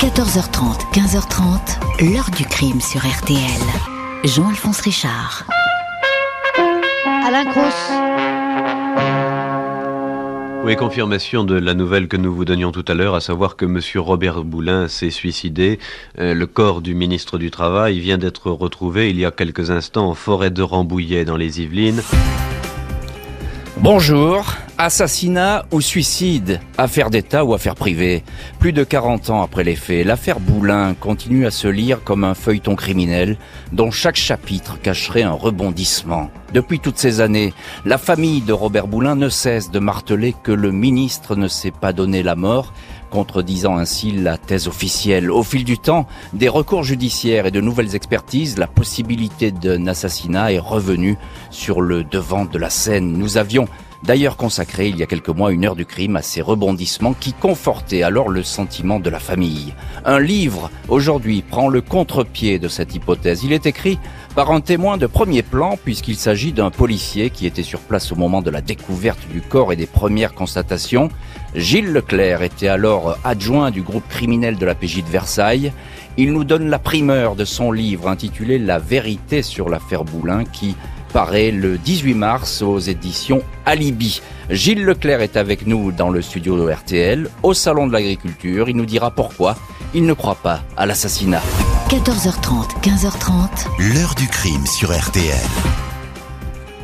14h30, 0.00 0.94
15h30, 0.94 2.10
l'heure 2.10 2.30
du 2.34 2.46
crime 2.46 2.80
sur 2.80 3.02
RTL. 3.02 3.60
Jean-Alphonse 4.24 4.80
Richard. 4.80 5.44
Alain 7.04 7.44
Cross. 7.44 7.92
Oui, 10.64 10.74
confirmation 10.76 11.44
de 11.44 11.54
la 11.54 11.74
nouvelle 11.74 12.08
que 12.08 12.16
nous 12.16 12.34
vous 12.34 12.46
donnions 12.46 12.72
tout 12.72 12.84
à 12.88 12.94
l'heure, 12.94 13.14
à 13.14 13.20
savoir 13.20 13.56
que 13.56 13.66
M. 13.66 13.78
Robert 13.96 14.42
Boulin 14.42 14.88
s'est 14.88 15.10
suicidé. 15.10 15.78
Euh, 16.18 16.32
le 16.32 16.46
corps 16.46 16.80
du 16.80 16.94
ministre 16.94 17.36
du 17.36 17.50
Travail 17.50 18.00
vient 18.00 18.16
d'être 18.16 18.50
retrouvé 18.50 19.10
il 19.10 19.18
y 19.18 19.26
a 19.26 19.30
quelques 19.30 19.70
instants 19.70 20.08
en 20.08 20.14
forêt 20.14 20.50
de 20.50 20.62
Rambouillet 20.62 21.26
dans 21.26 21.36
les 21.36 21.60
Yvelines. 21.60 22.00
Bonjour, 23.76 24.54
assassinat 24.82 25.66
ou 25.72 25.82
suicide, 25.82 26.58
affaire 26.78 27.10
d'État 27.10 27.44
ou 27.44 27.52
affaire 27.52 27.74
privée. 27.74 28.24
Plus 28.58 28.72
de 28.72 28.82
40 28.82 29.28
ans 29.28 29.42
après 29.42 29.62
les 29.62 29.76
faits, 29.76 30.06
l'affaire 30.06 30.40
Boulin 30.40 30.94
continue 30.94 31.44
à 31.44 31.50
se 31.50 31.68
lire 31.68 32.02
comme 32.02 32.24
un 32.24 32.32
feuilleton 32.32 32.76
criminel 32.76 33.36
dont 33.72 33.90
chaque 33.90 34.16
chapitre 34.16 34.80
cacherait 34.80 35.22
un 35.22 35.32
rebondissement. 35.32 36.30
Depuis 36.54 36.80
toutes 36.80 36.96
ces 36.96 37.20
années, 37.20 37.52
la 37.84 37.98
famille 37.98 38.40
de 38.40 38.54
Robert 38.54 38.88
Boulin 38.88 39.16
ne 39.16 39.28
cesse 39.28 39.70
de 39.70 39.78
marteler 39.80 40.34
que 40.42 40.50
le 40.50 40.72
ministre 40.72 41.36
ne 41.36 41.46
s'est 41.46 41.72
pas 41.72 41.92
donné 41.92 42.22
la 42.22 42.34
mort 42.34 42.72
contredisant 43.10 43.76
ainsi 43.76 44.12
la 44.12 44.38
thèse 44.38 44.68
officielle. 44.68 45.30
Au 45.30 45.42
fil 45.42 45.64
du 45.64 45.76
temps, 45.76 46.06
des 46.32 46.48
recours 46.48 46.84
judiciaires 46.84 47.44
et 47.44 47.50
de 47.50 47.60
nouvelles 47.60 47.96
expertises, 47.96 48.56
la 48.56 48.68
possibilité 48.68 49.50
d'un 49.50 49.88
assassinat 49.88 50.52
est 50.52 50.60
revenue 50.60 51.18
sur 51.50 51.80
le 51.80 52.04
devant 52.04 52.44
de 52.44 52.56
la 52.56 52.70
scène. 52.70 53.12
Nous 53.12 53.36
avions 53.36 53.68
d'ailleurs 54.02 54.36
consacré 54.36 54.88
il 54.88 54.96
y 54.96 55.02
a 55.02 55.06
quelques 55.06 55.28
mois 55.28 55.52
une 55.52 55.64
heure 55.64 55.76
du 55.76 55.86
crime 55.86 56.16
à 56.16 56.22
ces 56.22 56.40
rebondissements 56.40 57.14
qui 57.14 57.32
confortaient 57.32 58.02
alors 58.02 58.28
le 58.28 58.42
sentiment 58.42 59.00
de 59.00 59.10
la 59.10 59.20
famille. 59.20 59.74
Un 60.04 60.18
livre, 60.18 60.70
aujourd'hui, 60.88 61.42
prend 61.42 61.68
le 61.68 61.80
contre-pied 61.80 62.58
de 62.58 62.68
cette 62.68 62.94
hypothèse. 62.94 63.44
Il 63.44 63.52
est 63.52 63.66
écrit 63.66 63.98
par 64.34 64.50
un 64.50 64.60
témoin 64.60 64.96
de 64.96 65.06
premier 65.06 65.42
plan 65.42 65.76
puisqu'il 65.82 66.16
s'agit 66.16 66.52
d'un 66.52 66.70
policier 66.70 67.30
qui 67.30 67.46
était 67.46 67.62
sur 67.62 67.80
place 67.80 68.12
au 68.12 68.16
moment 68.16 68.42
de 68.42 68.50
la 68.50 68.62
découverte 68.62 69.26
du 69.32 69.40
corps 69.40 69.72
et 69.72 69.76
des 69.76 69.86
premières 69.86 70.34
constatations. 70.34 71.08
Gilles 71.54 71.92
Leclerc 71.92 72.42
était 72.42 72.68
alors 72.68 73.18
adjoint 73.24 73.70
du 73.70 73.82
groupe 73.82 74.08
criminel 74.08 74.56
de 74.56 74.66
la 74.66 74.74
PJ 74.74 75.02
de 75.04 75.10
Versailles. 75.10 75.72
Il 76.16 76.32
nous 76.32 76.44
donne 76.44 76.68
la 76.68 76.78
primeur 76.78 77.34
de 77.34 77.44
son 77.44 77.72
livre 77.72 78.08
intitulé 78.08 78.58
La 78.58 78.78
vérité 78.78 79.42
sur 79.42 79.68
l'affaire 79.68 80.04
Boulin 80.04 80.44
qui 80.44 80.76
paraît 81.12 81.50
le 81.50 81.78
18 81.78 82.14
mars 82.14 82.62
aux 82.62 82.78
éditions 82.78 83.42
Alibi. 83.66 84.20
Gilles 84.48 84.84
Leclerc 84.84 85.20
est 85.20 85.36
avec 85.36 85.66
nous 85.66 85.92
dans 85.92 86.10
le 86.10 86.22
studio 86.22 86.58
de 86.58 86.70
RTL, 86.70 87.28
au 87.42 87.54
Salon 87.54 87.86
de 87.86 87.92
l'Agriculture. 87.92 88.68
Il 88.68 88.76
nous 88.76 88.86
dira 88.86 89.10
pourquoi 89.10 89.56
il 89.94 90.06
ne 90.06 90.12
croit 90.12 90.36
pas 90.36 90.62
à 90.76 90.86
l'assassinat. 90.86 91.42
14h30, 91.88 92.80
15h30. 92.82 93.94
L'heure 93.94 94.14
du 94.14 94.28
crime 94.28 94.66
sur 94.66 94.96
RTL. 94.96 95.34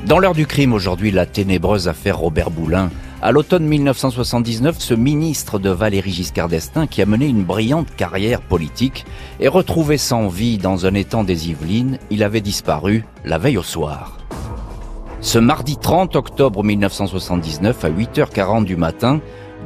Dans 0.06 0.18
l'heure 0.18 0.34
du 0.34 0.46
crime 0.46 0.72
aujourd'hui, 0.72 1.10
la 1.10 1.26
ténébreuse 1.26 1.88
affaire 1.88 2.18
Robert 2.18 2.50
Boulin. 2.50 2.90
À 3.22 3.32
l'automne 3.32 3.64
1979, 3.64 4.76
ce 4.78 4.92
ministre 4.92 5.58
de 5.58 5.70
Valéry 5.70 6.10
Giscard 6.10 6.48
d'Estaing, 6.48 6.86
qui 6.86 7.00
a 7.00 7.06
mené 7.06 7.26
une 7.26 7.44
brillante 7.44 7.88
carrière 7.96 8.42
politique, 8.42 9.06
est 9.40 9.48
retrouvé 9.48 9.96
sans 9.96 10.28
vie 10.28 10.58
dans 10.58 10.84
un 10.84 10.92
étang 10.92 11.24
des 11.24 11.48
Yvelines. 11.48 11.98
Il 12.10 12.22
avait 12.22 12.42
disparu 12.42 13.06
la 13.24 13.38
veille 13.38 13.56
au 13.56 13.62
soir. 13.62 14.18
Ce 15.22 15.38
mardi 15.38 15.78
30 15.78 16.14
octobre 16.14 16.62
1979, 16.62 17.86
à 17.86 17.90
8h40 17.90 18.64
du 18.64 18.76
matin, 18.76 19.20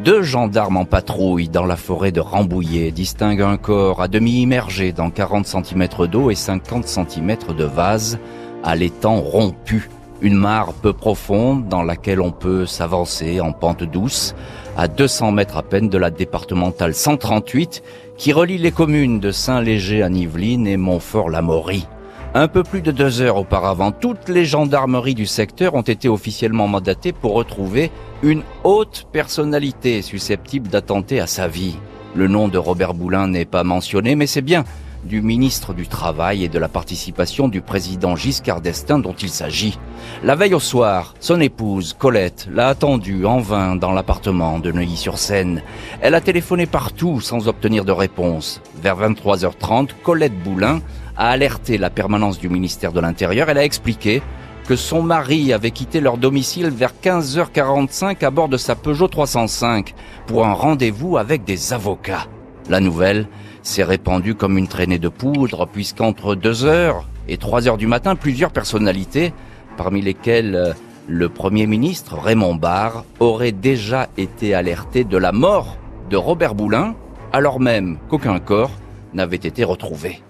deux 0.04 0.22
gendarmes 0.22 0.76
en 0.76 0.84
patrouille 0.84 1.48
dans 1.48 1.66
la 1.66 1.76
forêt 1.76 2.12
de 2.12 2.20
Rambouillet 2.20 2.92
distinguent 2.92 3.42
un 3.42 3.56
corps 3.56 4.00
à 4.00 4.06
demi 4.06 4.42
immergé 4.42 4.92
dans 4.92 5.10
40 5.10 5.46
cm 5.46 5.88
d'eau 6.08 6.30
et 6.30 6.36
50 6.36 6.86
cm 6.86 7.36
de 7.58 7.64
vase 7.64 8.20
à 8.62 8.76
l'étang 8.76 9.16
rompu 9.16 9.90
une 10.22 10.36
mare 10.36 10.72
peu 10.74 10.92
profonde 10.92 11.68
dans 11.68 11.82
laquelle 11.82 12.20
on 12.20 12.30
peut 12.30 12.66
s'avancer 12.66 13.40
en 13.40 13.52
pente 13.52 13.84
douce 13.84 14.34
à 14.76 14.88
200 14.88 15.32
mètres 15.32 15.56
à 15.56 15.62
peine 15.62 15.88
de 15.88 15.98
la 15.98 16.10
départementale 16.10 16.94
138 16.94 17.82
qui 18.16 18.32
relie 18.32 18.58
les 18.58 18.72
communes 18.72 19.20
de 19.20 19.30
Saint-Léger 19.30 20.02
à 20.02 20.08
Yvelines 20.08 20.66
et 20.66 20.76
Montfort-la-Maurie. 20.76 21.86
Un 22.32 22.46
peu 22.46 22.62
plus 22.62 22.80
de 22.80 22.92
deux 22.92 23.22
heures 23.22 23.38
auparavant, 23.38 23.90
toutes 23.90 24.28
les 24.28 24.44
gendarmeries 24.44 25.16
du 25.16 25.26
secteur 25.26 25.74
ont 25.74 25.82
été 25.82 26.08
officiellement 26.08 26.68
mandatées 26.68 27.12
pour 27.12 27.34
retrouver 27.34 27.90
une 28.22 28.42
haute 28.62 29.08
personnalité 29.10 30.00
susceptible 30.00 30.68
d'attenter 30.68 31.18
à 31.18 31.26
sa 31.26 31.48
vie. 31.48 31.76
Le 32.14 32.28
nom 32.28 32.46
de 32.46 32.58
Robert 32.58 32.94
Boulin 32.94 33.26
n'est 33.26 33.44
pas 33.46 33.64
mentionné, 33.64 34.14
mais 34.14 34.28
c'est 34.28 34.42
bien 34.42 34.64
du 35.04 35.22
ministre 35.22 35.72
du 35.72 35.86
Travail 35.86 36.44
et 36.44 36.48
de 36.48 36.58
la 36.58 36.68
participation 36.68 37.48
du 37.48 37.60
président 37.60 38.16
Giscard 38.16 38.60
d'Estaing 38.60 38.98
dont 38.98 39.14
il 39.14 39.30
s'agit. 39.30 39.78
La 40.22 40.34
veille 40.34 40.54
au 40.54 40.60
soir, 40.60 41.14
son 41.20 41.40
épouse, 41.40 41.94
Colette, 41.98 42.48
l'a 42.52 42.68
attendu 42.68 43.24
en 43.26 43.38
vain 43.38 43.76
dans 43.76 43.92
l'appartement 43.92 44.58
de 44.58 44.72
Neuilly-sur-Seine. 44.72 45.62
Elle 46.00 46.14
a 46.14 46.20
téléphoné 46.20 46.66
partout 46.66 47.20
sans 47.20 47.48
obtenir 47.48 47.84
de 47.84 47.92
réponse. 47.92 48.60
Vers 48.82 48.98
23h30, 48.98 49.90
Colette 50.02 50.38
Boulin 50.42 50.80
a 51.16 51.30
alerté 51.30 51.78
la 51.78 51.90
permanence 51.90 52.38
du 52.38 52.48
ministère 52.48 52.92
de 52.92 53.00
l'Intérieur. 53.00 53.48
Elle 53.48 53.58
a 53.58 53.64
expliqué 53.64 54.22
que 54.66 54.76
son 54.76 55.02
mari 55.02 55.52
avait 55.52 55.72
quitté 55.72 56.00
leur 56.00 56.16
domicile 56.16 56.68
vers 56.68 56.92
15h45 57.02 58.24
à 58.24 58.30
bord 58.30 58.48
de 58.48 58.56
sa 58.56 58.76
Peugeot 58.76 59.08
305 59.08 59.94
pour 60.26 60.46
un 60.46 60.52
rendez-vous 60.52 61.16
avec 61.16 61.44
des 61.44 61.72
avocats. 61.72 62.26
La 62.68 62.78
nouvelle 62.78 63.26
s'est 63.62 63.84
répandu 63.84 64.34
comme 64.34 64.58
une 64.58 64.68
traînée 64.68 64.98
de 64.98 65.08
poudre, 65.08 65.66
puisqu'entre 65.66 66.34
2 66.34 66.64
heures 66.64 67.06
et 67.28 67.36
3 67.36 67.68
heures 67.68 67.76
du 67.76 67.86
matin, 67.86 68.16
plusieurs 68.16 68.50
personnalités, 68.50 69.32
parmi 69.76 70.02
lesquelles 70.02 70.54
euh, 70.54 70.72
le 71.06 71.28
Premier 71.28 71.66
ministre 71.66 72.16
Raymond 72.16 72.54
Barre, 72.54 73.04
auraient 73.18 73.52
déjà 73.52 74.08
été 74.16 74.54
alertés 74.54 75.04
de 75.04 75.16
la 75.16 75.32
mort 75.32 75.76
de 76.08 76.16
Robert 76.16 76.54
Boulin, 76.54 76.94
alors 77.32 77.60
même 77.60 77.98
qu'aucun 78.08 78.38
corps 78.38 78.72
n'avait 79.14 79.36
été 79.36 79.64
retrouvé. 79.64 80.22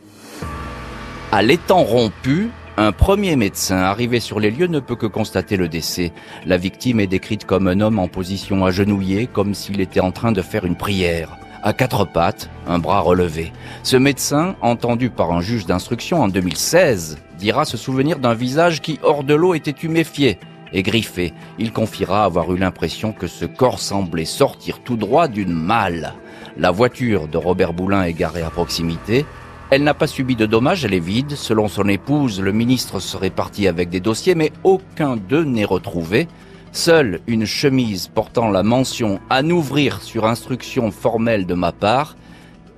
À 1.33 1.43
l'étang 1.43 1.83
rompu, 1.83 2.51
un 2.77 2.93
premier 2.93 3.37
médecin 3.37 3.77
arrivé 3.77 4.21
sur 4.21 4.41
les 4.41 4.51
lieux 4.51 4.67
ne 4.67 4.81
peut 4.81 4.97
que 4.97 5.07
constater 5.07 5.57
le 5.57 5.69
décès. 5.69 6.13
La 6.47 6.57
victime 6.57 6.99
est 6.99 7.07
décrite 7.07 7.45
comme 7.45 7.69
un 7.69 7.81
homme 7.81 7.99
en 7.99 8.09
position 8.09 8.65
agenouillée, 8.65 9.27
comme 9.27 9.55
s'il 9.55 9.81
était 9.81 10.01
en 10.01 10.13
train 10.13 10.33
de 10.33 10.43
faire 10.43 10.65
une 10.65 10.77
prière 10.77 11.37
à 11.63 11.73
quatre 11.73 12.05
pattes, 12.05 12.49
un 12.67 12.79
bras 12.79 13.01
relevé. 13.01 13.53
Ce 13.83 13.97
médecin, 13.97 14.57
entendu 14.61 15.11
par 15.11 15.33
un 15.33 15.41
juge 15.41 15.67
d'instruction 15.67 16.23
en 16.23 16.29
2016, 16.29 17.19
dira 17.39 17.65
se 17.65 17.77
souvenir 17.77 18.19
d'un 18.19 18.35
visage 18.35 18.81
qui, 18.81 18.99
hors 19.03 19.25
de 19.25 19.35
l'eau, 19.35 19.55
était 19.55 19.71
huméfié 19.71 20.39
et 20.73 20.83
griffé. 20.83 21.33
Il 21.59 21.73
confiera 21.73 22.25
avoir 22.25 22.53
eu 22.53 22.59
l'impression 22.59 23.13
que 23.13 23.27
ce 23.27 23.45
corps 23.45 23.81
semblait 23.81 24.25
sortir 24.25 24.81
tout 24.81 24.97
droit 24.97 25.29
d'une 25.29 25.53
malle. 25.53 26.15
La 26.57 26.71
voiture 26.71 27.29
de 27.29 27.37
Robert 27.37 27.73
Boulin 27.73 28.05
est 28.05 28.13
garée 28.13 28.43
à 28.43 28.51
proximité. 28.51 29.25
Elle 29.71 29.85
n'a 29.85 29.95
pas 29.95 30.07
subi 30.07 30.37
de 30.37 30.47
dommages, 30.47 30.85
elle 30.85 30.95
est 30.95 30.99
vide. 30.99 31.37
Selon 31.37 31.69
son 31.69 31.89
épouse, 31.89 32.41
le 32.41 32.53
ministre 32.53 32.99
serait 32.99 33.31
parti 33.31 33.69
avec 33.69 33.89
des 33.89 34.01
dossiers, 34.01 34.35
mais 34.35 34.53
aucun 34.65 35.17
d'eux 35.17 35.45
n'est 35.45 35.65
retrouvé. 35.65 36.27
Seule 36.73 37.21
une 37.27 37.47
chemise 37.47 38.07
portant 38.07 38.49
la 38.49 38.63
mention 38.63 39.19
à 39.29 39.43
n'ouvrir 39.43 40.03
sur 40.03 40.25
instruction 40.25 40.93
formelle 40.93 41.45
de 41.45 41.55
ma 41.55 41.73
part 41.73 42.17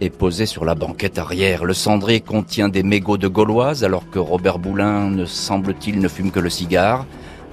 est 0.01 0.09
posée 0.09 0.47
sur 0.47 0.65
la 0.65 0.75
banquette 0.75 1.19
arrière. 1.19 1.65
Le 1.65 1.75
cendrier 1.75 2.21
contient 2.21 2.71
des 2.71 2.83
mégots 2.83 3.19
de 3.19 3.29
gauloise 3.29 3.85
alors 3.85 4.09
que 4.11 4.19
Robert 4.19 4.59
Boulin 4.59 5.11
ne 5.11 5.27
semble-t-il 5.27 6.01
ne 6.01 6.09
fume 6.09 6.31
que 6.31 6.41
le 6.41 6.49
cigare. 6.49 7.05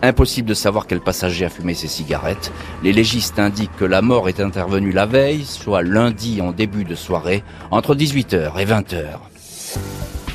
Impossible 0.02 0.48
de 0.48 0.54
savoir 0.54 0.88
quel 0.88 1.02
passager 1.02 1.44
a 1.44 1.50
fumé 1.50 1.74
ses 1.74 1.90
cigarettes. 1.90 2.54
Les 2.84 2.94
légistes 2.94 3.38
indiquent 3.38 3.76
que 3.76 3.84
la 3.84 4.02
mort 4.02 4.30
est 4.30 4.40
intervenue 4.40 4.94
la 4.94 5.06
veille, 5.06 5.44
soit 5.44 5.82
lundi 5.82 6.42
en 6.42 6.54
début 6.54 6.86
de 6.86 6.96
soirée, 6.96 7.44
entre 7.70 7.96
18h 7.96 8.58
et 8.58 8.66
20h. 8.66 9.06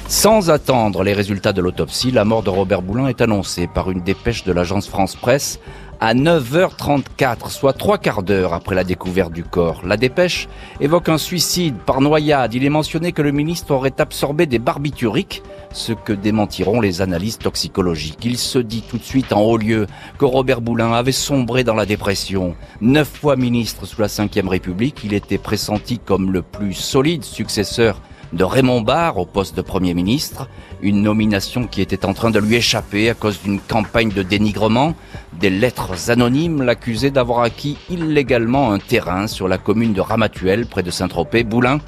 Sans 0.06 0.50
attendre 0.50 1.02
les 1.02 1.14
résultats 1.14 1.54
de 1.54 1.62
l'autopsie, 1.62 2.10
la 2.10 2.26
mort 2.26 2.42
de 2.42 2.50
Robert 2.50 2.82
Boulin 2.82 3.08
est 3.08 3.22
annoncée 3.22 3.66
par 3.66 3.90
une 3.90 4.02
dépêche 4.02 4.44
de 4.44 4.52
l'agence 4.52 4.86
France 4.86 5.16
Presse 5.16 5.58
à 6.00 6.14
9h34, 6.14 7.50
soit 7.50 7.72
trois 7.72 7.98
quarts 7.98 8.22
d'heure 8.22 8.52
après 8.52 8.74
la 8.74 8.84
découverte 8.84 9.32
du 9.32 9.44
corps. 9.44 9.82
La 9.84 9.96
dépêche 9.96 10.48
évoque 10.80 11.08
un 11.08 11.18
suicide 11.18 11.76
par 11.86 12.00
noyade. 12.00 12.54
Il 12.54 12.64
est 12.64 12.70
mentionné 12.70 13.12
que 13.12 13.22
le 13.22 13.32
ministre 13.32 13.72
aurait 13.72 14.00
absorbé 14.00 14.46
des 14.46 14.58
barbituriques, 14.58 15.42
ce 15.72 15.92
que 15.92 16.12
démentiront 16.12 16.80
les 16.80 17.02
analyses 17.02 17.38
toxicologiques. 17.38 18.24
Il 18.24 18.38
se 18.38 18.58
dit 18.58 18.82
tout 18.82 18.98
de 18.98 19.04
suite 19.04 19.32
en 19.32 19.40
haut 19.40 19.56
lieu 19.58 19.86
que 20.18 20.24
Robert 20.24 20.60
Boulin 20.60 20.92
avait 20.92 21.12
sombré 21.12 21.64
dans 21.64 21.74
la 21.74 21.86
dépression. 21.86 22.54
Neuf 22.80 23.08
fois 23.08 23.36
ministre 23.36 23.86
sous 23.86 24.00
la 24.00 24.08
Ve 24.08 24.48
République, 24.48 25.00
il 25.04 25.14
était 25.14 25.38
pressenti 25.38 25.98
comme 25.98 26.32
le 26.32 26.42
plus 26.42 26.74
solide 26.74 27.24
successeur 27.24 28.00
de 28.34 28.44
Raymond 28.44 28.80
Barre 28.80 29.18
au 29.18 29.26
poste 29.26 29.56
de 29.56 29.62
Premier 29.62 29.94
ministre, 29.94 30.48
une 30.84 31.00
nomination 31.00 31.66
qui 31.66 31.80
était 31.80 32.04
en 32.04 32.12
train 32.12 32.30
de 32.30 32.38
lui 32.38 32.56
échapper 32.56 33.08
à 33.08 33.14
cause 33.14 33.40
d'une 33.42 33.58
campagne 33.58 34.10
de 34.10 34.22
dénigrement. 34.22 34.94
Des 35.32 35.48
lettres 35.48 36.10
anonymes 36.10 36.62
l'accusaient 36.62 37.10
d'avoir 37.10 37.40
acquis 37.40 37.78
illégalement 37.88 38.70
un 38.70 38.78
terrain 38.78 39.26
sur 39.26 39.48
la 39.48 39.56
commune 39.56 39.94
de 39.94 40.02
Ramatuel, 40.02 40.66
près 40.66 40.82
de 40.82 40.90
Saint-Tropez. 40.90 41.42
Boulin 41.42 41.78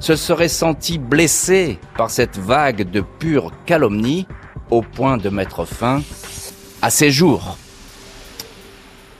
se 0.00 0.16
serait 0.16 0.48
senti 0.48 0.98
blessé 0.98 1.78
par 1.96 2.10
cette 2.10 2.38
vague 2.38 2.90
de 2.90 3.00
pure 3.00 3.52
calomnie 3.64 4.26
au 4.70 4.82
point 4.82 5.16
de 5.16 5.30
mettre 5.30 5.64
fin 5.64 6.02
à 6.82 6.90
ses 6.90 7.10
jours. 7.10 7.56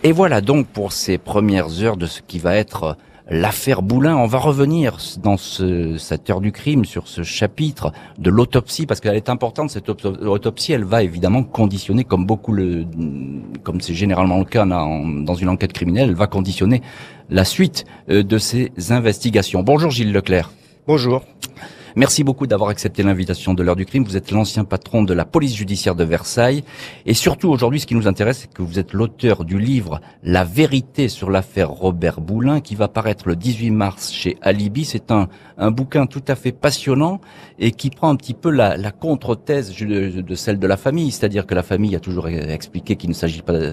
Et 0.02 0.12
voilà 0.12 0.43
donc 0.43 0.67
pour 0.67 0.93
ces 0.93 1.17
premières 1.17 1.82
heures 1.82 1.96
de 1.96 2.06
ce 2.06 2.20
qui 2.20 2.38
va 2.38 2.55
être 2.56 2.99
l'affaire 3.31 3.83
Boulin. 3.83 4.17
On 4.17 4.27
va 4.27 4.39
revenir 4.39 4.99
dans 5.23 5.37
ce, 5.37 5.97
cette 5.97 6.31
heure 6.31 6.41
du 6.41 6.53
crime 6.53 6.85
sur 6.85 7.09
ce 7.09 7.23
chapitre 7.23 7.93
de 8.19 8.31
l'autopsie 8.31 8.87
parce 8.87 9.01
qu'elle 9.01 9.17
est 9.17 9.29
importante. 9.29 9.71
Cette 9.71 9.89
autopsie, 9.89 10.73
elle 10.73 10.85
va 10.85 11.03
évidemment 11.03 11.43
conditionner, 11.43 12.05
comme 12.05 12.27
beaucoup 12.27 12.53
le, 12.53 12.85
comme 13.63 13.81
c'est 13.81 13.95
généralement 13.95 14.39
le 14.39 14.45
cas 14.45 14.67
dans 14.67 15.35
une 15.35 15.49
enquête 15.49 15.73
criminelle, 15.73 16.11
elle 16.11 16.15
va 16.15 16.27
conditionner 16.27 16.83
la 17.31 17.45
suite 17.45 17.85
euh, 18.11 18.23
de 18.23 18.39
ces 18.39 18.73
investigations. 18.91 19.63
Bonjour 19.63 19.91
Gilles 19.91 20.13
Leclerc. 20.13 20.51
Bonjour. 20.87 21.23
Merci 21.94 22.25
beaucoup 22.25 22.47
d'avoir 22.47 22.71
accepté 22.71 23.03
l'invitation 23.03 23.53
de 23.53 23.62
l'heure 23.62 23.77
du 23.77 23.85
crime. 23.85 24.05
Vous 24.05 24.17
êtes 24.17 24.31
l'ancien 24.31 24.65
patron 24.65 25.03
de 25.03 25.12
la 25.12 25.27
police 25.27 25.55
judiciaire 25.55 25.94
de 25.94 26.05
Versailles. 26.05 26.65
Et 27.05 27.12
surtout, 27.12 27.50
aujourd'hui, 27.50 27.81
ce 27.81 27.87
qui 27.87 27.94
nous 27.94 28.09
intéresse, 28.09 28.39
c'est 28.41 28.53
que 28.53 28.62
vous 28.62 28.79
êtes 28.79 28.94
l'auteur 28.94 29.44
du 29.44 29.59
livre 29.59 30.00
La 30.23 30.43
vérité 30.43 31.09
sur 31.09 31.31
l'affaire 31.31 31.71
Robert 31.71 32.23
Boulin, 32.23 32.61
qui 32.61 32.77
va 32.77 32.89
paraître 32.89 33.29
le 33.29 33.37
18 33.37 33.71
mars 33.73 34.11
chez 34.11 34.39
Alibi. 34.41 34.87
C'est 34.87 35.11
un, 35.11 35.29
un 35.59 35.71
bouquin 35.71 36.06
tout 36.06 36.23
à 36.29 36.35
fait 36.35 36.53
passionnant 36.53 37.21
et 37.59 37.73
qui 37.73 37.91
prend 37.91 38.09
un 38.09 38.17
petit 38.17 38.35
peu 38.35 38.49
la, 38.49 38.79
la 38.79 38.91
contre-thèse 38.91 39.77
de, 39.77 40.35
celle 40.35 40.59
de 40.59 40.67
la 40.67 40.79
famille. 40.79 41.11
C'est-à-dire 41.11 41.47
que 41.47 41.55
la 41.55 41.62
famille 41.62 41.94
a 41.94 42.00
toujours 42.00 42.29
expliqué 42.29 42.97
qu'il 42.97 43.11
ne 43.11 43.15
s'agit 43.15 43.43
pas, 43.43 43.73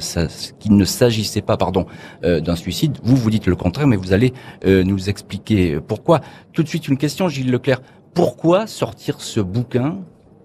qu'il 0.59 0.75
ne 0.75 0.85
s'agissait 0.85 1.41
pas, 1.41 1.55
pardon, 1.55 1.85
euh, 2.25 2.41
d'un 2.41 2.57
suicide. 2.57 2.97
Vous, 3.01 3.15
vous 3.15 3.29
dites 3.29 3.47
le 3.47 3.55
contraire, 3.55 3.87
mais 3.87 3.95
vous 3.95 4.11
allez 4.11 4.33
euh, 4.65 4.83
nous 4.83 5.09
expliquer 5.09 5.79
pourquoi. 5.79 6.19
Tout 6.51 6.63
de 6.63 6.67
suite, 6.67 6.89
une 6.89 6.97
question, 6.97 7.29
Gilles 7.29 7.51
Leclerc 7.51 7.79
pourquoi 8.13 8.67
sortir 8.67 9.21
ce 9.21 9.39
bouquin 9.39 9.97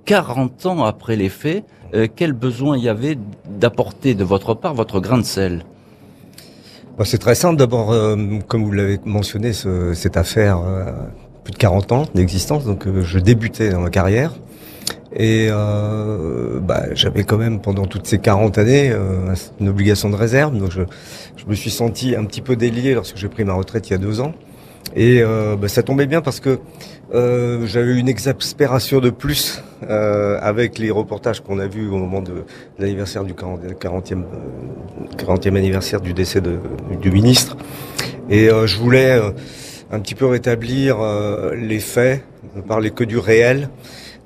40 0.04 0.66
ans 0.66 0.84
après 0.84 1.16
les 1.16 1.28
faits? 1.28 1.64
Euh, 1.94 2.08
Quel 2.14 2.32
besoin 2.32 2.76
y 2.76 2.88
avait 2.88 3.16
d'apporter 3.48 4.14
de 4.14 4.24
votre 4.24 4.54
part 4.54 4.74
votre 4.74 5.00
grain 5.00 5.18
de 5.18 5.24
sel? 5.24 5.64
Bah, 6.98 7.04
C'est 7.04 7.18
très 7.18 7.34
simple. 7.34 7.56
D'abord, 7.56 7.92
euh, 7.92 8.16
comme 8.48 8.64
vous 8.64 8.72
l'avez 8.72 8.98
mentionné, 9.04 9.52
cette 9.52 10.16
affaire, 10.16 10.58
euh, 10.58 10.92
plus 11.44 11.52
de 11.52 11.58
40 11.58 11.92
ans 11.92 12.04
d'existence, 12.14 12.64
donc 12.64 12.86
je 13.02 13.18
débutais 13.18 13.70
dans 13.70 13.80
ma 13.80 13.90
carrière. 13.90 14.32
Et 15.16 15.48
bah, 15.48 16.86
j'avais 16.94 17.22
quand 17.22 17.36
même 17.36 17.60
pendant 17.60 17.86
toutes 17.86 18.06
ces 18.06 18.18
40 18.18 18.58
années 18.58 18.92
une 19.60 19.68
obligation 19.68 20.10
de 20.10 20.16
réserve. 20.16 20.58
Donc 20.58 20.72
je, 20.72 20.82
je, 21.36 21.44
me 21.46 21.54
suis 21.54 21.70
senti 21.70 22.16
un 22.16 22.24
petit 22.24 22.40
peu 22.40 22.56
délié 22.56 22.94
lorsque 22.94 23.16
j'ai 23.16 23.28
pris 23.28 23.44
ma 23.44 23.52
retraite 23.52 23.88
il 23.88 23.92
y 23.92 23.94
a 23.94 23.98
deux 23.98 24.20
ans. 24.20 24.32
Et 24.96 25.22
bah, 25.22 25.68
ça 25.68 25.84
tombait 25.84 26.06
bien 26.06 26.20
parce 26.20 26.40
que 26.40 26.58
euh, 27.14 27.66
J'avais 27.66 27.98
une 27.98 28.08
exaspération 28.08 29.00
de 29.00 29.10
plus 29.10 29.62
euh, 29.88 30.38
avec 30.42 30.78
les 30.78 30.90
reportages 30.90 31.40
qu'on 31.40 31.58
a 31.58 31.66
vus 31.66 31.88
au 31.88 31.96
moment 31.96 32.20
de, 32.20 32.44
l'anniversaire 32.78 33.24
du 33.24 33.34
40, 33.34 33.60
e 33.64 33.72
40e, 33.72 35.56
anniversaire 35.56 36.00
du 36.00 36.12
décès 36.12 36.40
du 37.00 37.10
ministre. 37.10 37.56
Et 38.30 38.48
euh, 38.48 38.66
je 38.66 38.78
voulais 38.78 39.10
euh, 39.12 39.30
un 39.90 40.00
petit 40.00 40.14
peu 40.14 40.26
rétablir 40.26 41.00
euh, 41.00 41.54
les 41.54 41.80
faits, 41.80 42.24
ne 42.56 42.62
parler 42.62 42.90
que 42.90 43.04
du 43.04 43.18
réel 43.18 43.68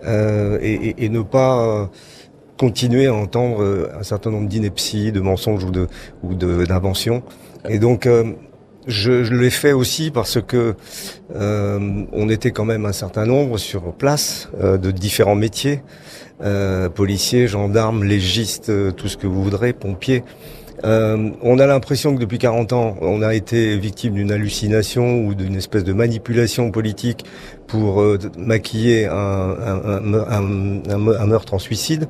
et, 0.06 1.04
et, 1.04 1.08
ne 1.08 1.22
pas 1.22 1.90
continuer 2.56 3.08
à 3.08 3.14
entendre 3.14 3.90
un 3.98 4.04
certain 4.04 4.30
nombre 4.30 4.48
d'inepties, 4.48 5.10
de 5.10 5.20
mensonges 5.20 5.64
ou 5.64 6.34
de 6.34 6.64
d'inventions. 6.64 7.24
Et 7.68 7.80
donc 7.80 8.08
je, 8.88 9.22
je 9.22 9.34
l'ai 9.34 9.50
fait 9.50 9.72
aussi 9.72 10.10
parce 10.10 10.40
que 10.40 10.74
euh, 11.36 12.04
on 12.12 12.28
était 12.28 12.50
quand 12.50 12.64
même 12.64 12.86
un 12.86 12.92
certain 12.92 13.26
nombre 13.26 13.58
sur 13.58 13.92
place 13.92 14.48
euh, 14.60 14.78
de 14.78 14.90
différents 14.90 15.34
métiers, 15.34 15.82
euh, 16.42 16.88
policiers, 16.88 17.46
gendarmes, 17.46 18.02
légistes, 18.02 18.70
euh, 18.70 18.90
tout 18.90 19.08
ce 19.08 19.16
que 19.16 19.26
vous 19.26 19.44
voudrez, 19.44 19.72
pompiers. 19.74 20.24
Euh, 20.84 21.30
on 21.42 21.58
a 21.58 21.66
l'impression 21.66 22.14
que 22.14 22.20
depuis 22.20 22.38
40 22.38 22.72
ans, 22.72 22.96
on 23.00 23.20
a 23.20 23.34
été 23.34 23.76
victime 23.76 24.14
d'une 24.14 24.32
hallucination 24.32 25.26
ou 25.26 25.34
d'une 25.34 25.56
espèce 25.56 25.84
de 25.84 25.92
manipulation 25.92 26.70
politique 26.70 27.24
pour 27.66 28.02
maquiller 28.38 29.06
un, 29.06 29.14
un, 29.14 30.14
un, 30.14 30.88
un, 30.88 31.26
meurtre 31.26 31.54
en 31.54 31.58
suicide. 31.58 32.08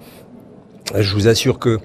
Je 0.95 1.15
vous 1.15 1.29
assure 1.29 1.59
que 1.59 1.79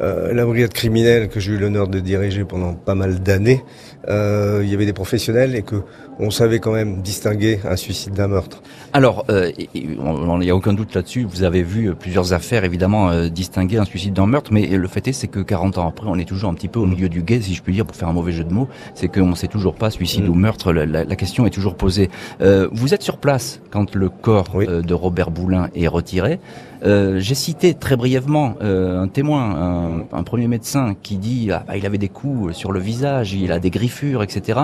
euh, 0.00 0.32
la 0.32 0.44
brigade 0.44 0.72
criminelle 0.72 1.28
que 1.28 1.38
j'ai 1.38 1.52
eu 1.52 1.58
l'honneur 1.58 1.86
de 1.86 2.00
diriger 2.00 2.44
pendant 2.44 2.74
pas 2.74 2.94
mal 2.94 3.20
d'années, 3.20 3.62
euh, 4.08 4.60
il 4.62 4.70
y 4.70 4.74
avait 4.74 4.86
des 4.86 4.92
professionnels 4.92 5.54
et 5.54 5.62
que 5.62 5.82
on 6.18 6.30
savait 6.30 6.58
quand 6.58 6.72
même 6.72 7.02
distinguer 7.02 7.60
un 7.64 7.76
suicide 7.76 8.12
d'un 8.12 8.28
meurtre. 8.28 8.62
Alors, 8.92 9.24
euh, 9.30 9.50
il 9.74 9.98
n'y 10.40 10.50
a 10.50 10.54
aucun 10.54 10.72
doute 10.72 10.94
là-dessus. 10.94 11.24
Vous 11.24 11.42
avez 11.42 11.62
vu 11.62 11.94
plusieurs 11.94 12.32
affaires, 12.32 12.64
évidemment, 12.64 13.10
euh, 13.10 13.28
distinguer 13.28 13.78
un 13.78 13.84
suicide 13.84 14.12
d'un 14.12 14.26
meurtre, 14.26 14.52
mais 14.52 14.66
le 14.66 14.88
fait 14.88 15.08
est, 15.08 15.12
c'est 15.12 15.28
que 15.28 15.40
40 15.40 15.78
ans 15.78 15.88
après, 15.88 16.06
on 16.08 16.16
est 16.16 16.28
toujours 16.28 16.50
un 16.50 16.54
petit 16.54 16.68
peu 16.68 16.80
au 16.80 16.86
milieu 16.86 17.08
du 17.08 17.22
guet, 17.22 17.40
si 17.40 17.54
je 17.54 17.62
puis 17.62 17.72
dire, 17.72 17.86
pour 17.86 17.96
faire 17.96 18.08
un 18.08 18.12
mauvais 18.12 18.32
jeu 18.32 18.44
de 18.44 18.52
mots. 18.52 18.68
C'est 18.94 19.08
qu'on 19.08 19.30
ne 19.30 19.34
sait 19.34 19.48
toujours 19.48 19.74
pas 19.74 19.90
suicide 19.90 20.24
mm. 20.24 20.30
ou 20.30 20.34
meurtre. 20.34 20.72
La, 20.72 21.16
question 21.16 21.46
est 21.46 21.50
toujours 21.50 21.76
posée. 21.76 22.10
Euh, 22.40 22.68
vous 22.72 22.94
êtes 22.94 23.02
sur 23.02 23.18
place 23.18 23.60
quand 23.70 23.94
le 23.94 24.08
corps 24.08 24.50
de 24.60 24.94
Robert 24.94 25.30
Boulin 25.30 25.68
est 25.74 25.88
retiré. 25.88 26.40
J'ai 26.84 27.34
cité 27.34 27.74
très 27.74 27.96
brièvement 27.96 28.56
un 28.60 29.08
témoin, 29.08 30.04
un, 30.12 30.22
premier 30.22 30.48
médecin, 30.48 30.94
qui 31.00 31.16
dit 31.16 31.50
ah, 31.52 31.64
bah, 31.66 31.76
il 31.76 31.86
avait 31.86 31.98
des 31.98 32.08
coups 32.08 32.54
sur 32.54 32.72
le 32.72 32.80
visage, 32.80 33.34
il 33.34 33.52
a 33.52 33.58
des 33.58 33.70
griffures, 33.70 34.22
etc. 34.22 34.60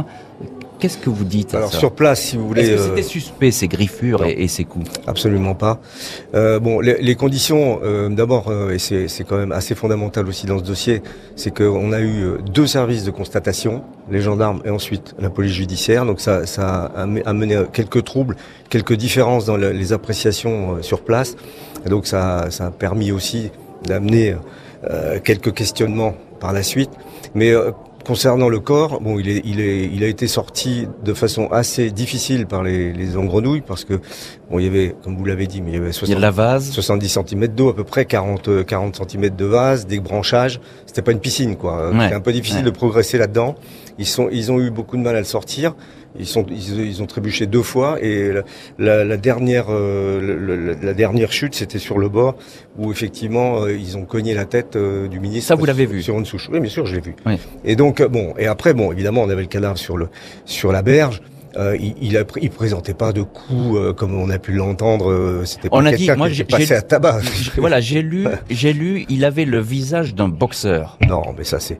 Qu'est-ce 0.78 0.98
que 0.98 1.10
vous 1.10 1.24
dites 1.24 1.54
Alors 1.54 1.72
sur 1.72 1.92
place, 1.92 2.20
si 2.20 2.36
vous 2.36 2.46
voulez. 2.46 2.62
Est-ce 2.62 2.76
que 2.76 2.82
c'était 2.82 3.00
euh, 3.00 3.02
suspect 3.02 3.50
ces 3.50 3.66
griffures 3.66 4.24
et, 4.24 4.46
ces 4.46 4.64
coups 4.64 4.88
Absolument 5.06 5.54
pas. 5.54 5.80
Euh, 6.34 6.60
bon, 6.60 6.78
les, 6.78 7.02
les 7.02 7.14
conditions, 7.16 7.80
euh, 7.82 8.08
d'abord, 8.08 8.48
euh, 8.48 8.70
et 8.70 8.78
c'est 8.78 9.24
quand 9.24 9.36
même 9.36 9.52
assez 9.52 9.74
fondamental 9.74 10.28
aussi 10.28 10.46
dans 10.46 10.58
ce 10.58 10.64
dossier, 10.64 11.02
c'est 11.34 11.52
qu'on 11.52 11.92
a 11.92 12.00
eu 12.00 12.22
euh, 12.22 12.38
deux 12.52 12.66
services 12.68 13.04
de 13.04 13.10
constatation, 13.10 13.82
les 14.10 14.20
gendarmes 14.20 14.60
et 14.64 14.70
ensuite 14.70 15.14
la 15.18 15.30
police 15.30 15.52
judiciaire. 15.52 16.04
Donc 16.04 16.20
ça, 16.20 16.42
a 16.58 17.02
amené 17.26 17.62
quelques 17.72 18.04
troubles, 18.04 18.36
quelques 18.68 18.94
différences 18.94 19.44
dans 19.44 19.56
les 19.56 19.92
appréciations 19.92 20.82
sur 20.82 21.00
place. 21.00 21.36
Donc 21.86 22.06
ça, 22.06 22.50
ça 22.50 22.66
a 22.66 22.70
permis 22.70 23.12
aussi 23.12 23.50
d'amener 23.86 24.34
quelques 25.24 25.54
questionnements 25.54 26.14
par 26.40 26.52
la 26.52 26.62
suite. 26.62 26.90
Mais 27.34 27.52
Concernant 28.08 28.48
le 28.48 28.58
corps, 28.58 29.02
bon, 29.02 29.18
il, 29.18 29.28
est, 29.28 29.42
il, 29.44 29.60
est, 29.60 29.84
il 29.92 30.02
a 30.02 30.06
été 30.06 30.28
sorti 30.28 30.88
de 31.04 31.12
façon 31.12 31.48
assez 31.48 31.90
difficile 31.90 32.46
par 32.46 32.62
les, 32.62 32.90
les 32.90 33.18
engrenouilles 33.18 33.60
parce 33.60 33.84
que 33.84 34.00
bon, 34.50 34.58
il 34.58 34.64
y 34.64 34.66
avait, 34.66 34.96
comme 35.04 35.14
vous 35.14 35.26
l'avez 35.26 35.46
dit, 35.46 35.60
mais 35.60 35.72
il 35.72 35.74
y 35.74 35.76
avait 35.76 35.92
70, 35.92 36.18
la 36.18 36.30
vase. 36.30 36.70
70 36.70 37.06
cm 37.06 37.48
d'eau 37.48 37.68
à 37.68 37.76
peu 37.76 37.84
près, 37.84 38.06
40, 38.06 38.64
40 38.64 39.02
cm 39.10 39.36
de 39.36 39.44
vase, 39.44 39.86
des 39.86 40.00
branchages. 40.00 40.58
C'était 40.86 41.02
pas 41.02 41.12
une 41.12 41.20
piscine, 41.20 41.56
quoi. 41.56 41.90
C'était 42.00 42.14
un 42.14 42.22
peu 42.22 42.32
difficile 42.32 42.62
de 42.62 42.70
progresser 42.70 43.18
là-dedans. 43.18 43.56
Ils 43.98 44.06
sont, 44.06 44.30
ils 44.32 44.50
ont 44.50 44.58
eu 44.58 44.70
beaucoup 44.70 44.96
de 44.96 45.02
mal 45.02 45.14
à 45.14 45.18
le 45.18 45.26
sortir. 45.26 45.74
Ils 46.18 46.26
sont, 46.26 46.44
ils, 46.50 47.02
ont 47.02 47.06
trébuché 47.06 47.46
deux 47.46 47.62
fois 47.62 47.98
et 48.02 48.32
la, 48.78 49.04
la, 49.04 49.16
dernière, 49.16 49.66
euh, 49.68 50.76
la, 50.82 50.94
dernière 50.94 51.32
chute, 51.32 51.54
c'était 51.54 51.78
sur 51.78 51.98
le 51.98 52.08
bord 52.08 52.36
où 52.76 52.90
effectivement 52.90 53.62
euh, 53.62 53.72
ils 53.72 53.96
ont 53.96 54.04
cogné 54.04 54.34
la 54.34 54.44
tête 54.44 54.76
euh, 54.76 55.06
du 55.06 55.20
ministre. 55.20 55.48
Ça, 55.48 55.54
vous 55.54 55.66
l'avez 55.66 55.86
vu 55.86 56.02
Sur 56.02 56.18
une 56.18 56.24
souche. 56.24 56.48
Oui, 56.50 56.60
bien 56.60 56.70
sûr, 56.70 56.86
je 56.86 56.94
l'ai 56.94 57.00
vu. 57.00 57.14
Et 57.64 57.76
donc 57.76 58.02
bon, 58.02 58.34
et 58.38 58.46
après 58.46 58.74
bon, 58.74 58.90
évidemment, 58.90 59.22
on 59.22 59.28
avait 59.28 59.42
le 59.42 59.48
cadavre 59.48 59.78
sur 59.78 59.96
le 59.96 60.08
sur 60.44 60.72
la 60.72 60.82
berge. 60.82 61.22
Euh, 61.56 61.76
il, 61.80 61.94
il, 62.00 62.16
a, 62.16 62.24
il 62.40 62.50
présentait 62.50 62.94
pas 62.94 63.12
de 63.12 63.22
coups 63.22 63.94
comme 63.96 64.14
on 64.14 64.30
a 64.30 64.38
pu 64.38 64.52
l'entendre. 64.52 65.42
C'était 65.44 65.68
pas 65.68 65.82
quelqu'un 65.82 66.30
qui 66.30 66.44
passé 66.44 66.74
à 66.74 66.82
tabac. 66.82 67.20
Voilà, 67.56 67.80
j'ai 67.80 68.02
lu, 68.02 68.26
j'ai 68.50 68.72
lu, 68.72 69.04
il 69.08 69.24
avait 69.24 69.44
le 69.44 69.60
visage 69.60 70.14
d'un 70.14 70.28
boxeur. 70.28 70.98
Non, 71.06 71.22
mais 71.36 71.44
ça 71.44 71.60
c'est 71.60 71.78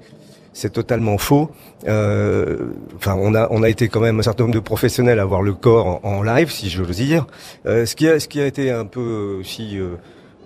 c'est 0.59 0.71
totalement 0.71 1.19
faux. 1.19 1.51
Euh, 1.87 2.57
enfin, 2.97 3.15
on 3.17 3.33
a 3.37 3.47
on 3.53 3.63
a 3.63 3.69
été 3.69 3.87
quand 3.89 4.01
même 4.01 4.19
un 4.19 4.23
certain 4.23 4.43
nombre 4.43 4.57
de 4.57 4.61
professionnels 4.61 5.21
à 5.21 5.25
voir 5.25 5.41
le 5.41 5.55
corps 5.55 6.01
en, 6.03 6.23
live, 6.23 6.51
si 6.51 6.69
j'ose 6.69 6.97
dire. 6.97 7.29
Euh, 7.67 7.87
ce 7.87 7.95
qui 7.95 8.09
a 8.09 8.19
ce 8.19 8.27
qui 8.27 8.41
a 8.41 8.47
été 8.47 8.73
un 8.73 8.85
peu 8.85 9.37
aussi 9.39 9.79
euh, 9.79 9.91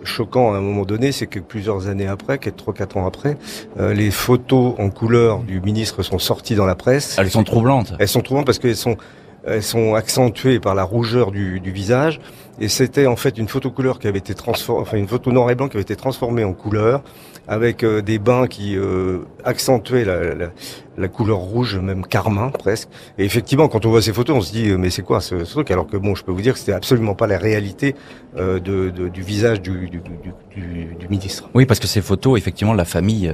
choquant 0.05 0.53
à 0.53 0.59
un 0.59 0.61
moment 0.61 0.85
donné, 0.85 1.13
c'est 1.13 1.27
que 1.27 1.39
plusieurs 1.39 1.89
années 1.89 2.09
après, 2.09 2.37
quatre 2.37 2.57
trois 2.57 2.75
quatre 2.75 2.99
ans 2.99 3.07
après, 3.07 3.39
les 3.79 4.11
photos 4.11 4.75
en 4.79 4.91
couleur 4.91 5.39
du 5.39 5.63
ministre 5.63 6.03
sont 6.03 6.19
sorties 6.19 6.57
dans 6.57 6.67
la 6.67 6.75
presse. 6.75 7.17
Elles 7.19 7.31
sont 7.31 7.45
troublantes. 7.45 7.95
Elles 7.99 8.09
sont 8.09 8.21
troublantes 8.21 8.45
parce 8.45 8.59
qu'elles 8.59 8.77
sont 8.77 8.99
elles 9.45 9.63
sont 9.63 9.95
accentuées 9.95 10.61
par 10.61 10.75
la 10.75 10.85
rougeur 10.85 11.33
du, 11.33 11.59
du 11.59 11.73
visage. 11.73 12.21
Et 12.61 12.69
c'était 12.69 13.07
en 13.07 13.17
fait 13.17 13.39
une 13.39 13.49
photo 13.49 13.71
couleur 13.71 13.99
qui 13.99 14.07
avait 14.07 14.19
été 14.19 14.35
transformée, 14.35 14.83
enfin 14.83 14.99
une 14.99 15.09
photo 15.09 15.33
noir 15.33 15.51
et 15.51 15.55
blanc 15.55 15.69
qui 15.69 15.77
avait 15.79 15.83
été 15.83 15.97
transformée 15.97 16.45
en 16.45 16.53
couleur 16.53 17.03
avec 17.49 17.83
euh, 17.83 18.03
des 18.03 18.19
bains 18.19 18.47
qui 18.47 18.77
euh, 18.77 19.21
accentuaient 19.45 20.05
la, 20.05 20.35
la, 20.35 20.49
la, 20.97 21.09
couleur 21.09 21.39
rouge, 21.39 21.77
même 21.77 22.07
carmin 22.07 22.51
presque. 22.51 22.89
Et 23.19 23.25
effectivement, 23.25 23.69
quand 23.69 23.87
on 23.87 23.91
voit 23.91 24.03
ces 24.03 24.13
photos, 24.13 24.37
on 24.37 24.41
se 24.41 24.53
dit 24.53 24.71
euh, 24.71 24.79
mais 24.79 24.91
c'est 24.91 25.03
quoi 25.03 25.21
ce, 25.21 25.37
truc? 25.37 25.71
Alors 25.71 25.87
que 25.87 25.97
bon, 25.97 26.15
je 26.15 26.25
peux 26.25 26.33
vous 26.33 26.43
dire 26.43 26.55
que 26.55 26.59
c'était 26.59 26.73
absolument 26.73 27.15
pas 27.15 27.27
la 27.27 27.39
réalité 27.39 27.95
de, 28.35 28.59
de, 28.59 29.09
du 29.09 29.21
visage 29.21 29.61
du, 29.61 29.91
du, 29.91 30.01
du, 30.01 30.95
du, 30.99 31.09
ministre. 31.11 31.51
Oui, 31.53 31.67
parce 31.67 31.81
que 31.81 31.87
ces 31.87 32.01
photos, 32.01 32.39
effectivement, 32.39 32.73
la 32.73 32.87
famille 32.87 33.31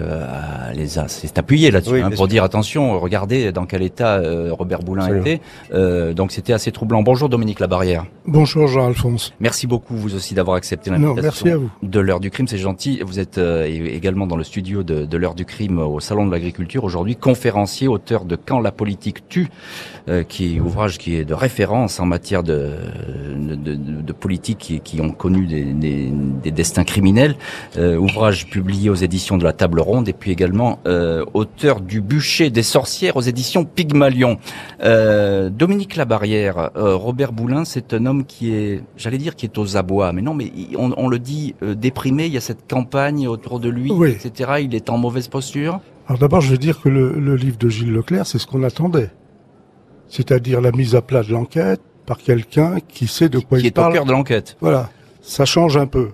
les 0.74 0.98
a 0.98 1.06
s'est 1.06 1.38
appuyée 1.38 1.70
là-dessus 1.70 2.02
hein, 2.02 2.10
pour 2.10 2.26
dire 2.26 2.42
attention, 2.42 2.98
regardez 2.98 3.52
dans 3.52 3.64
quel 3.64 3.82
état 3.82 4.20
Robert 4.50 4.80
Boulin 4.80 5.20
était. 5.20 5.40
Euh, 5.72 6.14
donc 6.14 6.32
c'était 6.32 6.52
assez 6.52 6.72
troublant. 6.72 7.02
Bonjour 7.02 7.28
Dominique 7.28 7.60
Labarrière. 7.60 8.06
Bonjour 8.26 8.66
Jean-Alphonse. 8.66 9.34
Merci 9.40 9.66
beaucoup 9.66 9.94
vous 9.94 10.14
aussi 10.14 10.34
d'avoir 10.34 10.56
accepté 10.56 10.90
Non, 10.90 11.14
merci 11.14 11.48
à 11.50 11.56
vous. 11.56 11.70
de 11.82 12.00
l'heure 12.00 12.20
du 12.20 12.30
crime, 12.30 12.48
c'est 12.48 12.58
gentil. 12.58 13.00
Vous 13.04 13.18
êtes 13.18 13.38
euh, 13.38 13.64
également 13.64 14.26
dans 14.26 14.36
le 14.36 14.44
studio 14.44 14.82
de, 14.82 15.04
de 15.04 15.16
l'heure 15.16 15.34
du 15.34 15.44
crime 15.44 15.78
au 15.78 16.00
Salon 16.00 16.26
de 16.26 16.32
l'Agriculture 16.32 16.84
aujourd'hui, 16.84 17.16
conférencier, 17.48 17.88
auteur 17.88 18.24
de 18.26 18.36
Quand 18.36 18.60
la 18.60 18.72
politique 18.72 19.26
tue, 19.28 19.48
euh, 20.08 20.22
qui 20.22 20.56
est 20.56 20.60
ouvrage 20.60 20.98
qui 20.98 21.16
est 21.16 21.24
de 21.24 21.32
référence 21.34 21.98
en 21.98 22.04
matière 22.06 22.42
de, 22.42 22.72
de, 23.36 23.54
de, 23.54 23.74
de 23.74 24.12
politique 24.12 24.58
qui, 24.58 24.80
qui, 24.80 25.00
ont 25.00 25.10
connu 25.12 25.46
des, 25.46 25.64
des, 25.64 26.10
des 26.42 26.50
destins 26.50 26.84
criminels. 26.84 27.36
Euh, 27.78 27.96
ouvrage 27.96 28.46
publié 28.48 28.90
aux 28.90 28.94
éditions 28.94 29.38
de 29.38 29.44
la 29.44 29.52
Table 29.54 29.80
Ronde 29.80 30.08
et 30.08 30.12
puis 30.12 30.30
également 30.30 30.78
euh, 30.86 31.24
auteur 31.34 31.80
du 31.80 32.00
Bûcher 32.02 32.50
des 32.50 32.62
sorcières 32.62 33.16
aux 33.16 33.22
éditions 33.22 33.64
Pygmalion. 33.64 34.38
Euh, 34.82 35.48
Dominique 35.48 35.96
Labarrière, 35.96 36.70
Robert 36.74 37.32
Boulin, 37.32 37.64
c'est 37.64 37.94
un 37.94 38.04
homme 38.06 38.24
qui 38.26 38.52
est, 38.54 38.82
j'allais 38.98 39.18
dire, 39.18 39.36
qui 39.36 39.46
est 39.46 39.56
aux 39.58 39.76
abois, 39.78 40.12
mais 40.12 40.22
non, 40.22 40.34
mais 40.34 40.52
on, 40.76 40.92
on 40.96 41.08
le 41.08 41.18
dit 41.18 41.54
déprimé. 41.62 42.26
Il 42.26 42.32
y 42.34 42.36
a 42.36 42.40
cette 42.42 42.68
campagne 42.70 43.26
autour 43.26 43.58
de 43.58 43.68
lui, 43.70 43.90
Oui. 43.90 44.10
etc. 44.10 44.52
Il 44.60 44.74
est 44.74 44.90
en 44.90 44.98
mauvaise 44.98 45.28
posture. 45.28 45.80
Alors 46.08 46.18
d'abord, 46.18 46.40
je 46.40 46.50
veux 46.50 46.58
dire 46.58 46.80
que 46.80 46.88
le, 46.88 47.12
le 47.18 47.36
livre 47.36 47.58
de 47.58 47.68
Gilles 47.68 47.92
Leclerc, 47.92 48.26
c'est 48.26 48.38
ce 48.38 48.46
qu'on 48.46 48.62
attendait. 48.62 49.10
C'est-à-dire 50.08 50.60
la 50.60 50.72
mise 50.72 50.94
à 50.94 51.02
plat 51.02 51.22
de 51.22 51.30
l'enquête 51.32 51.80
par 52.06 52.16
quelqu'un 52.18 52.78
qui 52.88 53.06
sait 53.06 53.28
de 53.28 53.38
quoi 53.38 53.58
qui 53.58 53.64
il 53.64 53.66
est 53.68 53.78
au 53.78 53.82
parle. 53.82 53.92
cœur 53.92 54.04
de 54.06 54.12
l'enquête. 54.12 54.56
Voilà. 54.60 54.88
Ça 55.20 55.44
change 55.44 55.76
un 55.76 55.86
peu. 55.86 56.08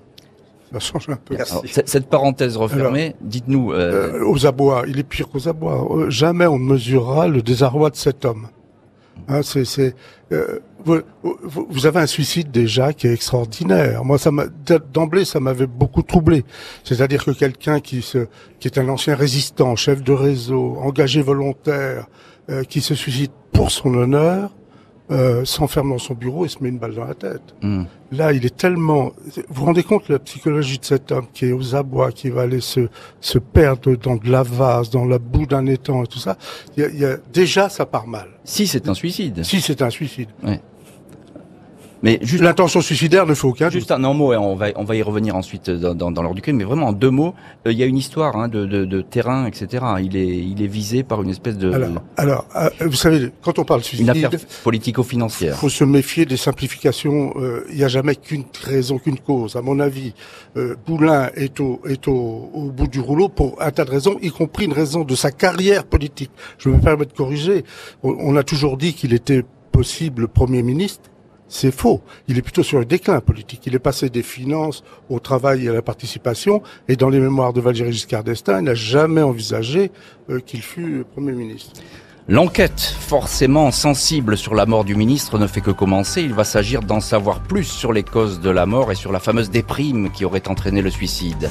Ça 0.72 0.80
change 0.80 1.08
un 1.08 1.14
peu. 1.16 1.36
Alors, 1.36 1.62
cette 1.68 2.08
parenthèse 2.08 2.56
refermée, 2.56 3.14
dites-nous, 3.20 3.72
euh, 3.72 4.18
Euh, 4.18 4.24
aux 4.26 4.44
abois, 4.46 4.82
il 4.88 4.98
est 4.98 5.04
pire 5.04 5.28
qu'aux 5.28 5.48
abois. 5.48 5.86
Euh, 5.96 6.10
jamais 6.10 6.46
on 6.48 6.58
ne 6.58 6.64
mesurera 6.64 7.28
le 7.28 7.42
désarroi 7.42 7.90
de 7.90 7.96
cet 7.96 8.24
homme. 8.24 8.48
Hein, 9.28 9.40
c'est, 9.42 9.94
euh, 10.32 10.58
vous, 10.84 11.00
vous- 11.22 11.66
vous 11.70 11.86
avez 11.86 12.00
un 12.00 12.06
suicide 12.06 12.50
déjà 12.50 12.92
qui 12.92 13.06
est 13.06 13.12
extraordinaire. 13.14 14.04
Moi, 14.04 14.18
ça 14.18 14.30
m'a, 14.30 14.44
d'emblée, 14.92 15.24
ça 15.24 15.40
m'avait 15.40 15.66
beaucoup 15.66 16.02
troublé. 16.02 16.44
C'est-à-dire 16.82 17.24
que 17.24 17.30
quelqu'un 17.30 17.80
qui 17.80 18.02
se, 18.02 18.26
qui 18.60 18.68
est 18.68 18.78
un 18.78 18.88
ancien 18.88 19.14
résistant, 19.14 19.76
chef 19.76 20.02
de 20.02 20.12
réseau, 20.12 20.76
engagé 20.80 21.22
volontaire, 21.22 22.06
euh, 22.50 22.64
qui 22.64 22.80
se 22.82 22.94
suicide 22.94 23.30
pour 23.52 23.70
son 23.70 23.94
honneur, 23.94 24.50
euh, 25.10 25.44
s'enferme 25.44 25.90
dans 25.90 25.98
son 25.98 26.14
bureau 26.14 26.46
et 26.46 26.48
se 26.48 26.62
met 26.62 26.70
une 26.70 26.78
balle 26.78 26.94
dans 26.94 27.04
la 27.04 27.14
tête. 27.14 27.42
hmm. 27.62 27.84
Là, 28.12 28.32
il 28.32 28.46
est 28.46 28.56
tellement. 28.56 29.12
Vous 29.26 29.42
vous 29.50 29.64
rendez 29.66 29.82
compte 29.82 30.06
de 30.08 30.12
la 30.14 30.18
psychologie 30.20 30.78
de 30.78 30.84
cet 30.84 31.10
homme 31.12 31.26
qui 31.34 31.46
est 31.46 31.52
aux 31.52 31.74
abois, 31.74 32.12
qui 32.12 32.30
va 32.30 32.42
aller 32.42 32.60
se, 32.60 32.88
se 33.20 33.38
perdre 33.38 33.96
dans 33.96 34.16
de 34.16 34.30
la 34.30 34.42
vase, 34.42 34.88
dans 34.90 35.04
la 35.04 35.18
boue 35.18 35.46
d'un 35.46 35.66
étang 35.66 36.04
et 36.04 36.06
tout 36.06 36.18
ça. 36.20 36.36
Il 36.76 36.82
y 36.82 36.86
a, 36.86 36.88
il 36.90 36.98
y 37.00 37.04
a- 37.04 37.16
déjà, 37.32 37.68
ça 37.68 37.86
part 37.86 38.06
mal. 38.06 38.28
si 38.44 38.66
c'est 38.66 38.88
un 38.88 38.94
suicide. 38.94 39.42
Si 39.44 39.60
c'est 39.60 39.82
un 39.82 39.90
suicide. 39.90 40.28
Mais 42.04 42.18
juste, 42.20 42.42
L'intention 42.42 42.82
suicidaire 42.82 43.26
ne 43.26 43.32
fait 43.32 43.46
aucun 43.46 43.70
juste 43.70 43.90
un, 43.90 44.04
un 44.04 44.12
mot, 44.12 44.34
et 44.34 44.36
on 44.36 44.54
va, 44.54 44.66
on 44.76 44.84
va 44.84 44.94
y 44.94 45.02
revenir 45.02 45.34
ensuite 45.36 45.70
dans, 45.70 45.94
dans, 45.94 46.10
dans 46.10 46.20
l'ordre 46.20 46.36
du 46.36 46.42
crime, 46.42 46.56
mais 46.58 46.64
vraiment 46.64 46.88
en 46.88 46.92
deux 46.92 47.08
mots, 47.08 47.34
euh, 47.66 47.72
il 47.72 47.78
y 47.78 47.82
a 47.82 47.86
une 47.86 47.96
histoire 47.96 48.36
hein, 48.36 48.48
de, 48.48 48.66
de, 48.66 48.84
de 48.84 49.00
terrain, 49.00 49.46
etc. 49.46 49.82
Il 50.02 50.14
est, 50.14 50.26
il 50.26 50.62
est 50.62 50.66
visé 50.66 51.02
par 51.02 51.22
une 51.22 51.30
espèce 51.30 51.56
de... 51.56 51.72
Alors, 51.72 52.04
alors 52.18 52.46
euh, 52.56 52.68
vous 52.82 52.92
savez, 52.92 53.32
quand 53.40 53.58
on 53.58 53.64
parle 53.64 53.80
de 53.80 54.02
une 54.02 54.10
affaire 54.10 54.28
suicide, 54.28 54.48
politico-financière. 54.62 55.56
faut 55.56 55.70
se 55.70 55.84
méfier 55.84 56.26
des 56.26 56.36
simplifications. 56.36 57.32
Euh, 57.36 57.64
Il 57.70 57.76
n'y 57.76 57.84
a 57.84 57.88
jamais 57.88 58.16
qu'une 58.16 58.44
raison, 58.62 58.98
qu'une 58.98 59.18
cause. 59.18 59.56
À 59.56 59.62
mon 59.62 59.80
avis, 59.80 60.12
euh, 60.58 60.76
Boulin 60.86 61.30
est, 61.36 61.58
au, 61.58 61.80
est 61.88 62.06
au, 62.06 62.50
au 62.52 62.70
bout 62.70 62.86
du 62.86 63.00
rouleau 63.00 63.30
pour 63.30 63.62
un 63.62 63.70
tas 63.70 63.86
de 63.86 63.90
raisons, 63.90 64.18
y 64.20 64.28
compris 64.28 64.66
une 64.66 64.74
raison 64.74 65.04
de 65.04 65.14
sa 65.14 65.30
carrière 65.32 65.84
politique. 65.84 66.30
Je 66.58 66.68
me 66.68 66.78
permets 66.78 67.06
de 67.06 67.14
corriger. 67.14 67.64
On, 68.02 68.14
on 68.20 68.36
a 68.36 68.42
toujours 68.42 68.76
dit 68.76 68.92
qu'il 68.92 69.14
était 69.14 69.42
possible 69.72 70.28
Premier 70.28 70.62
ministre. 70.62 71.08
C'est 71.54 71.70
faux. 71.70 72.00
Il 72.26 72.36
est 72.36 72.42
plutôt 72.42 72.64
sur 72.64 72.80
le 72.80 72.84
déclin 72.84 73.20
politique. 73.20 73.62
Il 73.66 73.76
est 73.76 73.78
passé 73.78 74.10
des 74.10 74.24
finances 74.24 74.82
au 75.08 75.20
travail 75.20 75.66
et 75.66 75.68
à 75.68 75.72
la 75.72 75.82
participation. 75.82 76.62
Et 76.88 76.96
dans 76.96 77.08
les 77.08 77.20
mémoires 77.20 77.52
de 77.52 77.60
Valéry 77.60 77.92
Giscard 77.92 78.24
d'Estaing, 78.24 78.58
il 78.58 78.64
n'a 78.64 78.74
jamais 78.74 79.22
envisagé 79.22 79.92
euh, 80.30 80.40
qu'il 80.40 80.62
fût 80.62 81.04
Premier 81.12 81.30
ministre. 81.30 81.80
L'enquête, 82.26 82.80
forcément 82.80 83.70
sensible 83.70 84.36
sur 84.36 84.56
la 84.56 84.66
mort 84.66 84.82
du 84.82 84.96
ministre, 84.96 85.38
ne 85.38 85.46
fait 85.46 85.60
que 85.60 85.70
commencer. 85.70 86.22
Il 86.22 86.34
va 86.34 86.42
s'agir 86.42 86.80
d'en 86.80 86.98
savoir 86.98 87.38
plus 87.38 87.62
sur 87.62 87.92
les 87.92 88.02
causes 88.02 88.40
de 88.40 88.50
la 88.50 88.66
mort 88.66 88.90
et 88.90 88.96
sur 88.96 89.12
la 89.12 89.20
fameuse 89.20 89.48
déprime 89.48 90.10
qui 90.10 90.24
aurait 90.24 90.48
entraîné 90.48 90.82
le 90.82 90.90
suicide. 90.90 91.50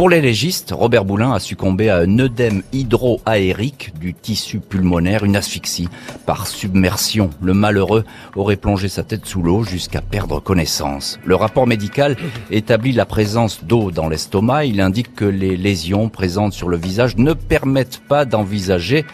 Pour 0.00 0.08
les 0.08 0.22
légistes, 0.22 0.72
Robert 0.74 1.04
Boulin 1.04 1.34
a 1.34 1.38
succombé 1.38 1.90
à 1.90 1.98
un 1.98 2.18
œdème 2.20 2.62
hydroaérique 2.72 3.92
du 4.00 4.14
tissu 4.14 4.58
pulmonaire, 4.58 5.26
une 5.26 5.36
asphyxie 5.36 5.90
par 6.24 6.46
submersion. 6.46 7.28
Le 7.42 7.52
malheureux 7.52 8.06
aurait 8.34 8.56
plongé 8.56 8.88
sa 8.88 9.02
tête 9.02 9.26
sous 9.26 9.42
l'eau 9.42 9.62
jusqu'à 9.62 10.00
perdre 10.00 10.40
connaissance. 10.40 11.20
Le 11.26 11.34
rapport 11.34 11.66
médical 11.66 12.16
établit 12.50 12.92
la 12.92 13.04
présence 13.04 13.62
d'eau 13.62 13.90
dans 13.90 14.08
l'estomac. 14.08 14.64
Il 14.64 14.80
indique 14.80 15.14
que 15.14 15.26
les 15.26 15.54
lésions 15.58 16.08
présentes 16.08 16.54
sur 16.54 16.70
le 16.70 16.78
visage 16.78 17.18
ne 17.18 17.34
permettent 17.34 18.00
pas 18.08 18.24
d'envisager 18.24 19.04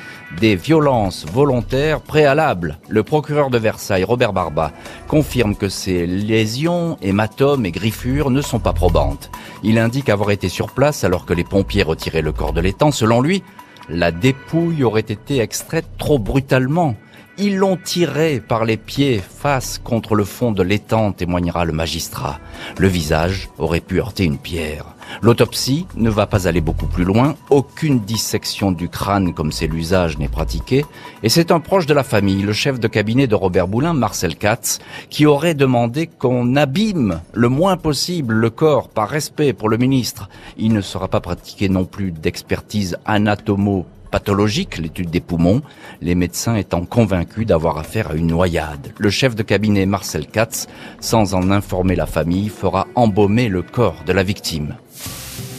des 0.41 0.57
violences 0.57 1.25
volontaires 1.27 2.01
préalables. 2.01 2.79
Le 2.89 3.03
procureur 3.03 3.51
de 3.51 3.59
Versailles, 3.59 4.05
Robert 4.05 4.33
Barba, 4.33 4.73
confirme 5.09 5.55
que 5.55 5.69
ces 5.69 6.07
lésions, 6.07 6.99
hématomes 7.03 7.67
et 7.67 7.71
griffures 7.71 8.31
ne 8.31 8.43
sont 8.43 8.59
pas 8.59 8.73
probantes. 8.73 9.31
Il 9.63 9.79
indique 9.79 10.09
avoir 10.09 10.31
été 10.31 10.49
sur 10.49 10.71
place 10.71 11.05
alors 11.05 11.27
que 11.27 11.35
les 11.35 11.45
pompiers 11.45 11.83
retiraient 11.83 12.23
le 12.23 12.33
corps 12.33 12.53
de 12.53 12.61
l'étang. 12.61 12.91
Selon 12.91 13.21
lui, 13.21 13.43
la 13.89 14.11
dépouille 14.11 14.85
aurait 14.85 15.01
été 15.01 15.41
extraite 15.41 15.87
trop 15.99 16.19
brutalement. 16.19 16.97
Ils 17.39 17.57
l'ont 17.57 17.77
tiré 17.77 18.41
par 18.41 18.65
les 18.65 18.79
pieds 18.79 19.21
face 19.21 19.79
contre 19.79 20.15
le 20.15 20.25
fond 20.25 20.53
de 20.53 20.63
l'étang, 20.63 21.13
témoignera 21.13 21.65
le 21.65 21.73
magistrat. 21.73 22.41
Le 22.79 22.89
visage 22.89 23.51
aurait 23.59 23.81
pu 23.81 24.01
heurter 24.01 24.25
une 24.25 24.39
pierre. 24.39 24.96
L'autopsie 25.23 25.87
ne 25.97 26.11
va 26.11 26.27
pas 26.27 26.49
aller 26.49 26.61
beaucoup 26.61 26.87
plus 26.87 27.05
loin. 27.05 27.35
Aucune 27.51 28.01
dissection 28.01 28.73
du 28.73 28.89
crâne 28.89 29.35
comme 29.35 29.53
c'est 29.53 29.67
l'usage 29.67 30.19
n'est 30.19 30.29
pratiquée. 30.29 30.85
Et 31.23 31.29
c'est 31.29 31.51
un 31.51 31.61
proche 31.61 31.87
de 31.87 31.95
la 31.95 32.05
famille, 32.05 32.43
le 32.43 32.53
chef 32.53 32.81
de 32.81 32.89
cabinet 32.89 33.27
de 33.27 33.35
Robert 33.35 33.69
Boulin, 33.69 33.93
Marcel 33.93 34.37
Katz, 34.37 34.79
qui 35.11 35.27
aurait 35.27 35.55
demandé 35.55 36.07
qu'on 36.07 36.57
abîme 36.57 37.21
le 37.33 37.49
moins 37.49 37.77
possible 37.77 38.35
le 38.35 38.51
corps 38.51 38.89
par 38.89 39.09
respect 39.09 39.53
pour 39.53 39.69
le 39.69 39.77
ministre. 39.77 40.29
Il 40.57 40.73
ne 40.73 40.81
sera 40.81 41.09
pas 41.09 41.21
pratiqué 41.21 41.69
non 41.69 41.85
plus 41.85 42.13
d'expertise 42.13 42.97
anatomo 43.05 43.87
pathologique, 44.11 44.79
l'étude 44.79 45.11
des 45.11 45.21
poumons, 45.21 45.63
les 46.01 46.15
médecins 46.15 46.55
étant 46.55 46.85
convaincus 46.85 47.47
d'avoir 47.47 47.77
affaire 47.79 48.13
à 48.13 48.15
une 48.15 48.29
noyade. 48.29 48.93
Le 48.99 49.11
chef 49.11 49.35
de 49.35 49.43
cabinet 49.43 49.85
Marcel 49.85 50.27
Katz, 50.27 50.69
sans 51.01 51.35
en 51.35 51.51
informer 51.51 51.97
la 51.97 52.07
famille, 52.07 52.49
fera 52.49 52.87
embaumer 52.95 53.49
le 53.49 53.63
corps 53.63 54.05
de 54.07 54.13
la 54.13 54.23
victime. 54.23 54.77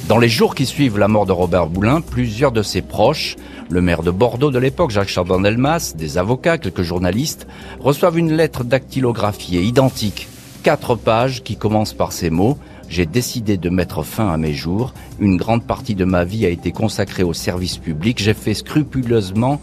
Dans 0.07 0.17
les 0.17 0.29
jours 0.29 0.55
qui 0.55 0.65
suivent 0.65 0.97
la 0.97 1.09
mort 1.09 1.25
de 1.25 1.33
Robert 1.33 1.67
Boulin, 1.67 1.99
plusieurs 1.99 2.53
de 2.53 2.63
ses 2.63 2.81
proches, 2.81 3.35
le 3.69 3.81
maire 3.81 4.03
de 4.03 4.11
Bordeaux 4.11 4.51
de 4.51 4.57
l'époque, 4.57 4.91
Jacques 4.91 5.09
Chaban-Delmas, 5.09 5.95
des 5.97 6.17
avocats, 6.17 6.57
quelques 6.57 6.81
journalistes, 6.81 7.45
reçoivent 7.81 8.17
une 8.17 8.31
lettre 8.31 8.63
dactylographiée 8.63 9.63
identique. 9.63 10.29
Quatre 10.63 10.95
pages 10.95 11.43
qui 11.43 11.57
commencent 11.57 11.93
par 11.93 12.13
ces 12.13 12.29
mots 12.29 12.57
j'ai 12.89 13.05
décidé 13.05 13.57
de 13.57 13.69
mettre 13.69 14.03
fin 14.03 14.29
à 14.29 14.37
mes 14.37 14.53
jours. 14.53 14.93
Une 15.19 15.35
grande 15.35 15.63
partie 15.63 15.95
de 15.95 16.05
ma 16.05 16.23
vie 16.23 16.45
a 16.45 16.49
été 16.49 16.71
consacrée 16.71 17.23
au 17.23 17.33
service 17.33 17.77
public. 17.77 18.17
J'ai 18.21 18.33
fait 18.33 18.53
scrupuleusement 18.53 19.59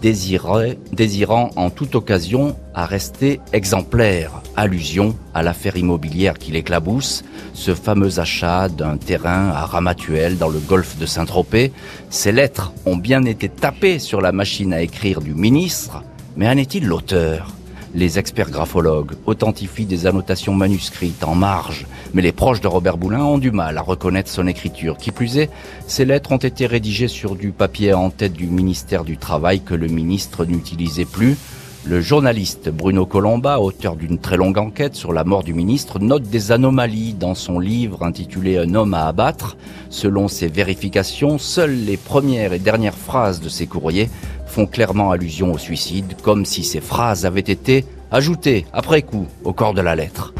désirant 0.00 1.50
en 1.56 1.70
toute 1.70 1.94
occasion 1.94 2.56
à 2.74 2.86
rester 2.86 3.40
exemplaire. 3.52 4.42
Allusion 4.56 5.14
à 5.34 5.42
l'affaire 5.42 5.76
immobilière 5.76 6.38
qui 6.38 6.52
l'éclabousse, 6.52 7.24
ce 7.54 7.74
fameux 7.74 8.18
achat 8.18 8.68
d'un 8.68 8.96
terrain 8.96 9.50
à 9.50 9.64
Ramatuel 9.66 10.38
dans 10.38 10.48
le 10.48 10.58
golfe 10.58 10.98
de 10.98 11.06
Saint-Tropez. 11.06 11.72
Ces 12.10 12.32
lettres 12.32 12.72
ont 12.86 12.96
bien 12.96 13.24
été 13.24 13.48
tapées 13.48 13.98
sur 13.98 14.20
la 14.20 14.32
machine 14.32 14.72
à 14.72 14.82
écrire 14.82 15.20
du 15.20 15.34
ministre, 15.34 16.02
mais 16.36 16.48
en 16.48 16.56
est-il 16.56 16.86
l'auteur? 16.86 17.48
Les 17.94 18.18
experts 18.18 18.50
graphologues 18.50 19.12
authentifient 19.26 19.84
des 19.84 20.06
annotations 20.06 20.54
manuscrites 20.54 21.24
en 21.24 21.34
marge, 21.34 21.86
mais 22.14 22.22
les 22.22 22.32
proches 22.32 22.60
de 22.60 22.68
Robert 22.68 22.96
Boulin 22.96 23.24
ont 23.24 23.38
du 23.38 23.50
mal 23.50 23.76
à 23.78 23.82
reconnaître 23.82 24.30
son 24.30 24.46
écriture. 24.46 24.96
Qui 24.96 25.10
plus 25.10 25.38
est, 25.38 25.50
ces 25.86 26.04
lettres 26.04 26.32
ont 26.32 26.38
été 26.38 26.66
rédigées 26.66 27.08
sur 27.08 27.34
du 27.34 27.50
papier 27.50 27.92
en 27.92 28.10
tête 28.10 28.32
du 28.32 28.46
ministère 28.46 29.04
du 29.04 29.18
Travail 29.18 29.60
que 29.60 29.74
le 29.74 29.88
ministre 29.88 30.44
n'utilisait 30.44 31.04
plus. 31.04 31.36
Le 31.84 32.00
journaliste 32.00 32.70
Bruno 32.70 33.06
Colomba, 33.06 33.58
auteur 33.58 33.96
d'une 33.96 34.18
très 34.18 34.36
longue 34.36 34.56
enquête 34.56 34.94
sur 34.94 35.12
la 35.12 35.24
mort 35.24 35.42
du 35.42 35.52
ministre, 35.52 35.98
note 35.98 36.22
des 36.22 36.52
anomalies 36.52 37.12
dans 37.12 37.34
son 37.34 37.58
livre 37.58 38.04
intitulé 38.04 38.56
Un 38.56 38.76
homme 38.76 38.94
à 38.94 39.08
abattre. 39.08 39.56
Selon 39.90 40.28
ses 40.28 40.46
vérifications, 40.46 41.38
seules 41.38 41.84
les 41.84 41.96
premières 41.96 42.52
et 42.52 42.60
dernières 42.60 42.94
phrases 42.94 43.40
de 43.40 43.48
ses 43.48 43.66
courriers 43.66 44.10
font 44.52 44.66
clairement 44.66 45.10
allusion 45.10 45.50
au 45.52 45.58
suicide, 45.58 46.14
comme 46.22 46.44
si 46.44 46.62
ces 46.62 46.82
phrases 46.82 47.24
avaient 47.24 47.40
été 47.40 47.86
ajoutées 48.10 48.66
après 48.74 49.00
coup 49.00 49.26
au 49.44 49.54
corps 49.54 49.72
de 49.72 49.80
la 49.80 49.96
lettre. 49.96 50.34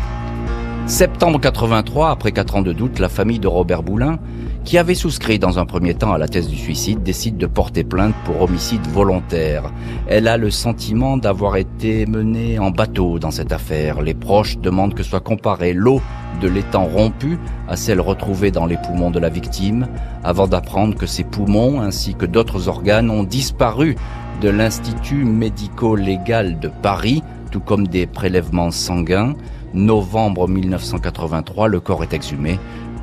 Septembre 0.87 1.41
83, 1.41 2.11
après 2.11 2.33
quatre 2.33 2.57
ans 2.57 2.63
de 2.63 2.73
doute, 2.73 2.99
la 2.99 3.09
famille 3.09 3.39
de 3.39 3.47
Robert 3.47 3.85
Boulin, 3.85 4.19
qui 4.65 4.79
avait 4.79 4.97
souscrit 4.97 5.39
dans 5.39 5.61
un 5.61 5.65
premier 5.65 5.95
temps 5.95 6.13
à 6.13 6.19
la 6.19 6.27
thèse 6.27 6.49
du 6.49 6.57
suicide, 6.57 7.05
décide 7.05 7.37
de 7.37 7.47
porter 7.47 7.85
plainte 7.85 8.15
pour 8.25 8.43
homicide 8.43 8.85
volontaire. 8.89 9.73
Elle 10.09 10.27
a 10.27 10.37
le 10.37 10.51
sentiment 10.51 11.17
d'avoir 11.17 11.57
été 11.57 12.05
menée 12.07 12.59
en 12.59 12.71
bateau 12.71 13.21
dans 13.21 13.31
cette 13.31 13.53
affaire. 13.53 14.03
Les 14.03 14.13
proches 14.13 14.59
demandent 14.59 14.95
que 14.95 15.05
soit 15.05 15.21
comparée 15.21 15.73
l'eau 15.73 16.03
de 16.41 16.49
l'étang 16.49 16.85
rompu 16.85 17.39
à 17.69 17.77
celle 17.77 18.01
retrouvée 18.01 18.51
dans 18.51 18.67
les 18.67 18.77
poumons 18.77 19.13
de 19.13 19.21
la 19.21 19.29
victime, 19.29 19.87
avant 20.25 20.49
d'apprendre 20.49 20.97
que 20.97 21.07
ses 21.07 21.25
poumons 21.25 21.81
ainsi 21.81 22.15
que 22.15 22.27
d'autres 22.27 22.69
organes 22.69 23.09
ont 23.09 23.23
disparu 23.25 23.97
de 24.41 24.49
l'Institut 24.49 25.25
médico-légal 25.25 26.59
de 26.59 26.69
Paris, 26.83 27.23
tout 27.53 27.61
comme 27.61 27.87
des 27.87 28.07
prélèvements 28.07 28.73
sanguins. 28.73 29.35
Novembre 29.75 30.49
1983, 30.49 31.69
le 31.69 31.81
corps 31.81 32.03
est 32.03 32.13
exhumé. 32.13 32.59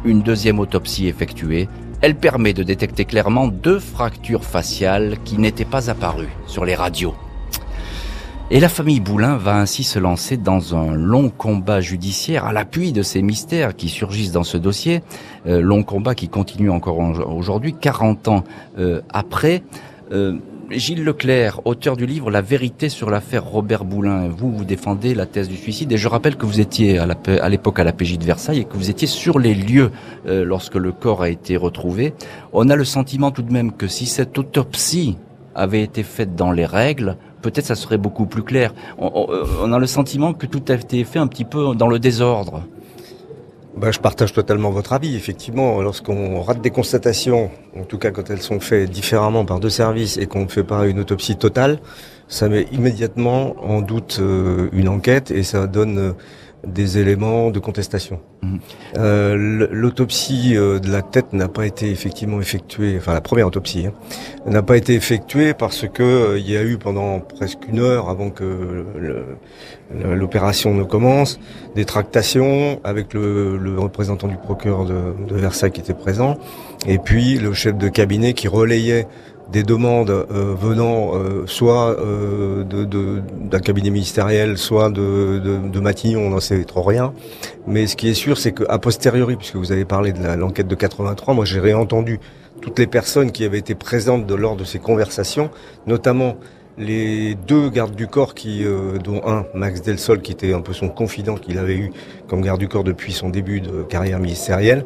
Une 0.06 0.22
deuxième 0.22 0.60
autopsie 0.60 1.08
effectuée. 1.08 1.68
Elle 2.02 2.16
permet 2.16 2.54
de 2.54 2.64
détecter 2.64 3.06
clairement 3.06 3.48
deux 3.48 3.80
fractures 3.80 4.46
faciales 4.46 5.18
qui 5.26 5.38
n'étaient 5.38 5.66
pas 5.66 5.90
apparues 5.90 6.34
sur 6.48 6.64
les 6.64 6.76
radios. 6.76 7.16
Et 8.52 8.60
la 8.60 8.70
famille 8.70 9.00
Boulin 9.00 9.38
va 9.38 9.58
ainsi 9.58 9.84
se 9.84 10.00
lancer 10.00 10.36
dans 10.36 10.76
un 10.76 10.96
long 10.96 11.30
combat 11.30 11.82
judiciaire 11.82 12.46
à 12.46 12.54
l'appui 12.54 12.92
de 12.94 13.04
ces 13.04 13.22
mystères 13.22 13.76
qui 13.76 13.90
surgissent 13.90 14.32
dans 14.32 14.44
ce 14.44 14.58
dossier. 14.58 15.04
Euh, 15.46 15.62
long 15.62 15.84
combat 15.84 16.16
qui 16.16 16.30
continue 16.30 16.72
encore 16.72 16.98
aujourd'hui, 16.98 17.76
40 17.80 18.28
ans 18.28 18.44
euh, 18.80 19.02
après. 19.10 19.62
Euh, 20.12 20.38
Gilles 20.72 21.04
Leclerc, 21.04 21.62
auteur 21.66 21.98
du 21.98 22.06
livre 22.06 22.30
La 22.30 22.42
vérité 22.42 22.90
sur 22.90 23.10
l'affaire 23.10 23.44
Robert 23.44 23.86
Boulin. 23.86 24.28
Vous, 24.28 24.52
vous 24.52 24.66
défendez 24.66 25.16
la 25.16 25.26
thèse 25.26 25.50
du 25.50 25.56
suicide 25.56 25.92
et 25.92 25.98
je 25.98 26.08
rappelle 26.08 26.36
que 26.36 26.46
vous 26.46 26.60
étiez 26.60 27.00
à 27.00 27.50
l'époque 27.50 27.80
à, 27.80 27.84
la 27.84 27.92
PJ 27.92 28.20
de 28.20 28.24
Versailles 28.24 28.60
et 28.60 28.66
que 28.66 28.78
vous 28.78 28.92
étiez 28.92 29.08
sur 29.08 29.40
les 29.40 29.56
lieux 29.56 29.92
euh, 30.28 30.46
lorsque 30.46 30.76
le 30.76 30.92
corps 30.92 31.24
a 31.24 31.30
été 31.30 31.58
retrouvé. 31.58 32.14
On 32.54 32.70
a 32.70 32.76
le 32.76 32.86
sentiment 32.86 33.32
tout 33.32 33.42
de 33.42 33.52
même 33.52 33.72
que 33.72 33.88
si 33.88 34.06
cette 34.06 34.38
autopsie 34.38 35.18
avait 35.56 35.82
été 35.82 36.04
faite 36.04 36.36
dans 36.36 36.52
les 36.52 36.68
règles, 36.68 37.18
peut-être 37.42 37.66
ça 37.66 37.76
serait 37.76 37.98
beaucoup 37.98 38.28
plus 38.28 38.44
clair. 38.44 38.74
on 39.00 39.74
a 39.74 39.80
le 39.80 39.88
sentiment 39.88 40.34
que 40.34 40.46
tout 40.46 40.62
a 40.68 40.76
été 40.76 41.04
fait 41.04 41.20
un 41.20 41.28
petit 41.28 41.46
peu 41.46 41.74
dans 41.74 41.88
le 41.88 41.98
désordre. 41.98 42.64
Bah, 43.78 43.92
je 43.92 44.00
partage 44.00 44.34
totalement 44.34 44.72
votre 44.72 44.94
avis. 44.94 45.16
Effectivement, 45.16 45.82
lorsqu'on 45.82 46.42
rate 46.42 46.62
des 46.62 46.72
constatations, 46.72 47.52
en 47.78 47.84
tout 47.84 47.98
cas 47.98 48.12
quand 48.12 48.30
elles 48.30 48.42
sont 48.42 48.60
faites 48.60 48.90
différemment 48.90 49.46
par 49.46 49.60
deux 49.60 49.70
services 49.70 50.18
et 50.18 50.26
qu'on 50.26 50.44
ne 50.44 50.48
fait 50.48 50.64
pas 50.64 50.88
une 50.88 51.00
autopsie 51.00 51.38
totale, 51.38 51.80
ça 52.28 52.50
met 52.50 52.68
immédiatement 52.72 53.56
en 53.64 53.82
doute 53.82 54.18
euh, 54.20 54.70
une 54.74 54.88
enquête 54.88 55.32
et 55.32 55.44
ça 55.44 55.68
donne 55.68 55.98
euh, 55.98 56.12
des 56.66 56.98
éléments 56.98 57.52
de 57.52 57.60
contestation. 57.60 58.20
Mmh. 58.42 58.58
Euh, 58.98 59.68
L'autopsie 59.72 60.56
euh, 60.56 60.80
de 60.80 60.92
la 60.92 61.02
tête 61.02 61.34
n'a 61.34 61.48
pas 61.48 61.66
été 61.66 61.90
effectivement 61.90 62.42
effectuée, 62.42 62.96
enfin 62.98 63.14
la 63.14 63.22
première 63.22 63.48
autopsie 63.48 63.88
hein, 63.88 63.94
n'a 64.46 64.62
pas 64.62 64.78
été 64.78 64.94
effectuée 64.94 65.54
parce 65.54 65.88
que 65.88 66.04
euh, 66.04 66.40
il 66.40 66.50
y 66.50 66.58
a 66.58 66.64
eu 66.64 66.78
pendant 66.78 67.20
presque 67.20 67.60
une 67.68 67.80
heure 67.80 68.10
avant 68.10 68.30
que 68.30 68.86
l'opération 69.92 70.74
ne 70.74 70.84
commence 70.84 71.40
des 71.76 71.86
tractations 71.86 72.80
avec 72.84 73.14
le, 73.14 73.58
le 73.58 73.80
représentant 73.80 74.28
du 74.28 74.38
procureur 74.38 74.86
de, 74.86 75.14
de 75.28 75.36
Versailles 75.36 75.72
qui 75.72 75.82
était 75.82 75.94
présent 75.94 76.38
et 76.88 76.98
puis 76.98 77.40
le 77.40 77.54
chef 77.54 77.78
de 77.78 77.90
cabinet 77.90 78.34
qui 78.34 78.48
relayait 78.48 79.08
des 79.52 79.64
demandes 79.64 80.10
euh, 80.10 80.56
venant 80.60 81.12
euh, 81.14 81.44
soit 81.48 82.00
euh, 82.00 82.64
d'un 82.64 83.60
cabinet 83.60 83.90
ministériel, 83.90 84.58
soit 84.58 84.90
de, 84.90 85.40
de, 85.40 85.68
de 85.68 85.80
Matignon, 85.80 86.22
on 86.22 86.30
n'en 86.30 86.40
sait 86.40 86.64
trop 86.64 86.84
rien. 86.84 87.14
Mais 87.68 87.88
ce 87.88 87.96
qui 87.96 88.10
est 88.10 88.14
sûr, 88.14 88.38
c'est 88.38 88.52
qu'à 88.52 88.78
posteriori, 88.78 89.36
puisque 89.36 89.56
vous 89.56 89.72
avez 89.72 89.86
parlé 89.86 90.14
de 90.14 90.24
l'enquête 90.36 90.68
de 90.68 90.76
83, 90.76 91.34
moi 91.34 91.46
j'ai 91.46 91.60
réentendu 91.60 92.20
toutes 92.62 92.78
les 92.78 92.88
personnes 92.88 93.32
qui 93.32 93.44
avaient 93.44 93.60
été 93.60 93.74
présentes 93.74 94.28
de, 94.28 94.36
lors 94.36 94.56
de 94.56 94.64
ces 94.64 94.80
conversations, 94.80 95.50
notamment 95.88 96.36
les 96.78 97.36
deux 97.36 97.70
gardes 97.70 97.96
du 97.96 98.08
corps 98.08 98.36
qui, 98.36 98.64
dont 99.04 99.22
un, 99.26 99.46
Max 99.54 99.82
Delsol, 99.82 100.22
qui 100.22 100.32
était 100.32 100.54
un 100.54 100.62
peu 100.62 100.72
son 100.72 100.88
confident 100.88 101.36
qu'il 101.36 101.58
avait 101.58 101.76
eu 101.76 101.92
comme 102.28 102.42
garde 102.42 102.60
du 102.60 102.70
corps 102.70 102.86
depuis 102.86 103.12
son 103.12 103.30
début 103.30 103.60
de 103.60 103.84
carrière 103.84 104.20
ministérielle. 104.20 104.86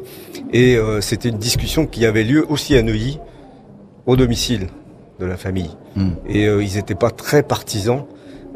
Et 0.52 0.76
c'était 1.00 1.28
une 1.28 1.38
discussion 1.38 1.86
qui 1.86 2.04
avait 2.04 2.24
lieu 2.24 2.44
aussi 2.48 2.76
à 2.76 2.82
Neuilly, 2.82 3.20
au 4.06 4.16
domicile 4.16 4.68
de 5.20 5.26
la 5.26 5.36
famille. 5.36 5.70
Hmm. 5.96 6.10
Et 6.28 6.46
euh, 6.46 6.62
ils 6.62 6.76
n'étaient 6.76 6.94
pas 6.94 7.10
très 7.10 7.42
partisans 7.42 8.04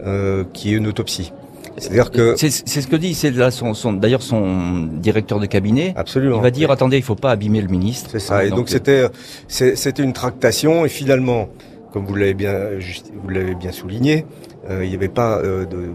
euh, 0.04 0.44
qu'il 0.52 0.70
y 0.70 0.74
ait 0.74 0.76
une 0.76 0.86
autopsie. 0.86 1.32
C'est-à-dire 1.76 2.10
que 2.10 2.34
c'est 2.36 2.50
ce 2.50 2.86
que 2.88 2.96
dit, 2.96 3.14
c'est 3.14 3.30
là 3.30 3.52
son, 3.52 3.72
son 3.72 3.92
d'ailleurs 3.92 4.22
son 4.22 4.88
directeur 4.94 5.38
de 5.38 5.46
cabinet. 5.46 5.92
Absolument. 5.96 6.36
Il 6.36 6.42
va 6.42 6.50
dire 6.50 6.72
attendez, 6.72 6.96
il 6.96 7.04
faut 7.04 7.14
pas 7.14 7.30
abîmer 7.30 7.60
le 7.60 7.68
ministre. 7.68 8.10
C'est 8.12 8.18
ça. 8.18 8.44
et 8.44 8.50
donc 8.50 8.68
c'était 8.68 9.06
c'était 9.46 10.02
une 10.02 10.12
tractation 10.12 10.84
et 10.84 10.88
finalement, 10.88 11.48
comme 11.92 12.04
vous 12.04 12.16
l'avez 12.16 12.34
bien 12.34 12.54
vous 13.22 13.28
l'avez 13.28 13.54
bien 13.54 13.70
souligné, 13.70 14.26
euh, 14.70 14.84
il 14.84 14.90
n'y 14.90 14.96
avait 14.96 15.08
pas 15.08 15.38
euh, 15.38 15.64
de, 15.64 15.88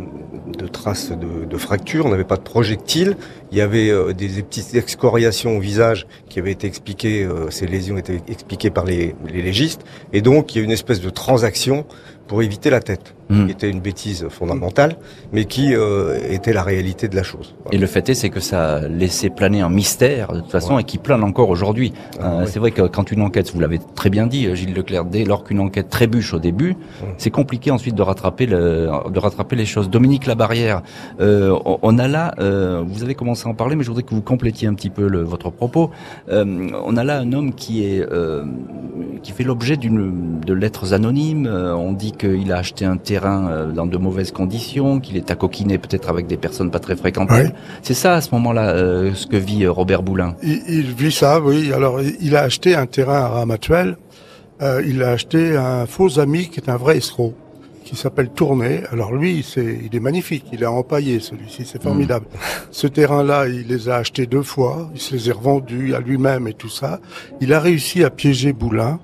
de, 0.57 0.67
traces 0.67 1.11
de, 1.11 1.45
de 1.45 1.57
fractures, 1.57 2.07
on 2.07 2.09
n'avait 2.09 2.23
pas 2.23 2.37
de 2.37 2.41
projectiles. 2.41 3.17
Il 3.51 3.57
y 3.57 3.61
avait 3.61 3.89
euh, 3.89 4.13
des 4.13 4.29
petites 4.41 4.73
excoriations 4.73 5.57
au 5.57 5.59
visage 5.59 6.07
qui 6.29 6.39
avaient 6.39 6.51
été 6.51 6.65
expliquées, 6.65 7.27
ces 7.49 7.67
lésions 7.67 7.97
étaient 7.97 8.21
expliquées 8.27 8.71
par 8.71 8.85
les, 8.85 9.15
les 9.31 9.41
légistes. 9.41 9.81
Et 10.11 10.21
donc, 10.21 10.55
il 10.55 10.57
y 10.57 10.61
a 10.61 10.63
une 10.63 10.71
espèce 10.71 11.01
de 11.01 11.09
transaction 11.09 11.85
pour 12.27 12.41
éviter 12.41 12.69
la 12.69 12.79
tête, 12.79 13.13
hmm. 13.29 13.45
qui 13.45 13.51
était 13.51 13.69
une 13.69 13.81
bêtise 13.81 14.27
fondamentale, 14.29 14.95
mais 15.33 15.45
qui 15.45 15.73
était 16.29 16.53
la 16.53 16.63
réalité 16.63 17.09
de 17.09 17.15
la 17.15 17.21
chose. 17.21 17.53
Et 17.71 17.77
le 17.77 17.85
fait 17.85 18.07
est, 18.09 18.13
c'est 18.13 18.29
que 18.29 18.39
ça 18.39 18.75
a 18.75 18.87
laissé 18.87 19.29
planer 19.29 19.61
un 19.61 19.69
mystère, 19.69 20.31
de 20.31 20.39
toute 20.39 20.49
façon, 20.49 20.79
et 20.79 20.83
qui 20.85 20.97
plane 20.97 21.23
encore 21.23 21.49
aujourd'hui. 21.49 21.93
Ah, 22.19 22.45
c'est 22.47 22.59
vrai 22.59 22.71
que 22.71 22.83
quand 22.83 23.11
une 23.11 23.21
enquête, 23.21 23.51
vous 23.53 23.59
l'avez 23.59 23.79
très 23.93 24.09
bien 24.09 24.25
dit, 24.25 24.55
Gilles 24.55 24.73
Leclerc, 24.73 25.05
dès 25.05 25.25
lors 25.25 25.43
qu'une 25.43 25.59
enquête 25.59 25.89
trébuche 25.89 26.33
au 26.33 26.39
début, 26.39 26.75
c'est 27.17 27.31
compliqué 27.31 27.71
ensuite 27.71 27.95
de 27.95 28.01
rattraper, 28.01 28.45
le, 28.45 28.62
de 28.63 29.19
rattraper 29.19 29.55
les 29.55 29.65
choses. 29.65 29.89
Dominique 29.89 30.25
Labarrière, 30.25 30.81
euh, 31.19 31.57
on 31.81 31.97
a 31.99 32.07
là, 32.07 32.33
euh, 32.39 32.83
vous 32.85 33.03
avez 33.03 33.15
commencé 33.15 33.47
à 33.47 33.51
en 33.51 33.53
parler, 33.53 33.75
mais 33.75 33.83
je 33.83 33.89
voudrais 33.89 34.03
que 34.03 34.13
vous 34.15 34.21
complétiez 34.21 34.67
un 34.67 34.73
petit 34.73 34.89
peu 34.89 35.07
le, 35.07 35.21
votre 35.21 35.49
propos. 35.49 35.91
on 36.29 36.97
a 36.97 37.03
là 37.03 37.19
un 37.19 37.31
homme 37.33 37.53
qui 37.53 37.83
est 37.85 38.03
qui 39.21 39.31
fait 39.31 39.43
l'objet 39.43 39.77
d'une 39.77 40.39
de 40.41 40.53
lettres 40.53 40.93
anonymes. 40.93 41.47
on 41.47 41.93
dit 41.93 42.11
qu'il 42.11 42.51
a 42.51 42.57
acheté 42.57 42.85
un 42.85 42.97
terrain 42.97 43.47
euh, 43.49 43.71
dans 43.71 43.85
de 43.85 43.97
mauvaises 43.97 44.31
conditions, 44.31 44.99
qu'il 44.99 45.17
est 45.17 45.31
à 45.31 45.35
coquiner 45.35 45.77
peut-être 45.77 46.09
avec 46.09 46.27
des 46.27 46.37
personnes 46.37 46.71
pas 46.71 46.79
très 46.79 46.95
fréquentes. 46.95 47.29
C'est 47.81 47.93
ça 47.93 48.15
à 48.15 48.21
ce 48.21 48.29
moment-là 48.33 48.69
euh, 48.69 49.13
ce 49.13 49.27
que 49.27 49.37
vit 49.37 49.63
euh, 49.63 49.71
Robert 49.71 50.03
Boulin. 50.03 50.35
Il, 50.43 50.93
vit 50.93 51.11
ça, 51.11 51.39
oui. 51.39 51.71
Alors 51.73 51.99
il 52.01 52.35
a 52.35 52.41
acheté 52.41 52.75
un 52.75 52.85
terrain 52.85 53.21
à 53.21 53.27
Ramatuel. 53.29 53.97
il 54.61 55.03
a 55.03 55.09
acheté 55.09 55.57
un 55.57 55.85
faux 55.85 56.19
ami 56.19 56.49
qui 56.49 56.59
est 56.59 56.69
un 56.69 56.77
vrai 56.77 56.97
escroc 56.97 57.33
qui 57.83 57.95
s'appelle 57.95 58.29
Tournai. 58.29 58.83
Alors 58.91 59.13
lui, 59.13 59.43
c'est, 59.47 59.79
il 59.83 59.95
est 59.95 59.99
magnifique, 59.99 60.45
il 60.51 60.63
est 60.63 60.67
empaillé 60.67 61.19
celui-ci, 61.19 61.65
c'est 61.65 61.81
formidable. 61.81 62.25
Mm. 62.31 62.37
Ce 62.71 62.87
terrain-là, 62.87 63.47
il 63.47 63.67
les 63.67 63.89
a 63.89 63.97
achetés 63.97 64.25
deux 64.25 64.43
fois, 64.43 64.89
il 64.93 65.01
se 65.01 65.15
les 65.15 65.29
a 65.29 65.33
revendus 65.33 65.93
à 65.93 65.99
lui-même 65.99 66.47
et 66.47 66.53
tout 66.53 66.69
ça. 66.69 66.99
Il 67.41 67.53
a 67.53 67.59
réussi 67.59 68.03
à 68.03 68.09
piéger 68.09 68.53
Boulin 68.53 68.99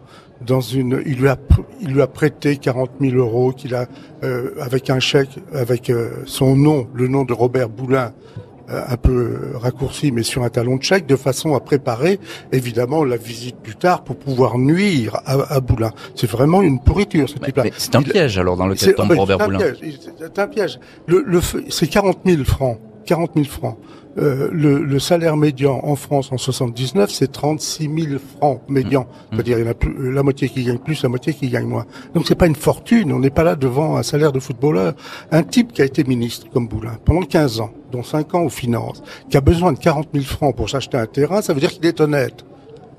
dans 0.45 0.61
une, 0.61 1.01
il 1.05 1.19
lui 1.19 1.27
a, 1.27 1.37
il 1.81 1.93
lui 1.93 2.01
a 2.01 2.07
prêté 2.07 2.57
40 2.57 2.91
000 3.01 3.15
euros 3.17 3.51
qu'il 3.51 3.75
a 3.75 3.87
euh, 4.23 4.51
avec 4.61 4.89
un 4.89 4.99
chèque 4.99 5.39
avec 5.53 5.89
euh, 5.89 6.23
son 6.25 6.55
nom, 6.55 6.87
le 6.93 7.07
nom 7.07 7.25
de 7.25 7.33
Robert 7.33 7.69
Boulin, 7.69 8.13
un 8.69 8.97
peu 8.97 9.51
raccourci, 9.55 10.11
mais 10.11 10.23
sur 10.23 10.43
un 10.43 10.49
talon 10.49 10.77
de 10.77 10.83
chèque, 10.83 11.05
de 11.05 11.15
façon 11.15 11.55
à 11.55 11.59
préparer 11.59 12.19
évidemment 12.51 13.03
la 13.03 13.17
visite 13.17 13.57
plus 13.57 13.75
tard 13.75 14.03
pour 14.03 14.17
pouvoir 14.17 14.57
nuire 14.57 15.17
à, 15.25 15.53
à 15.55 15.59
Boulin. 15.59 15.91
C'est 16.15 16.29
vraiment 16.29 16.61
une 16.61 16.79
pourriture 16.79 17.29
ce 17.29 17.37
type-là. 17.39 17.65
C'est 17.77 17.95
un 17.95 18.01
piège 18.01 18.37
alors 18.37 18.57
dans 18.57 18.67
lequel 18.67 18.95
tombe 18.95 19.11
Robert 19.11 19.37
Boulin. 19.45 19.59
C'est 20.19 20.39
un 20.39 20.47
piège. 20.47 20.79
Le, 21.07 21.23
le 21.25 21.39
c'est 21.69 21.87
40 21.87 22.19
000 22.25 22.43
francs. 22.43 22.79
40 23.05 23.31
000 23.35 23.45
francs. 23.47 23.77
Euh, 24.19 24.49
le, 24.51 24.83
le, 24.83 24.99
salaire 24.99 25.37
médian 25.37 25.79
en 25.83 25.95
France 25.95 26.31
en 26.31 26.37
79, 26.37 27.09
c'est 27.09 27.31
36 27.31 27.89
000 28.07 28.19
francs 28.37 28.61
médian. 28.67 29.01
Mmh. 29.01 29.05
C'est-à-dire 29.31 29.59
il 29.59 29.65
y 29.65 29.67
en 29.67 29.71
a 29.71 29.73
plus, 29.73 30.11
la 30.11 30.23
moitié 30.23 30.49
qui 30.49 30.63
gagne 30.63 30.77
plus, 30.77 31.01
la 31.03 31.09
moitié 31.09 31.33
qui 31.33 31.47
gagne 31.47 31.67
moins. 31.67 31.85
Donc 32.13 32.25
c'est 32.27 32.35
pas 32.35 32.47
une 32.47 32.55
fortune. 32.55 33.13
On 33.13 33.19
n'est 33.19 33.29
pas 33.29 33.43
là 33.43 33.55
devant 33.55 33.95
un 33.95 34.03
salaire 34.03 34.31
de 34.31 34.39
footballeur. 34.39 34.93
Un 35.31 35.43
type 35.43 35.71
qui 35.71 35.81
a 35.81 35.85
été 35.85 36.03
ministre 36.03 36.47
comme 36.51 36.67
Boulin 36.67 36.97
pendant 37.05 37.21
15 37.21 37.61
ans, 37.61 37.71
dont 37.91 38.03
5 38.03 38.35
ans 38.35 38.41
aux 38.41 38.49
finances, 38.49 39.01
qui 39.29 39.37
a 39.37 39.41
besoin 39.41 39.71
de 39.71 39.79
40 39.79 40.09
000 40.13 40.25
francs 40.25 40.55
pour 40.55 40.69
s'acheter 40.69 40.97
un 40.97 41.05
terrain, 41.05 41.41
ça 41.41 41.53
veut 41.53 41.59
dire 41.59 41.71
qu'il 41.71 41.85
est 41.85 42.01
honnête. 42.01 42.43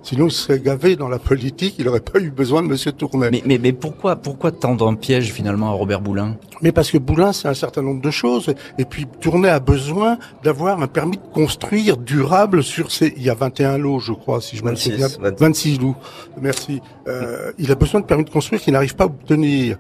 Sinon, 0.03 0.29
il 0.29 0.33
serait 0.33 0.61
gavé 0.61 0.97
dans 0.97 1.09
la 1.09 1.19
politique, 1.19 1.75
il 1.79 1.85
n'aurait 1.85 2.01
pas 2.01 2.19
eu 2.21 2.31
besoin 2.31 2.63
de 2.63 2.69
Monsieur 2.69 2.93
Tournai. 2.93 3.29
Mais, 3.31 3.43
mais, 3.45 3.59
mais 3.59 3.73
pourquoi, 3.73 4.17
pourquoi 4.17 4.51
tendre 4.51 4.89
un 4.89 4.95
piège 4.95 5.33
finalement 5.33 5.69
à 5.69 5.73
Robert 5.73 6.01
Boulin? 6.01 6.37
Mais 6.63 6.73
parce 6.73 6.91
que 6.91 6.99
Boulin, 6.99 7.33
c'est 7.33 7.49
un 7.49 7.55
certain 7.55 7.83
nombre 7.83 8.01
de 8.01 8.11
choses. 8.11 8.55
Et 8.79 8.85
puis, 8.85 9.07
Tournai 9.21 9.51
a 9.51 9.61
besoin 9.61 10.19
d'avoir 10.43 10.81
un 10.81 10.87
permis 10.87 11.19
de 11.19 11.33
construire 11.33 11.99
durable 11.99 12.63
sur 12.63 12.91
ces... 12.91 13.13
Il 13.17 13.23
y 13.23 13.31
a 13.31 13.35
21 13.35 13.79
lots, 13.79 13.99
je 13.99 14.13
crois, 14.13 14.41
si 14.41 14.57
je 14.57 14.65
me 14.65 14.75
souviens. 14.75 15.09
26 15.21 15.81
lots. 15.81 15.97
Merci. 16.41 16.81
Euh, 17.07 17.53
il 17.59 17.71
a 17.71 17.75
besoin 17.75 18.01
de 18.01 18.07
permis 18.07 18.25
de 18.25 18.31
construire 18.31 18.61
qu'il 18.63 18.73
n'arrive 18.73 18.95
pas 18.95 19.05
à 19.05 19.07
obtenir 19.09 19.77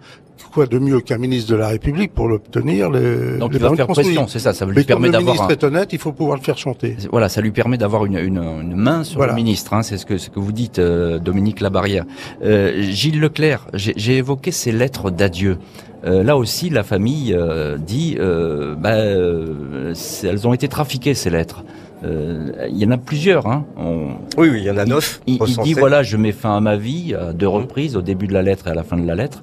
quoi 0.49 0.67
de 0.67 0.79
mieux 0.79 1.01
qu'un 1.01 1.19
ministre 1.19 1.51
de 1.51 1.57
la 1.57 1.69
République 1.69 2.13
pour 2.15 2.29
l'obtenir 2.29 2.91
les, 2.91 3.37
Donc 3.39 3.53
les 3.53 3.59
il 3.59 3.63
va 3.63 3.75
faire 3.75 3.87
pression, 3.87 4.27
c'est 4.27 4.39
ça, 4.39 4.53
ça 4.53 4.65
lui 4.67 4.75
Mais 4.77 4.85
permet 4.85 5.09
le 5.09 5.13
d'avoir 5.13 5.35
ministre 5.35 5.47
un... 5.51 5.53
est 5.53 5.65
honnête, 5.65 5.93
il 5.93 5.99
faut 5.99 6.13
pouvoir 6.13 6.37
le 6.39 6.43
faire 6.43 6.59
chanter. 6.59 6.97
Voilà, 7.11 7.29
ça 7.29 7.41
lui 7.41 7.51
permet 7.51 7.79
d'avoir 7.79 8.07
une, 8.07 8.19
une, 8.19 8.39
une 8.39 8.75
main 8.77 9.05
sur 9.05 9.19
Voilà. 9.19 9.33
le 9.33 9.37
ministre. 9.37 9.75
Hein, 9.75 9.83
c'est 9.83 9.97
ce 9.99 10.07
que, 10.07 10.19
ce 10.19 10.31
que 10.31 10.39
vous 10.41 10.53
dites, 10.53 10.79
euh, 10.79 11.19
Dominique 11.19 11.61
Labarrière. 11.61 12.05
Euh, 12.43 12.81
Gilles 12.83 13.21
Leclerc, 13.21 13.67
j'ai 13.75 14.17
évoqué 14.17 14.51
ces 14.51 14.73
lettres 14.73 15.11
d'adieu. 15.11 15.59
Euh, 16.05 16.23
là 16.23 16.37
aussi, 16.39 16.71
la 16.71 16.83
famille 16.83 17.35
euh, 17.35 17.77
dit, 17.77 18.17
euh, 18.19 18.75
bah, 18.75 18.95
euh, 18.95 19.93
elles 20.23 20.49
ont 20.49 20.55
été 20.55 20.67
trafiquées 20.69 21.15
ces 21.15 21.29
lettres. 21.31 21.63
Euh, 22.03 22.53
Il 22.71 22.79
y 22.79 22.87
en 22.87 22.91
a 22.93 22.97
plusieurs. 22.97 23.47
Hein. 23.47 23.67
On- 23.77 24.13
Oui, 24.39 24.49
oui, 24.51 24.59
il 24.61 24.65
y 24.65 24.71
en 24.71 24.79
a 24.79 24.87
neuf. 24.87 25.21
il, 25.27 25.39
il 25.47 25.57
dit 25.59 25.75
voilà, 25.75 26.03
je 26.03 26.17
mets 26.17 26.33
fin 26.33 26.57
à 26.57 26.61
ma 26.61 26.77
vie 26.77 27.15
à 27.15 27.35
deux 27.35 27.47
reprises, 27.49 27.95
au 27.97 28.01
début 28.03 28.27
de 28.27 28.33
la 28.33 28.41
lettre 28.41 28.69
et 28.69 28.71
à 28.71 28.75
la 28.75 28.83
fin 28.85 28.97
de 28.97 29.07
la 29.07 29.15
lettre. 29.15 29.43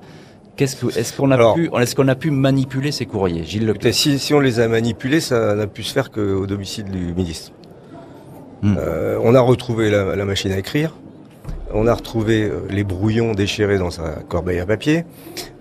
Qu'est-ce 0.57 0.75
que, 0.75 0.97
est-ce 0.97 1.13
qu'on 1.15 1.29
a 1.31 1.35
Alors- 1.35 1.53
pu, 1.55 1.69
est-ce 1.79 1.95
qu'on 1.95 2.07
a 2.07 2.15
pu 2.15 2.31
manipuler 2.31 2.91
ces 2.91 3.05
courriers, 3.05 3.43
Gilles 3.43 3.65
Leclerc 3.67 3.93
si, 3.93 4.17
si 4.19 4.33
on 4.33 4.39
les 4.39 4.59
a 4.59 4.67
manipulés, 4.67 5.19
ça 5.21 5.53
n'a 5.55 5.67
pu 5.67 5.83
se 5.83 5.93
faire 5.93 6.09
qu'au 6.11 6.45
domicile 6.47 6.85
du 6.85 7.13
ministre. 7.13 7.51
Hmm. 8.63 8.75
Euh, 8.79 9.19
on 9.21 9.35
a 9.35 9.39
retrouvé 9.39 9.89
la, 9.91 10.15
la 10.15 10.25
machine 10.25 10.51
à 10.51 10.57
écrire. 10.57 10.95
On 11.73 11.85
a 11.85 11.93
retrouvé 11.93 12.43
euh, 12.43 12.61
les 12.71 12.83
brouillons 12.83 13.33
déchirés 13.33 13.77
dans 13.77 13.91
sa 13.91 14.15
corbeille 14.27 14.59
à 14.59 14.65
papier. 14.65 15.05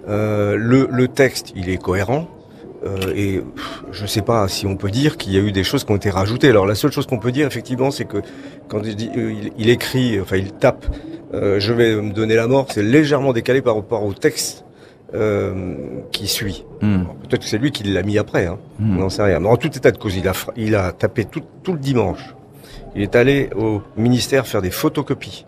Euh, 0.09 0.57
le, 0.57 0.89
le 0.91 1.09
texte, 1.09 1.53
il 1.57 1.69
est 1.69 1.77
cohérent. 1.77 2.29
Euh, 2.87 3.13
et 3.15 3.43
je 3.93 4.03
ne 4.03 4.07
sais 4.07 4.23
pas 4.23 4.47
si 4.49 4.67
on 4.67 4.77
peut 4.77 4.91
dire 4.91 5.17
qu'il 5.17 5.33
y 5.33 5.37
a 5.37 5.41
eu 5.41 5.51
des 5.53 5.65
choses 5.65 5.85
qui 5.85 5.93
ont 5.93 5.97
été 5.97 6.09
rajoutées. 6.11 6.49
Alors 6.51 6.67
la 6.67 6.75
seule 6.75 6.93
chose 6.93 7.07
qu'on 7.07 7.19
peut 7.19 7.33
dire 7.33 7.47
effectivement, 7.47 7.91
c'est 7.91 8.05
que 8.05 8.19
quand 8.69 8.81
il, 8.85 8.95
dit- 8.97 9.11
il, 9.17 9.51
il 9.59 9.69
écrit, 9.71 10.21
enfin 10.21 10.37
il 10.37 10.53
tape, 10.53 10.87
je 11.33 11.73
vais 11.73 11.97
me 11.97 12.13
donner 12.13 12.35
la 12.37 12.47
mort, 12.47 12.67
c'est 12.71 12.83
légèrement 12.83 13.33
décalé 13.33 13.61
par 13.63 13.75
rapport 13.77 14.05
au 14.05 14.13
texte 14.15 14.65
euh, 15.15 15.75
qui 16.13 16.27
suit. 16.27 16.65
Hmm, 16.83 17.05
Peut-être 17.23 17.43
que 17.43 17.49
c'est 17.49 17.59
lui 17.59 17.71
qui 17.71 17.85
l'a 17.85 18.03
mis 18.03 18.19
après, 18.19 18.47
hein. 18.47 18.59
hmm. 18.79 18.97
on 18.99 19.01
n'en 19.03 19.09
sait 19.09 19.23
rien. 19.23 19.41
Mais 19.41 19.49
en 19.49 19.57
tout 19.57 19.69
état 19.77 19.91
de 19.91 19.99
cause, 19.99 20.17
il 20.17 20.27
a, 20.29 20.33
fra- 20.33 20.53
il 20.57 20.75
a 20.75 20.93
tapé 20.93 21.25
tout, 21.25 21.43
tout 21.63 21.73
le 21.73 21.79
dimanche. 21.79 22.35
Il 22.95 23.03
est 23.03 23.15
allé 23.17 23.51
au 23.57 23.83
ministère 23.97 24.47
faire 24.47 24.63
des 24.63 24.71
photocopies. 24.71 25.45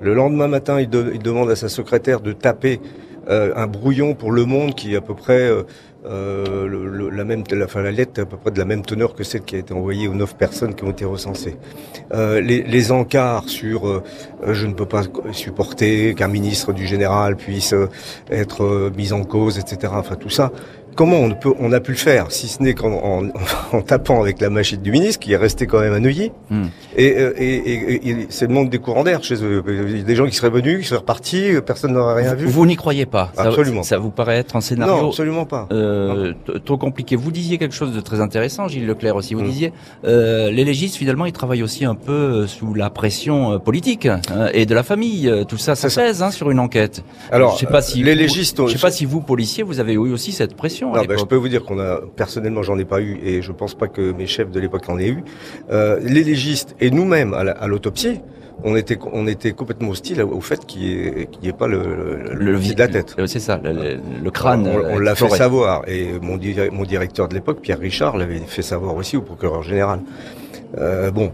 Le 0.00 0.14
lendemain 0.14 0.48
matin, 0.48 0.80
il, 0.80 0.88
de- 0.88 1.10
il 1.14 1.20
demande 1.22 1.50
à 1.50 1.56
sa 1.56 1.68
secrétaire 1.68 2.20
de 2.20 2.32
taper 2.32 2.80
euh, 3.28 3.52
un 3.56 3.66
brouillon 3.66 4.14
pour 4.14 4.30
Le 4.32 4.44
Monde 4.44 4.74
qui 4.74 4.94
est 4.94 4.96
à 4.96 5.00
peu 5.00 5.14
près 5.14 5.40
euh, 5.40 5.62
euh, 6.08 7.10
la 7.12 7.24
même, 7.24 7.42
la, 7.50 7.64
enfin, 7.64 7.82
la 7.82 7.90
lettre 7.90 8.20
à 8.20 8.26
peu 8.26 8.36
près 8.36 8.50
de 8.50 8.58
la 8.58 8.64
même 8.64 8.82
teneur 8.82 9.14
que 9.14 9.24
celle 9.24 9.42
qui 9.42 9.56
a 9.56 9.58
été 9.58 9.74
envoyée 9.74 10.08
aux 10.08 10.14
neuf 10.14 10.36
personnes 10.36 10.74
qui 10.74 10.84
ont 10.84 10.90
été 10.90 11.04
recensées. 11.04 11.56
Euh, 12.12 12.40
les, 12.40 12.92
encarts 12.92 13.48
sur 13.48 13.88
euh, 13.88 14.02
je 14.46 14.66
ne 14.66 14.74
peux 14.74 14.86
pas 14.86 15.02
supporter 15.32 16.14
qu'un 16.14 16.28
ministre 16.28 16.72
du 16.72 16.86
général 16.86 17.36
puisse 17.36 17.74
être 18.30 18.92
mis 18.96 19.12
en 19.12 19.24
cause, 19.24 19.58
etc. 19.58 19.92
Enfin 19.96 20.14
tout 20.14 20.30
ça. 20.30 20.52
Comment 20.96 21.16
on, 21.18 21.28
ne 21.28 21.34
peut, 21.34 21.52
on 21.60 21.72
a 21.72 21.80
pu 21.80 21.92
le 21.92 21.96
faire, 21.98 22.32
si 22.32 22.48
ce 22.48 22.62
n'est 22.62 22.72
qu'en 22.74 22.90
en, 22.92 23.22
en 23.72 23.82
tapant 23.82 24.20
avec 24.22 24.40
la 24.40 24.48
machine 24.50 24.80
du 24.80 24.90
ministre, 24.90 25.20
qui 25.20 25.32
est 25.32 25.36
resté 25.36 25.66
quand 25.66 25.80
même 25.80 25.92
à 25.92 26.00
Neuilly. 26.00 26.32
Hmm. 26.50 26.64
Et, 26.96 27.04
et, 27.06 27.54
et- 27.70 28.08
et 28.08 28.26
c'est 28.30 28.46
le 28.46 28.54
monde 28.54 28.70
des 28.70 28.78
courants 28.78 29.04
d'air 29.04 29.22
chez 29.22 29.34
eux. 29.44 29.62
Il 29.68 29.98
y 29.98 30.00
a 30.00 30.04
des 30.04 30.16
gens 30.16 30.26
qui 30.26 30.34
seraient 30.34 30.48
venus, 30.50 30.80
qui 30.80 30.86
seraient 30.86 31.00
repartis, 31.00 31.50
personne 31.66 31.92
n'aurait 31.92 32.22
rien 32.22 32.34
vu. 32.34 32.46
Vous 32.46 32.64
n'y 32.64 32.76
croyez 32.76 33.04
pas 33.04 33.30
Absolument. 33.36 33.82
Ça 33.82 33.98
vous 33.98 34.10
paraît 34.10 34.38
être 34.38 34.56
un 34.56 34.60
scénario 34.62 34.94
Non, 35.02 35.08
absolument 35.08 35.44
pas. 35.44 35.68
euh, 35.70 36.32
trop 36.64 36.78
compliqué. 36.78 37.14
Vous 37.14 37.30
disiez 37.30 37.58
quelque 37.58 37.74
chose 37.74 37.94
de 37.94 38.00
très 38.00 38.20
intéressant, 38.20 38.66
Gilles 38.68 38.86
Leclerc 38.86 39.16
aussi. 39.16 39.34
Vous 39.34 39.42
Mm. 39.42 39.50
disiez, 39.50 39.72
euh, 40.06 40.50
les 40.50 40.64
légistes 40.64 40.96
finalement, 40.96 41.26
ils 41.26 41.32
travaillent 41.32 41.62
aussi 41.62 41.84
un 41.84 41.94
peu 41.94 42.12
euh, 42.12 42.46
sous 42.46 42.72
la 42.72 42.88
pression 42.88 43.58
politique 43.60 44.06
hein, 44.06 44.20
et 44.54 44.64
de 44.64 44.74
la 44.74 44.82
famille. 44.82 45.30
Tout 45.46 45.58
ça, 45.58 45.74
ça 45.74 45.88
pèse 45.90 46.22
hein, 46.22 46.30
sur 46.30 46.50
une 46.50 46.58
enquête. 46.58 47.04
Alors, 47.30 47.54
je 47.54 47.60
sais 47.60 47.66
pas 47.66 47.82
si 47.82 48.02
les 48.02 48.12
vous- 48.14 48.18
légistes, 48.20 48.66
je 48.66 48.72
sais 48.72 48.78
pas 48.78 48.90
si 48.90 49.04
vous 49.04 49.20
policiers, 49.20 49.62
vous 49.62 49.78
avez 49.78 49.92
eu 49.92 49.98
aussi 49.98 50.32
cette 50.32 50.54
pression. 50.56 50.85
À 50.94 50.98
Non, 50.98 51.04
ben, 51.04 51.18
je 51.18 51.24
peux 51.24 51.36
vous 51.36 51.48
dire 51.48 51.64
qu'on 51.64 51.78
a 51.78 52.00
personnellement, 52.16 52.62
j'en 52.62 52.78
ai 52.78 52.84
pas 52.84 53.00
eu, 53.00 53.18
et 53.24 53.42
je 53.42 53.52
pense 53.52 53.74
pas 53.74 53.88
que 53.88 54.12
mes 54.12 54.26
chefs 54.26 54.50
de 54.50 54.60
l'époque 54.60 54.88
en 54.88 54.98
aient 54.98 55.08
eu. 55.08 55.22
Euh, 55.70 55.98
les 56.02 56.24
légistes 56.24 56.74
et 56.80 56.90
nous-mêmes 56.90 57.34
à 57.34 57.44
la- 57.44 57.52
à 57.52 57.66
l'autopsie, 57.66 58.20
on 58.64 58.74
était 58.74 58.98
on 59.12 59.26
était 59.26 59.52
complètement 59.52 59.90
hostile 59.90 60.22
au 60.22 60.40
fait 60.40 60.64
qu'il 60.64 60.80
n'y 60.82 60.92
ait, 60.92 61.26
qu'il 61.30 61.44
y 61.44 61.48
ait 61.48 61.52
pas 61.52 61.66
le, 61.68 61.78
le, 62.32 62.52
le 62.52 62.58
pied 62.58 62.74
de 62.74 62.78
la 62.78 62.88
tête. 62.88 63.14
euh, 63.18 63.26
C'est 63.26 63.38
ça, 63.40 63.60
le, 63.62 63.72
le- 63.72 63.98
le 64.24 64.30
crâne. 64.30 64.66
on, 64.66 64.78
euh, 64.78 64.90
on 64.92 64.98
l'a 64.98 65.14
fait 65.14 65.28
savoir 65.28 65.82
et 65.86 66.08
mon, 66.22 66.36
di- 66.38 66.56
mon 66.72 66.84
directeur 66.84 67.28
de 67.28 67.34
l'époque, 67.34 67.60
Pierre 67.60 67.78
Richard, 67.78 68.16
l'avait 68.16 68.38
fait 68.38 68.62
savoir 68.62 68.96
aussi 68.96 69.16
au 69.18 69.22
procureur 69.22 69.62
général. 69.62 70.00
Euh, 70.78 71.10
bon, 71.10 71.32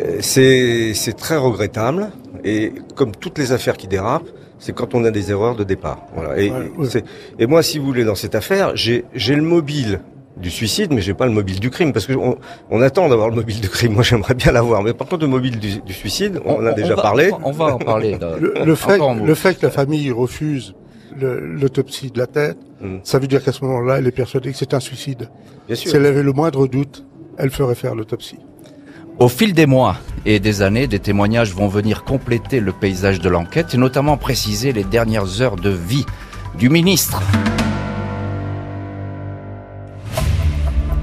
euh, 0.00 0.18
c'est 0.20 0.94
c'est 0.94 1.14
très 1.16 1.36
regrettable 1.36 2.10
et 2.44 2.72
comme 2.96 3.12
toutes 3.14 3.38
les 3.38 3.52
affaires 3.52 3.76
qui 3.76 3.86
dérapent, 3.88 4.28
c'est 4.58 4.74
quand 4.74 4.94
on 4.94 5.04
a 5.04 5.10
des 5.10 5.30
erreurs 5.30 5.56
de 5.56 5.64
départ. 5.64 6.06
Voilà. 6.14 6.38
Et, 6.40 6.50
Ouais, 6.50 6.56
ouais. 6.78 6.86
c'est- 6.88 7.04
et 7.38 7.46
moi, 7.46 7.62
si 7.62 7.78
vous 7.78 7.86
voulez, 7.86 8.04
dans 8.04 8.14
cette 8.14 8.34
affaire, 8.34 8.76
j'ai 8.76 9.04
j'ai 9.14 9.34
le 9.34 9.42
mobile 9.42 10.00
du 10.36 10.50
suicide, 10.50 10.92
mais 10.92 11.00
j'ai 11.00 11.14
pas 11.14 11.26
le 11.26 11.32
mobile 11.32 11.58
du 11.58 11.68
crime 11.70 11.92
parce 11.92 12.06
que 12.06 12.12
on, 12.12 12.36
on 12.70 12.80
attend 12.80 13.08
d'avoir 13.08 13.28
le 13.28 13.34
mobile 13.34 13.60
du 13.60 13.68
crime. 13.68 13.94
Moi, 13.94 14.04
j'aimerais 14.04 14.34
bien 14.34 14.52
l'avoir, 14.52 14.82
mais 14.84 14.92
par 14.94 15.08
contre, 15.08 15.22
le 15.22 15.28
mobile 15.30 15.58
du, 15.58 15.80
du 15.80 15.92
suicide, 15.92 16.40
on, 16.44 16.54
en 16.62 16.66
a 16.66 16.72
déjà 16.72 16.94
va- 16.94 17.02
parlé. 17.02 17.30
On 17.44 17.50
va, 17.50 17.74
en 17.74 17.78
parler. 17.78 18.16
Le, 18.40 18.54
le 18.64 18.74
fait, 18.76 18.98
le 19.24 19.34
fait 19.34 19.58
que 19.58 19.66
la 19.66 19.70
famille 19.72 20.10
refuse 20.12 20.74
l'autopsie 21.20 22.10
de 22.10 22.18
la 22.18 22.26
tête, 22.26 22.56
Mm. 22.80 22.98
ça 23.02 23.18
veut 23.18 23.26
dire 23.26 23.42
qu'à 23.42 23.50
ce 23.50 23.64
moment-là, 23.64 23.98
elle 23.98 24.06
est 24.06 24.12
persuadée 24.12 24.52
que 24.52 24.56
c'est 24.56 24.72
un 24.72 24.78
suicide. 24.78 25.28
Bien 25.66 25.74
sûr. 25.74 25.90
Si 25.90 25.96
elle 25.96 26.06
avait 26.06 26.22
le 26.22 26.32
moindre 26.32 26.68
doute, 26.68 27.04
elle 27.36 27.50
ferait 27.50 27.74
faire 27.74 27.96
l'autopsie. 27.96 28.38
Au 29.18 29.26
fil 29.26 29.52
des 29.52 29.66
mois 29.66 29.96
et 30.26 30.38
des 30.38 30.62
années, 30.62 30.86
des 30.86 31.00
témoignages 31.00 31.52
vont 31.52 31.66
venir 31.66 32.04
compléter 32.04 32.60
le 32.60 32.70
paysage 32.70 33.18
de 33.18 33.28
l'enquête 33.28 33.74
et 33.74 33.76
notamment 33.76 34.16
préciser 34.16 34.72
les 34.72 34.84
dernières 34.84 35.42
heures 35.42 35.56
de 35.56 35.70
vie 35.70 36.06
du 36.56 36.68
ministre. 36.68 37.20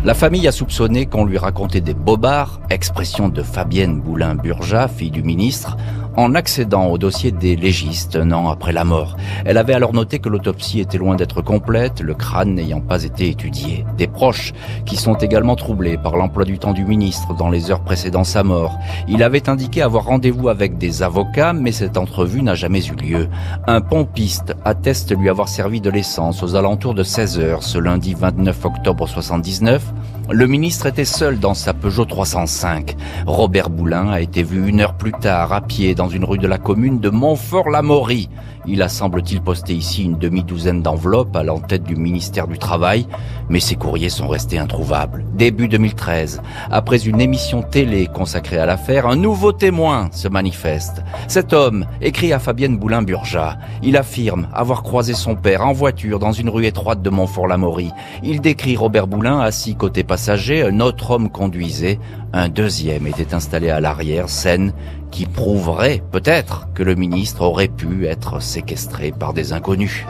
La 0.06 0.14
famille 0.14 0.48
a 0.48 0.54
soupçonné 0.54 1.08
qu'on 1.08 1.26
lui 1.26 1.38
racontait 1.38 1.82
des 1.82 1.94
bobards, 1.94 2.62
expression 2.70 3.28
de 3.28 3.42
Fabienne 3.42 4.00
Boulin-Burja, 4.00 4.88
fille 4.88 5.12
du 5.12 5.22
ministre, 5.22 5.76
en 6.18 6.36
accédant 6.36 6.88
au 6.88 6.98
dossier 6.98 7.32
des 7.32 7.56
légistes 7.56 8.16
un 8.16 8.32
an 8.32 8.50
après 8.50 8.74
la 8.74 8.84
mort. 8.84 9.18
Elle 9.46 9.58
avait 9.58 9.74
alors 9.74 9.94
noté 9.94 10.20
que 10.20 10.30
l'autopsie 10.30 10.80
était 10.80 10.98
loin 10.98 11.16
d'être 11.16 11.42
complète, 11.42 12.02
le 12.02 12.14
crâne 12.14 12.56
n'ayant 12.56 12.82
pas 12.82 13.04
été 13.04 13.30
étudié. 13.30 13.86
Des 13.98 14.08
proches 14.08 14.54
qui 14.86 14.96
sont 14.96 15.16
également 15.16 15.56
troublés 15.56 15.98
par 15.98 16.16
l'emploi 16.16 16.46
du 16.46 16.60
temps 16.60 16.74
du 16.74 16.86
ministre 16.86 17.34
dans 17.34 17.50
les 17.50 17.72
heures 17.72 17.84
précédant 17.84 18.24
sa 18.24 18.44
mort. 18.44 18.78
Il 19.08 19.24
avait 19.24 19.50
indiqué 19.50 19.82
avoir 19.82 20.06
rendez-vous 20.06 20.50
avec 20.50 20.78
des 20.78 21.04
avocats, 21.04 21.54
mais 21.54 21.72
cette 21.72 21.98
entrevue 21.98 22.42
n'a 22.42 22.56
jamais 22.56 22.86
eu 22.86 22.96
lieu. 22.96 23.28
Un 23.68 23.82
pompiste 23.82 24.56
atteste 24.64 25.18
lui 25.18 25.30
avoir 25.30 25.48
servi 25.48 25.82
de 25.82 25.90
l'essence 25.90 26.44
aux 26.44 26.56
alentours 26.56 26.94
de 26.94 27.04
16 27.04 27.40
heures 27.40 27.64
ce 27.64 27.78
lundi 27.78 28.14
29 28.14 28.66
octobre 28.66 29.08
79. 29.08 29.94
Le 30.32 30.48
ministre 30.48 30.88
était 30.88 31.06
seul 31.06 31.40
dans 31.40 31.54
sa 31.54 31.76
Peugeot 31.76 32.06
305. 32.06 32.96
Robert 33.28 33.70
Boulin 33.70 34.10
a 34.10 34.22
été 34.22 34.42
vu 34.42 34.68
une 34.68 34.82
heure 34.82 34.96
plus 34.96 35.12
tard 35.12 35.54
à 35.54 35.62
pied 35.62 35.94
dans 35.94 36.10
une 36.10 36.26
rue 36.26 36.40
de 36.40 36.48
la 36.48 36.58
commune 36.58 37.00
de 37.00 37.10
Montfort-l'Amaury. 37.10 38.30
Il 38.68 38.82
a 38.82 38.90
semble-t-il 38.90 39.42
posté 39.42 39.74
ici 39.74 40.04
une 40.04 40.18
demi-douzaine 40.18 40.82
d'enveloppes 40.82 41.36
à 41.36 41.44
l'entête 41.44 41.84
du 41.84 41.96
ministère 41.96 42.48
du 42.48 42.58
Travail, 42.58 43.06
mais 43.48 43.60
ces 43.60 43.76
courriers 43.76 44.10
sont 44.10 44.28
restés 44.28 44.58
introuvables. 44.58 45.24
Début 45.34 45.68
2013, 45.68 46.42
après 46.72 47.06
une 47.06 47.22
émission 47.22 47.62
télé 47.62 48.08
consacrée 48.08 48.58
à 48.58 48.66
l'affaire, 48.66 49.08
un 49.08 49.16
nouveau 49.16 49.52
témoin 49.52 50.10
se 50.12 50.28
manifeste. 50.28 51.04
Cet 51.28 51.54
homme 51.54 51.86
écrit 52.02 52.34
à 52.34 52.40
Fabienne 52.40 52.78
Boulin-Burja. 52.78 53.60
Il 53.84 53.98
affirme 53.98 54.48
avoir 54.54 54.82
croisé 54.82 55.14
son 55.14 55.36
père 55.36 55.66
en 55.66 55.74
voiture 55.74 56.18
dans 56.18 56.32
une 56.32 56.50
rue 56.50 56.66
étroite 56.66 57.04
de 57.04 57.10
Montfort-l'Amaury. 57.12 57.92
Il 58.24 58.42
décrit 58.42 58.76
Robert 58.76 59.08
Boulin 59.08 59.40
assis 59.42 59.76
côté 59.76 60.04
passager, 60.04 60.64
un 60.64 60.80
autre 60.80 61.12
homme 61.12 61.30
conduisait, 61.30 62.00
un 62.34 62.50
deuxième 62.50 63.06
était 63.08 63.34
installé 63.34 63.70
à 63.70 63.80
l'arrière, 63.80 64.28
scène 64.28 64.74
qui 65.16 65.26
prouverait 65.26 66.04
peut-être 66.12 66.68
que 66.74 66.84
le 66.84 66.94
ministre 66.94 67.44
aurait 67.44 67.70
pu 67.70 68.06
être 68.06 68.42
séquestré 68.42 69.14
par 69.18 69.32
des 69.32 69.54
inconnus. 69.54 70.06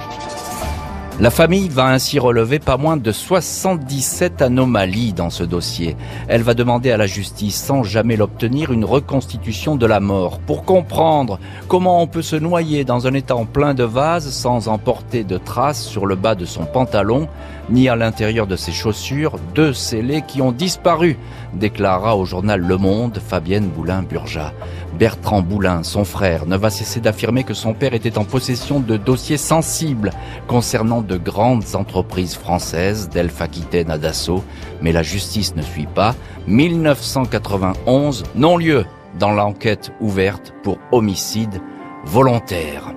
La 1.19 1.29
famille 1.29 1.69
va 1.69 1.85
ainsi 1.85 2.17
relever 2.17 2.57
pas 2.57 2.75
moins 2.77 2.97
de 2.97 3.11
77 3.11 4.41
anomalies 4.41 5.13
dans 5.13 5.29
ce 5.29 5.43
dossier. 5.43 5.95
Elle 6.27 6.41
va 6.41 6.55
demander 6.55 6.89
à 6.89 6.97
la 6.97 7.05
justice, 7.05 7.55
sans 7.55 7.83
jamais 7.83 8.17
l'obtenir, 8.17 8.73
une 8.73 8.83
reconstitution 8.83 9.75
de 9.75 9.85
la 9.85 9.99
mort 9.99 10.39
pour 10.39 10.65
comprendre 10.65 11.39
comment 11.67 12.01
on 12.01 12.07
peut 12.07 12.23
se 12.23 12.35
noyer 12.35 12.83
dans 12.83 13.05
un 13.05 13.13
étang 13.13 13.45
plein 13.45 13.75
de 13.75 13.83
vases 13.83 14.31
sans 14.31 14.67
emporter 14.67 15.23
de 15.23 15.37
traces 15.37 15.85
sur 15.85 16.07
le 16.07 16.15
bas 16.15 16.33
de 16.33 16.45
son 16.45 16.65
pantalon, 16.65 17.29
ni 17.69 17.89
à 17.89 17.95
l'intérieur 17.95 18.47
de 18.47 18.55
ses 18.55 18.71
chaussures, 18.71 19.37
deux 19.53 19.73
scellés 19.73 20.21
qui 20.21 20.41
ont 20.41 20.51
disparu, 20.51 21.17
déclara 21.53 22.15
au 22.15 22.25
journal 22.25 22.61
Le 22.61 22.77
Monde 22.77 23.19
Fabienne 23.19 23.67
Boulin-Burja. 23.67 24.53
Bertrand 24.97 25.41
Boulin, 25.41 25.83
son 25.83 26.05
frère, 26.05 26.45
ne 26.45 26.57
va 26.57 26.69
cesser 26.69 26.99
d'affirmer 26.99 27.43
que 27.43 27.53
son 27.53 27.73
père 27.73 27.93
était 27.93 28.17
en 28.17 28.23
possession 28.23 28.79
de 28.79 28.97
dossiers 28.97 29.37
sensibles 29.37 30.11
concernant 30.47 31.01
de 31.01 31.17
grandes 31.17 31.75
entreprises 31.75 32.35
françaises, 32.35 33.09
d'Elf 33.09 33.41
Aquitaine 33.41 33.91
à 33.91 33.97
Dassault, 33.97 34.43
mais 34.81 34.91
la 34.91 35.03
justice 35.03 35.55
ne 35.55 35.61
suit 35.61 35.87
pas. 35.87 36.15
1991, 36.47 38.23
non-lieu 38.35 38.85
dans 39.19 39.31
l'enquête 39.31 39.91
ouverte 39.99 40.53
pour 40.63 40.77
homicide 40.91 41.61
volontaire. 42.05 42.93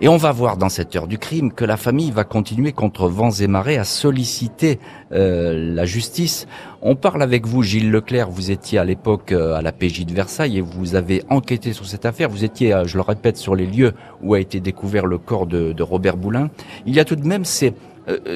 Et 0.00 0.06
on 0.06 0.16
va 0.16 0.30
voir 0.30 0.58
dans 0.58 0.68
cette 0.68 0.94
heure 0.94 1.08
du 1.08 1.18
crime 1.18 1.50
que 1.50 1.64
la 1.64 1.76
famille 1.76 2.12
va 2.12 2.22
continuer 2.22 2.70
contre 2.70 3.08
vents 3.08 3.32
et 3.32 3.48
marées 3.48 3.78
à 3.78 3.82
solliciter 3.82 4.78
euh, 5.10 5.74
la 5.74 5.86
justice. 5.86 6.46
On 6.82 6.94
parle 6.94 7.20
avec 7.20 7.48
vous, 7.48 7.64
Gilles 7.64 7.90
Leclerc. 7.90 8.30
Vous 8.30 8.52
étiez 8.52 8.78
à 8.78 8.84
l'époque 8.84 9.32
euh, 9.32 9.56
à 9.56 9.62
la 9.62 9.72
PJ 9.72 10.06
de 10.06 10.14
Versailles 10.14 10.58
et 10.58 10.60
vous 10.60 10.94
avez 10.94 11.24
enquêté 11.30 11.72
sur 11.72 11.84
cette 11.84 12.06
affaire. 12.06 12.28
Vous 12.28 12.44
étiez, 12.44 12.72
euh, 12.72 12.84
je 12.84 12.96
le 12.96 13.02
répète, 13.02 13.38
sur 13.38 13.56
les 13.56 13.66
lieux 13.66 13.92
où 14.22 14.34
a 14.34 14.40
été 14.40 14.60
découvert 14.60 15.04
le 15.04 15.18
corps 15.18 15.48
de, 15.48 15.74
Robert 15.82 16.16
Boulin. 16.16 16.48
Il 16.86 16.94
y 16.94 17.00
a 17.00 17.04
tout 17.04 17.16
de 17.16 17.26
même 17.26 17.44
ces, 17.44 17.74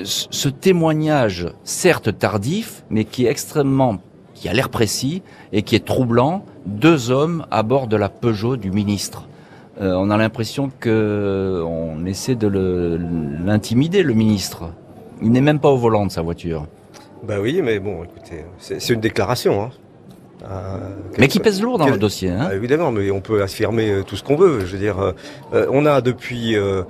ce 0.02 0.48
témoignage, 0.48 1.46
certes 1.62 2.18
tardif, 2.18 2.82
mais 2.90 3.04
qui 3.04 3.26
est 3.26 3.30
extrêmement 3.30 3.98
qui 4.34 4.48
a 4.48 4.52
l'air 4.52 4.70
précis 4.70 5.22
et 5.52 5.62
qui 5.62 5.76
est 5.76 5.84
troublant, 5.84 6.44
deux 6.66 7.12
hommes 7.12 7.46
à 7.52 7.62
bord 7.62 7.86
de 7.86 7.96
la 7.96 8.08
Peugeot 8.08 8.56
du 8.56 8.72
ministre. 8.72 9.28
Euh, 9.82 9.94
on 9.94 10.10
a 10.10 10.16
l'impression 10.16 10.70
que 10.80 11.62
on 11.66 12.06
essaie 12.06 12.34
de 12.34 12.46
l'intimider, 13.44 14.02
le, 14.02 14.14
ministre. 14.14 14.70
Il 15.20 15.32
n'est 15.32 15.40
même 15.40 15.58
pas 15.58 15.70
au 15.70 15.76
volant 15.76 16.06
de 16.06 16.10
sa 16.10 16.22
voiture. 16.22 16.66
Bah 17.26 17.36
oui, 17.40 17.60
mais 17.62 17.78
bon, 17.78 18.04
écoutez, 18.04 18.44
c'est 18.58 18.88
une 18.90 19.00
déclaration. 19.00 19.62
Hein. 19.62 19.70
Euh, 20.44 20.78
mais 21.18 21.28
qui 21.28 21.38
pèse 21.38 21.62
lourd 21.62 21.78
dans 21.78 21.88
le 21.88 21.98
dossier. 21.98 22.30
Hein 22.30 22.48
ah, 22.50 22.54
évidemment, 22.54 22.90
mais 22.90 23.10
on 23.10 23.20
peut 23.20 23.42
affirmer 23.42 23.90
euh, 23.90 24.02
tout 24.02 24.16
ce 24.16 24.24
qu'on 24.24 24.36
veut. 24.36 24.60
Je 24.60 24.72
veux 24.72 24.78
dire, 24.78 25.14
on 25.52 25.86
a 25.86 26.00
depuis 26.00 26.54
une 26.54 26.84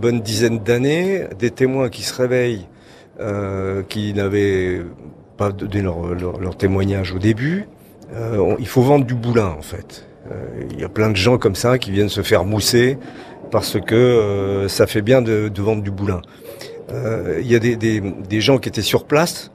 bonne 0.00 0.20
dizaine 0.20 0.58
d'années 0.58 1.24
des 1.38 1.50
témoins 1.50 1.88
qui 1.88 2.02
se 2.02 2.14
réveillent, 2.14 2.66
qui 3.88 4.14
n'avaient 4.14 4.82
pas 5.36 5.52
donné 5.52 5.82
leur, 5.82 6.56
témoignage 6.56 7.12
au 7.12 7.18
début. 7.18 7.66
Euh, 8.14 8.54
il 8.58 8.66
faut 8.66 8.82
vendre 8.82 9.04
du 9.04 9.14
boulin 9.14 9.54
en 9.58 9.62
fait. 9.62 10.06
Euh, 10.30 10.64
il 10.70 10.80
y 10.80 10.84
a 10.84 10.88
plein 10.88 11.10
de 11.10 11.16
gens 11.16 11.38
comme 11.38 11.54
ça 11.54 11.78
qui 11.78 11.90
viennent 11.90 12.08
se 12.08 12.22
faire 12.22 12.44
mousser 12.44 12.98
parce 13.50 13.78
que 13.80 13.94
euh, 13.94 14.68
ça 14.68 14.86
fait 14.86 15.02
bien 15.02 15.22
de, 15.22 15.50
vendre 15.56 15.82
du 15.82 15.90
boulin. 15.90 16.22
Il 17.40 17.50
y 17.50 17.56
a 17.56 17.58
des, 17.58 18.40
gens 18.40 18.58
qui 18.58 18.68
étaient 18.68 18.82
sur 18.82 19.04
place, 19.04 19.50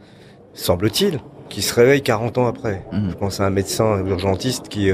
semble-t-il, 0.53 1.19
qui 1.47 1.62
se 1.62 1.73
réveillent 1.73 2.01
40 2.01 2.38
ans 2.39 2.47
après. 2.47 2.84
Mmh. 2.91 3.10
Je 3.12 3.15
pense 3.15 3.39
à 3.39 3.45
un 3.45 3.49
médecin 3.49 4.03
urgentiste 4.05 4.67
qui 4.67 4.91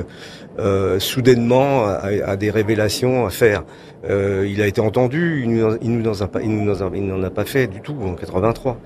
soudainement 0.99 1.85
a, 1.85 2.35
des 2.35 2.51
révélations 2.51 3.25
à 3.25 3.29
faire. 3.29 3.63
il 4.07 4.61
a 4.61 4.67
été 4.67 4.81
entendu, 4.81 5.43
il, 5.45 5.77
il 5.81 7.07
n'en 7.07 7.23
a 7.23 7.29
pas 7.29 7.45
fait 7.45 7.67
du 7.67 7.81
tout 7.81 7.95
en 8.03 8.13
83. 8.15 8.77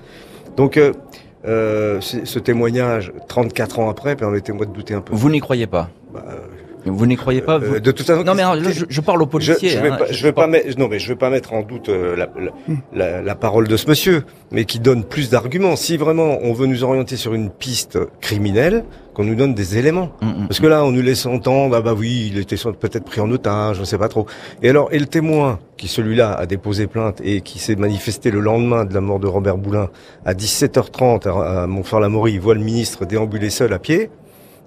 Donc 0.56 0.78
euh, 1.46 2.00
ce 2.00 2.38
témoignage 2.38 3.12
34 3.28 3.78
ans 3.78 3.88
après, 3.88 4.14
permettez-moi 4.14 4.66
de 4.66 4.72
douter 4.72 4.94
un 4.94 5.00
peu. 5.00 5.14
Vous 5.14 5.30
n'y 5.30 5.40
croyez 5.40 5.66
pas? 5.66 5.88
Bah, 6.12 6.24
vous 6.84 7.06
n'y 7.06 7.16
croyez 7.16 7.40
pas 7.42 7.60
euh, 7.60 7.80
De 7.80 7.90
toute 7.90 8.06
façon, 8.06 8.24
non 8.24 8.34
mais 8.34 8.42
je, 8.88 9.00
parle 9.00 9.22
aux 9.22 9.26
policiers. 9.26 9.56
Je, 9.68 9.76
je 9.76 9.80
vais, 9.80 9.90
hein, 9.90 9.96
pas, 9.96 10.12
je 10.12 10.22
vais 10.22 10.32
pas 10.32 10.46
mettre, 10.46 10.78
non 10.78 10.88
mais 10.88 10.98
je 10.98 11.08
vais 11.08 11.16
pas 11.16 11.30
mettre 11.30 11.52
en 11.52 11.62
doute 11.62 11.88
euh, 11.88 12.16
la, 12.16 12.28
la, 12.92 13.22
la, 13.22 13.34
parole 13.34 13.68
de 13.68 13.76
ce 13.76 13.88
monsieur, 13.88 14.24
mais 14.50 14.64
qui 14.64 14.80
donne 14.80 15.04
plus 15.04 15.30
d'arguments. 15.30 15.76
Si 15.76 15.96
vraiment 15.96 16.38
on 16.42 16.52
veut 16.52 16.66
nous 16.66 16.84
orienter 16.84 17.16
sur 17.16 17.34
une 17.34 17.50
piste 17.50 17.98
criminelle, 18.20 18.84
qu'on 19.14 19.24
nous 19.24 19.34
donne 19.34 19.54
des 19.54 19.76
éléments. 19.76 20.10
Mm, 20.20 20.26
mm, 20.26 20.48
Parce 20.48 20.60
que 20.60 20.66
là, 20.66 20.84
on 20.84 20.92
nous 20.92 21.02
laisse 21.02 21.26
entendre, 21.26 21.76
ah 21.76 21.80
bah 21.80 21.94
oui, 21.96 22.30
il 22.32 22.38
était 22.38 22.56
peut-être 22.56 23.04
pris 23.04 23.20
en 23.20 23.30
otage, 23.30 23.76
je 23.76 23.80
ne 23.80 23.86
sais 23.86 23.98
pas 23.98 24.08
trop. 24.08 24.26
Et 24.62 24.70
alors, 24.70 24.92
et 24.92 24.98
le 24.98 25.06
témoin, 25.06 25.58
qui 25.76 25.88
celui-là 25.88 26.32
a 26.32 26.46
déposé 26.46 26.86
plainte 26.86 27.20
et 27.24 27.40
qui 27.40 27.58
s'est 27.58 27.76
manifesté 27.76 28.30
le 28.30 28.40
lendemain 28.40 28.84
de 28.84 28.94
la 28.94 29.00
mort 29.00 29.18
de 29.18 29.26
Robert 29.26 29.56
Boulin, 29.56 29.90
à 30.24 30.34
17h30 30.34 31.28
à, 31.28 31.66
Montfort-la-Maurie, 31.66 32.34
il 32.34 32.40
voit 32.40 32.54
le 32.54 32.60
ministre 32.60 33.04
déambuler 33.04 33.50
seul 33.50 33.72
à 33.72 33.78
pied. 33.78 34.10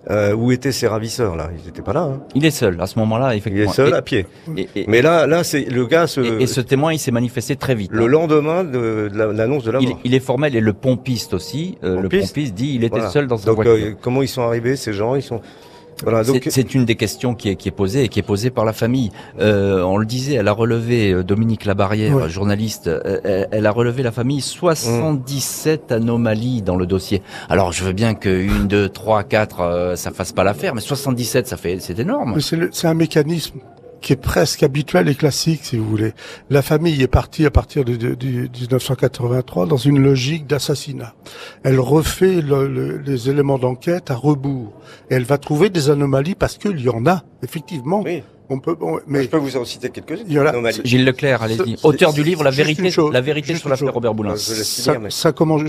Euh, 0.09 0.33
où 0.33 0.51
étaient 0.51 0.73
ses 0.73 0.87
ravisseurs 0.87 1.37
là? 1.37 1.49
Ils 1.57 1.65
n'étaient 1.65 1.81
pas 1.81 1.93
là. 1.93 2.01
Hein. 2.01 2.21
Il 2.35 2.43
est 2.45 2.51
seul 2.51 2.79
à 2.81 2.87
ce 2.87 2.99
moment-là, 2.99 3.35
effectivement. 3.35 3.67
Il 3.67 3.71
est 3.71 3.73
seul 3.73 3.93
à 3.93 4.01
pied. 4.01 4.25
Mais 4.87 5.01
là, 5.01 5.27
là, 5.27 5.45
c'est 5.45 5.63
le 5.63 5.85
gars. 5.85 6.07
Se... 6.07 6.19
Et, 6.41 6.47
ce 6.47 6.59
témoin, 6.59 6.91
il 6.91 6.99
s'est 6.99 7.11
manifesté 7.11 7.55
très 7.55 7.73
vite. 7.73 7.91
Le 7.93 8.03
hein. 8.03 8.07
lendemain 8.07 8.63
de, 8.65 9.09
l'annonce 9.13 9.63
de 9.63 9.71
la 9.71 9.79
mort. 9.79 9.99
Il, 10.03 10.13
est 10.13 10.19
formel 10.19 10.55
et 10.55 10.59
le 10.59 10.73
pompiste 10.73 11.33
aussi. 11.33 11.77
Euh, 11.83 12.01
le 12.01 12.09
pompiste 12.09 12.53
dit, 12.53 12.75
il 12.75 12.83
était 12.83 13.07
seul 13.09 13.27
dans 13.27 13.37
sa 13.37 13.53
voiture. 13.53 13.73
Euh, 13.73 13.95
comment 14.01 14.21
ils 14.21 14.27
sont 14.27 14.41
arrivés 14.41 14.75
ces 14.75 14.91
gens? 14.91 15.15
Ils 15.15 15.23
sont 15.23 15.41
c'est 16.49 16.73
une 16.73 16.85
des 16.85 16.95
questions 16.95 17.35
qui 17.35 17.49
est, 17.49 17.55
qui 17.55 17.67
est, 17.67 17.71
posée 17.71 18.03
et 18.03 18.09
qui 18.09 18.19
est 18.19 18.23
posée 18.23 18.49
par 18.49 18.65
la 18.65 18.73
famille. 18.73 19.11
Euh, 19.39 19.81
on 19.81 19.97
le 19.97 20.05
disait, 20.05 20.35
elle 20.35 20.47
a 20.47 20.51
relevé 20.51 21.11
euh, 21.11 21.23
Dominique 21.23 21.65
Labarrière, 21.65 22.29
journaliste, 22.29 22.87
euh, 22.87 23.45
elle, 23.51 23.65
a 23.65 23.71
relevé 23.71 24.03
la 24.03 24.11
famille 24.11 24.41
77 24.41 25.91
anomalies 25.91 26.61
dans 26.61 26.75
le 26.75 26.85
dossier. 26.85 27.21
Alors 27.49 27.71
je 27.71 27.83
veux 27.83 27.93
bien 27.93 28.13
que 28.13 28.29
une, 28.29 28.67
deux, 28.67 28.89
trois, 28.89 29.23
quatre, 29.23 29.61
euh, 29.61 29.95
ça 29.95 30.11
fasse 30.11 30.31
pas 30.31 30.43
l'affaire, 30.43 30.75
mais 30.75 30.81
77, 30.81 31.47
ça 31.47 31.57
fait, 31.57 31.77
c'est 31.79 31.99
énorme. 31.99 32.39
C'est 32.39 32.87
un 32.87 32.93
mécanisme 32.93 33.59
qui 34.03 34.13
est 34.13 34.17
presque 34.17 34.61
habituel 34.61 35.09
et 35.09 35.15
classique, 35.15 35.61
si 35.63 35.77
vous 35.77 35.89
voulez. 35.89 36.13
La 36.49 36.61
famille 36.61 37.01
est 37.01 37.07
partie 37.07 37.45
à 37.45 37.51
partir 37.51 37.83
de, 37.85 37.93
1983 37.93 39.65
dans 39.65 39.77
une 39.77 40.03
logique 40.03 40.45
d'assassinat. 40.45 41.15
Elle 41.63 41.79
refait 41.79 42.41
les 42.41 43.29
éléments 43.29 43.57
d'enquête 43.57 44.11
à 44.11 44.15
rebours. 44.15 44.73
Et 45.09 45.15
elle 45.15 45.23
va 45.23 45.37
trouver 45.37 45.69
des 45.69 45.89
anomalies 45.89 46.35
parce 46.35 46.57
qu'il 46.57 46.79
y 46.79 46.89
en 46.89 47.07
a, 47.07 47.23
effectivement. 47.41 48.03
On 48.49 48.59
peut, 48.59 48.75
mais 49.07 49.23
je 49.23 49.29
peux 49.29 49.37
vous 49.37 49.55
en 49.55 49.63
citer 49.65 49.89
quelques-unes. 49.89 50.25
Gilles 50.83 51.05
Leclerc, 51.05 51.41
allez-y. 51.43 51.77
Auteur 51.83 52.13
du 52.13 52.23
livre 52.23 52.43
La 52.43 52.51
vérité, 52.51 52.89
la 53.11 53.21
vérité 53.21 53.55
sur 53.55 53.69
l'affaire 53.69 53.93
Robert 53.93 54.13
Boulin. 54.13 54.35
Ça, 54.35 54.99
ça, 55.09 55.31
commence, 55.31 55.61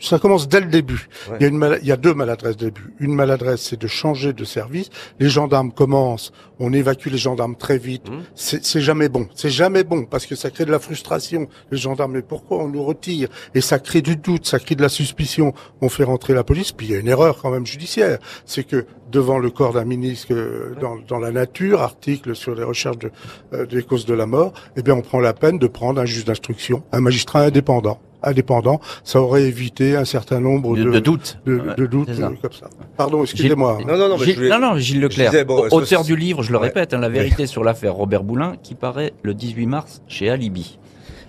ça 0.00 0.18
commence 0.18 0.48
dès 0.48 0.60
le 0.60 0.66
début. 0.66 1.08
Il, 1.38 1.42
y 1.42 1.44
a 1.44 1.48
une 1.48 1.78
il 1.82 1.88
y 1.88 1.92
a 1.92 1.96
deux 1.96 2.14
maladresses 2.14 2.56
début. 2.56 2.92
Une 2.98 3.14
maladresse, 3.14 3.62
c'est 3.62 3.80
de 3.80 3.86
changer 3.86 4.32
de 4.32 4.44
service. 4.44 4.90
Les 5.20 5.28
gendarmes 5.28 5.72
commencent, 5.72 6.32
on 6.58 6.72
évacue 6.72 7.08
les 7.08 7.18
gendarmes 7.18 7.56
très 7.56 7.78
vite. 7.78 8.10
Mmh. 8.10 8.22
C'est 8.34 8.80
jamais 8.80 9.08
bon. 9.08 9.28
C'est 9.34 9.50
jamais 9.50 9.84
bon 9.84 10.04
parce 10.04 10.26
que 10.26 10.34
ça 10.34 10.50
crée 10.50 10.64
de 10.64 10.72
la 10.72 10.80
frustration. 10.80 11.48
Les 11.70 11.78
gendarmes, 11.78 12.12
mais 12.12 12.22
pourquoi 12.22 12.58
on 12.58 12.68
nous 12.68 12.82
retire? 12.82 13.28
Et 13.54 13.60
ça 13.60 13.78
crée 13.78 14.02
du 14.02 14.16
doute, 14.16 14.46
ça 14.46 14.58
crée 14.58 14.74
de 14.74 14.82
la 14.82 14.88
suspicion. 14.88 15.52
On 15.80 15.88
fait 15.88 16.04
rentrer 16.04 16.34
la 16.34 16.44
police. 16.44 16.72
Puis 16.72 16.88
il 16.88 16.92
y 16.92 16.96
a 16.96 16.98
une 16.98 17.08
erreur 17.08 17.38
quand 17.40 17.50
même 17.50 17.66
judiciaire, 17.66 18.18
c'est 18.44 18.64
que 18.64 18.86
devant 19.10 19.38
le 19.38 19.50
corps 19.50 19.72
d'un 19.72 19.84
ministre 19.84 20.28
euh, 20.32 20.74
dans, 20.80 20.96
dans, 21.06 21.18
la 21.18 21.30
nature, 21.30 21.82
article 21.82 22.34
sur 22.34 22.54
les 22.54 22.64
recherches 22.64 22.98
de, 22.98 23.10
euh, 23.52 23.66
des 23.66 23.82
causes 23.82 24.06
de 24.06 24.14
la 24.14 24.26
mort, 24.26 24.52
eh 24.76 24.82
bien 24.82 24.94
on 24.94 25.02
prend 25.02 25.20
la 25.20 25.32
peine 25.32 25.58
de 25.58 25.66
prendre 25.66 26.00
un 26.00 26.04
juge 26.04 26.24
d'instruction, 26.24 26.82
un 26.92 27.00
magistrat 27.00 27.40
indépendant 27.40 28.00
indépendant, 28.22 28.80
ça 29.04 29.20
aurait 29.20 29.44
évité 29.44 29.96
un 29.96 30.04
certain 30.04 30.40
nombre 30.40 30.76
de, 30.76 30.90
de, 30.90 30.98
doutes, 30.98 31.38
de, 31.46 31.86
doutes 31.86 32.08
euh, 32.08 32.30
comme 32.42 32.52
ça. 32.52 32.68
Pardon, 32.96 33.22
excusez-moi. 33.22 33.78
Non, 33.86 33.96
non, 33.96 34.08
non, 34.08 34.18
Gilles, 34.18 34.48
non, 34.48 34.58
non, 34.58 34.76
Gilles 34.76 35.00
Leclerc, 35.00 35.32
auteur 35.70 36.04
du 36.04 36.16
livre, 36.16 36.42
je 36.42 36.52
le 36.52 36.58
répète, 36.58 36.94
hein, 36.94 36.98
la 36.98 37.08
vérité 37.08 37.46
sur 37.46 37.62
l'affaire 37.62 37.94
Robert 37.94 38.24
Boulin, 38.24 38.54
qui 38.62 38.74
paraît 38.74 39.12
le 39.22 39.34
18 39.34 39.66
mars 39.66 40.02
chez 40.08 40.30
Alibi. 40.30 40.78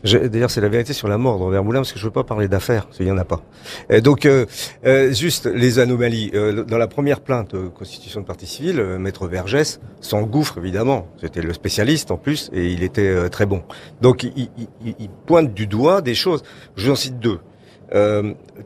D'ailleurs, 0.03 0.51
c'est 0.51 0.62
la 0.62 0.69
vérité 0.69 0.93
sur 0.93 1.07
la 1.07 1.17
mort 1.17 1.38
de 1.38 1.43
Robert 1.43 1.63
Moulin, 1.63 1.79
parce 1.79 1.91
que 1.91 1.99
je 1.99 2.05
veux 2.05 2.12
pas 2.12 2.23
parler 2.23 2.47
d'affaires, 2.47 2.88
il 2.99 3.07
y 3.07 3.12
en 3.12 3.17
a 3.17 3.25
pas. 3.25 3.41
Donc, 4.01 4.25
euh, 4.25 4.45
euh, 4.85 5.12
juste 5.13 5.45
les 5.45 5.79
anomalies. 5.79 6.31
Euh, 6.33 6.63
dans 6.63 6.77
la 6.77 6.88
première 6.88 7.21
plainte 7.21 7.55
constitution 7.71 8.21
de 8.21 8.25
partie 8.25 8.47
civile, 8.47 8.81
Maître 8.99 9.27
Vergès 9.27 9.79
s'engouffre 10.01 10.57
évidemment. 10.57 11.07
C'était 11.19 11.41
le 11.41 11.53
spécialiste 11.53 12.12
en 12.12 12.17
plus, 12.17 12.49
et 12.53 12.67
il 12.67 12.83
était 12.83 13.29
très 13.29 13.45
bon. 13.45 13.63
Donc, 14.01 14.23
il, 14.23 14.49
pointe 15.25 15.53
du 15.53 15.67
doigt 15.67 16.01
des 16.01 16.15
choses. 16.15 16.43
Je 16.75 16.85
vous 16.85 16.91
en 16.91 16.95
cite 16.95 17.19
deux. 17.19 17.39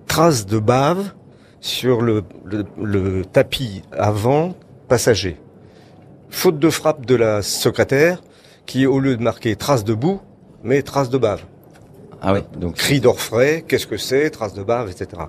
traces 0.08 0.46
de 0.46 0.60
bave 0.60 1.14
sur 1.62 2.02
le, 2.02 2.24
le, 2.46 2.66
le 2.82 3.26
tapis 3.26 3.84
avant 3.92 4.54
passager. 4.88 5.38
Faute 6.30 6.60
de 6.60 6.70
frappe 6.70 7.06
de 7.06 7.16
la 7.16 7.42
secrétaire, 7.42 8.22
qui 8.66 8.86
au 8.86 9.00
lieu 9.00 9.16
de 9.16 9.24
marquer 9.24 9.56
traces 9.56 9.84
de 9.84 9.94
boue, 9.94 10.20
mais 10.64 10.82
traces 10.82 11.10
de 11.10 11.18
bave. 11.18 11.44
Ah 12.22 12.34
oui. 12.34 12.40
Donc 12.58 12.76
cri 12.76 13.00
d'orfraie, 13.00 13.64
qu'est-ce 13.68 13.88
que 13.88 13.98
c'est, 13.98 14.30
traces 14.30 14.54
de 14.54 14.64
bave, 14.64 14.90
etc. 14.90 15.24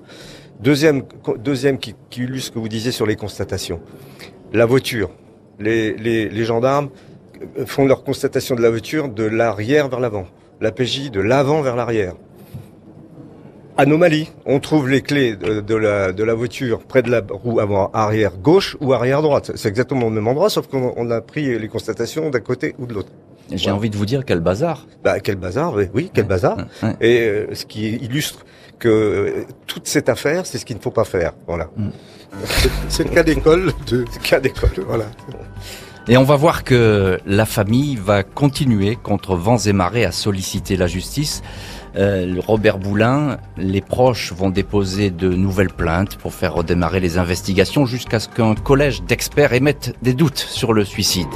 Deuxième, 0.60 1.02
deuxième 1.38 1.78
qui, 1.78 1.94
qui, 2.10 2.22
illustre 2.22 2.48
ce 2.48 2.52
que 2.52 2.58
vous 2.58 2.68
disiez 2.68 2.92
sur 2.92 3.06
les 3.06 3.16
constatations. 3.16 3.80
La 4.52 4.66
voiture. 4.66 5.10
Les, 5.58 5.94
les, 5.94 6.28
les 6.28 6.44
gendarmes 6.44 6.90
font 7.66 7.86
leur 7.86 8.04
constatation 8.04 8.54
de 8.54 8.62
la 8.62 8.70
voiture 8.70 9.08
de 9.08 9.24
l'arrière 9.24 9.88
vers 9.88 10.00
l'avant. 10.00 10.26
La 10.60 10.70
PJ 10.70 11.10
de 11.10 11.20
l'avant 11.20 11.62
vers 11.62 11.76
l'arrière. 11.76 12.14
Anomalie. 13.76 14.30
On 14.46 14.60
trouve 14.60 14.88
les 14.88 15.02
clés 15.02 15.34
de, 15.34 15.60
de, 15.60 15.74
la, 15.74 16.12
de 16.12 16.22
la 16.22 16.34
voiture 16.34 16.84
près 16.84 17.02
de 17.02 17.10
la 17.10 17.22
roue 17.28 17.58
avant 17.58 17.90
arrière 17.92 18.36
gauche 18.38 18.76
ou 18.80 18.92
arrière 18.92 19.20
droite. 19.20 19.50
C'est 19.56 19.68
exactement 19.68 20.06
au 20.06 20.10
même 20.10 20.28
endroit, 20.28 20.48
sauf 20.48 20.68
qu'on 20.68 21.10
a 21.10 21.20
pris 21.20 21.58
les 21.58 21.68
constatations 21.68 22.30
d'un 22.30 22.40
côté 22.40 22.76
ou 22.78 22.86
de 22.86 22.94
l'autre. 22.94 23.10
J'ai 23.52 23.70
envie 23.70 23.90
de 23.90 23.96
vous 23.96 24.06
dire 24.06 24.24
quel 24.24 24.40
bazar. 24.40 24.86
Bah 25.02 25.20
quel 25.20 25.36
bazar, 25.36 25.74
oui, 25.92 26.10
quel 26.12 26.24
bazar. 26.24 26.56
Et 27.00 27.20
euh, 27.20 27.54
ce 27.54 27.66
qui 27.66 27.88
illustre 27.88 28.44
que 28.78 28.88
euh, 28.88 29.44
toute 29.66 29.86
cette 29.86 30.08
affaire, 30.08 30.46
c'est 30.46 30.58
ce 30.58 30.64
qu'il 30.64 30.76
ne 30.76 30.82
faut 30.82 30.90
pas 30.90 31.04
faire. 31.04 31.32
Voilà. 31.46 31.70
Mm. 31.76 31.88
C'est 32.88 33.04
le 33.04 33.10
cas 33.10 33.22
d'école. 33.22 33.72
De... 33.86 34.04
cas 34.22 34.40
d'école. 34.40 34.70
Voilà. 34.86 35.06
Et 36.08 36.16
on 36.16 36.24
va 36.24 36.36
voir 36.36 36.64
que 36.64 37.18
la 37.24 37.46
famille 37.46 37.96
va 37.96 38.22
continuer 38.22 38.96
contre 38.96 39.36
vents 39.36 39.56
et 39.56 39.72
marées 39.72 40.04
à 40.04 40.12
solliciter 40.12 40.76
la 40.76 40.86
justice. 40.86 41.42
Euh, 41.96 42.40
Robert 42.46 42.78
Boulin, 42.78 43.38
les 43.56 43.80
proches 43.80 44.32
vont 44.32 44.50
déposer 44.50 45.10
de 45.10 45.28
nouvelles 45.28 45.72
plaintes 45.72 46.16
pour 46.16 46.34
faire 46.34 46.54
redémarrer 46.54 47.00
les 47.00 47.18
investigations 47.18 47.86
jusqu'à 47.86 48.20
ce 48.20 48.28
qu'un 48.28 48.54
collège 48.54 49.02
d'experts 49.04 49.52
émette 49.52 49.94
des 50.02 50.12
doutes 50.12 50.38
sur 50.38 50.72
le 50.72 50.84
suicide. 50.84 51.28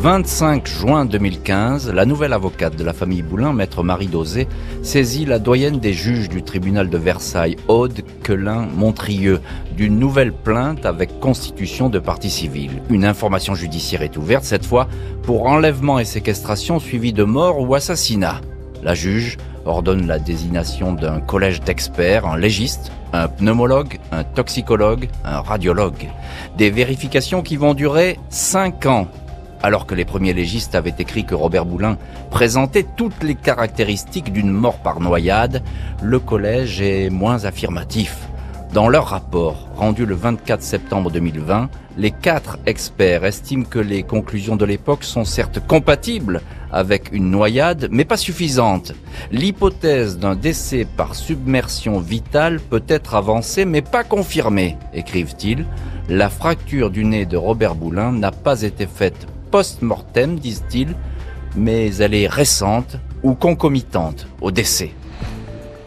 25 0.00 0.68
juin 0.68 1.04
2015, 1.06 1.90
la 1.92 2.04
nouvelle 2.04 2.32
avocate 2.32 2.76
de 2.76 2.84
la 2.84 2.92
famille 2.92 3.22
Boulin, 3.22 3.52
maître 3.52 3.82
Marie 3.82 4.06
Dosé, 4.06 4.46
saisit 4.80 5.24
la 5.24 5.40
doyenne 5.40 5.80
des 5.80 5.92
juges 5.92 6.28
du 6.28 6.44
tribunal 6.44 6.88
de 6.88 6.96
Versailles, 6.96 7.56
Aude 7.66 8.02
Quelin 8.22 8.68
Montrieux, 8.76 9.40
d'une 9.76 9.98
nouvelle 9.98 10.32
plainte 10.32 10.86
avec 10.86 11.18
constitution 11.18 11.88
de 11.90 11.98
partie 11.98 12.30
civile. 12.30 12.80
Une 12.90 13.04
information 13.04 13.56
judiciaire 13.56 14.02
est 14.02 14.16
ouverte, 14.16 14.44
cette 14.44 14.64
fois 14.64 14.86
pour 15.24 15.46
enlèvement 15.46 15.98
et 15.98 16.04
séquestration 16.04 16.78
suivi 16.78 17.12
de 17.12 17.24
mort 17.24 17.58
ou 17.58 17.74
assassinat. 17.74 18.40
La 18.84 18.94
juge 18.94 19.36
ordonne 19.64 20.06
la 20.06 20.20
désignation 20.20 20.92
d'un 20.92 21.18
collège 21.18 21.60
d'experts, 21.60 22.24
un 22.24 22.36
légiste, 22.36 22.92
un 23.12 23.26
pneumologue, 23.26 23.98
un 24.12 24.22
toxicologue, 24.22 25.08
un 25.24 25.40
radiologue. 25.40 26.08
Des 26.56 26.70
vérifications 26.70 27.42
qui 27.42 27.56
vont 27.56 27.74
durer 27.74 28.16
5 28.30 28.86
ans 28.86 29.08
alors 29.62 29.86
que 29.86 29.94
les 29.94 30.04
premiers 30.04 30.32
légistes 30.32 30.74
avaient 30.74 30.94
écrit 30.98 31.24
que 31.24 31.34
Robert 31.34 31.64
Boulin 31.64 31.96
présentait 32.30 32.86
toutes 32.96 33.22
les 33.22 33.34
caractéristiques 33.34 34.32
d'une 34.32 34.50
mort 34.50 34.78
par 34.78 35.00
noyade, 35.00 35.62
le 36.02 36.18
collège 36.18 36.80
est 36.80 37.10
moins 37.10 37.44
affirmatif. 37.44 38.28
Dans 38.72 38.88
leur 38.88 39.06
rapport, 39.06 39.66
rendu 39.76 40.04
le 40.04 40.14
24 40.14 40.62
septembre 40.62 41.10
2020, 41.10 41.70
les 41.96 42.10
quatre 42.10 42.58
experts 42.66 43.24
estiment 43.24 43.64
que 43.64 43.78
les 43.78 44.02
conclusions 44.02 44.56
de 44.56 44.66
l'époque 44.66 45.04
sont 45.04 45.24
certes 45.24 45.58
compatibles 45.66 46.42
avec 46.70 47.10
une 47.12 47.30
noyade, 47.30 47.88
mais 47.90 48.04
pas 48.04 48.18
suffisantes. 48.18 48.92
L'hypothèse 49.32 50.18
d'un 50.18 50.36
décès 50.36 50.86
par 50.96 51.14
submersion 51.14 51.98
vitale 51.98 52.60
peut 52.60 52.84
être 52.88 53.14
avancée, 53.14 53.64
mais 53.64 53.82
pas 53.82 54.04
confirmée, 54.04 54.76
écrivent-ils. 54.92 55.64
La 56.10 56.28
fracture 56.28 56.90
du 56.90 57.06
nez 57.06 57.24
de 57.24 57.38
Robert 57.38 57.74
Boulin 57.74 58.12
n'a 58.12 58.32
pas 58.32 58.62
été 58.62 58.86
faite 58.86 59.26
post-mortem, 59.50 60.38
disent-ils, 60.38 60.94
mais 61.56 61.94
elle 61.96 62.14
est 62.14 62.28
récente 62.28 62.96
ou 63.22 63.34
concomitante 63.34 64.26
au 64.40 64.50
décès. 64.50 64.92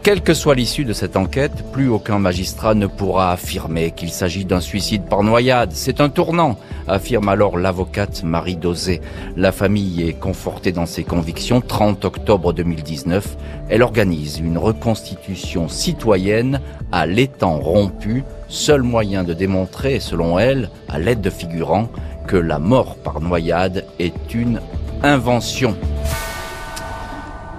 Quelle 0.02 0.20
que 0.20 0.34
soit 0.34 0.56
l'issue 0.56 0.84
de 0.84 0.92
cette 0.92 1.16
enquête, 1.16 1.64
plus 1.70 1.88
aucun 1.88 2.18
magistrat 2.18 2.74
ne 2.74 2.88
pourra 2.88 3.30
affirmer 3.30 3.92
qu'il 3.92 4.10
s'agit 4.10 4.44
d'un 4.44 4.58
suicide 4.58 5.04
par 5.04 5.22
noyade. 5.22 5.70
C'est 5.74 6.00
un 6.00 6.08
tournant, 6.08 6.58
affirme 6.88 7.28
alors 7.28 7.56
l'avocate 7.56 8.24
Marie 8.24 8.56
Dosé. 8.56 9.00
La 9.36 9.52
famille 9.52 10.02
est 10.02 10.14
confortée 10.14 10.72
dans 10.72 10.86
ses 10.86 11.04
convictions. 11.04 11.60
30 11.60 12.04
octobre 12.04 12.52
2019, 12.52 13.36
elle 13.68 13.82
organise 13.82 14.40
une 14.40 14.58
reconstitution 14.58 15.68
citoyenne 15.68 16.60
à 16.90 17.06
l'étang 17.06 17.60
rompu, 17.60 18.24
seul 18.48 18.82
moyen 18.82 19.22
de 19.22 19.34
démontrer, 19.34 20.00
selon 20.00 20.36
elle, 20.36 20.70
à 20.88 20.98
l'aide 20.98 21.20
de 21.20 21.30
figurants, 21.30 21.88
que 22.26 22.36
la 22.36 22.58
mort 22.58 22.96
par 22.96 23.20
noyade 23.20 23.84
est 23.98 24.34
une 24.34 24.60
invention. 25.02 25.76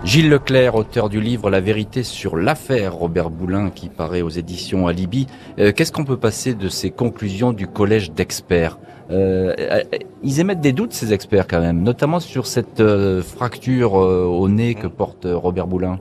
Gilles 0.03 0.29
Leclerc, 0.29 0.75
auteur 0.75 1.07
du 1.07 1.21
livre 1.21 1.49
La 1.49 1.61
vérité 1.61 2.03
sur 2.03 2.35
l'affaire 2.35 2.93
Robert 2.93 3.29
Boulin 3.29 3.69
qui 3.69 3.87
paraît 3.87 4.21
aux 4.21 4.29
éditions 4.29 4.87
Alibi, 4.87 5.27
euh, 5.59 5.71
qu'est-ce 5.71 5.93
qu'on 5.93 6.03
peut 6.03 6.17
passer 6.17 6.53
de 6.53 6.67
ces 6.67 6.91
conclusions 6.91 7.53
du 7.53 7.67
collège 7.67 8.11
d'experts? 8.11 8.79
Euh, 9.11 9.53
euh, 9.57 9.81
Ils 10.21 10.41
émettent 10.41 10.59
des 10.59 10.73
doutes 10.73 10.91
ces 10.91 11.13
experts 11.13 11.47
quand 11.47 11.61
même, 11.61 11.83
notamment 11.83 12.19
sur 12.19 12.47
cette 12.47 12.83
fracture 13.21 13.93
au 13.93 14.49
nez 14.49 14.75
que 14.75 14.87
porte 14.87 15.25
Robert 15.29 15.67
Boulin. 15.67 15.99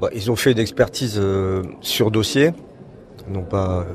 Bah, 0.00 0.08
ils 0.12 0.30
ont 0.30 0.36
fait 0.36 0.52
une 0.52 0.58
expertise 0.58 1.20
sur 1.80 2.10
dossier, 2.10 2.50
non 3.30 3.42
pas 3.42 3.86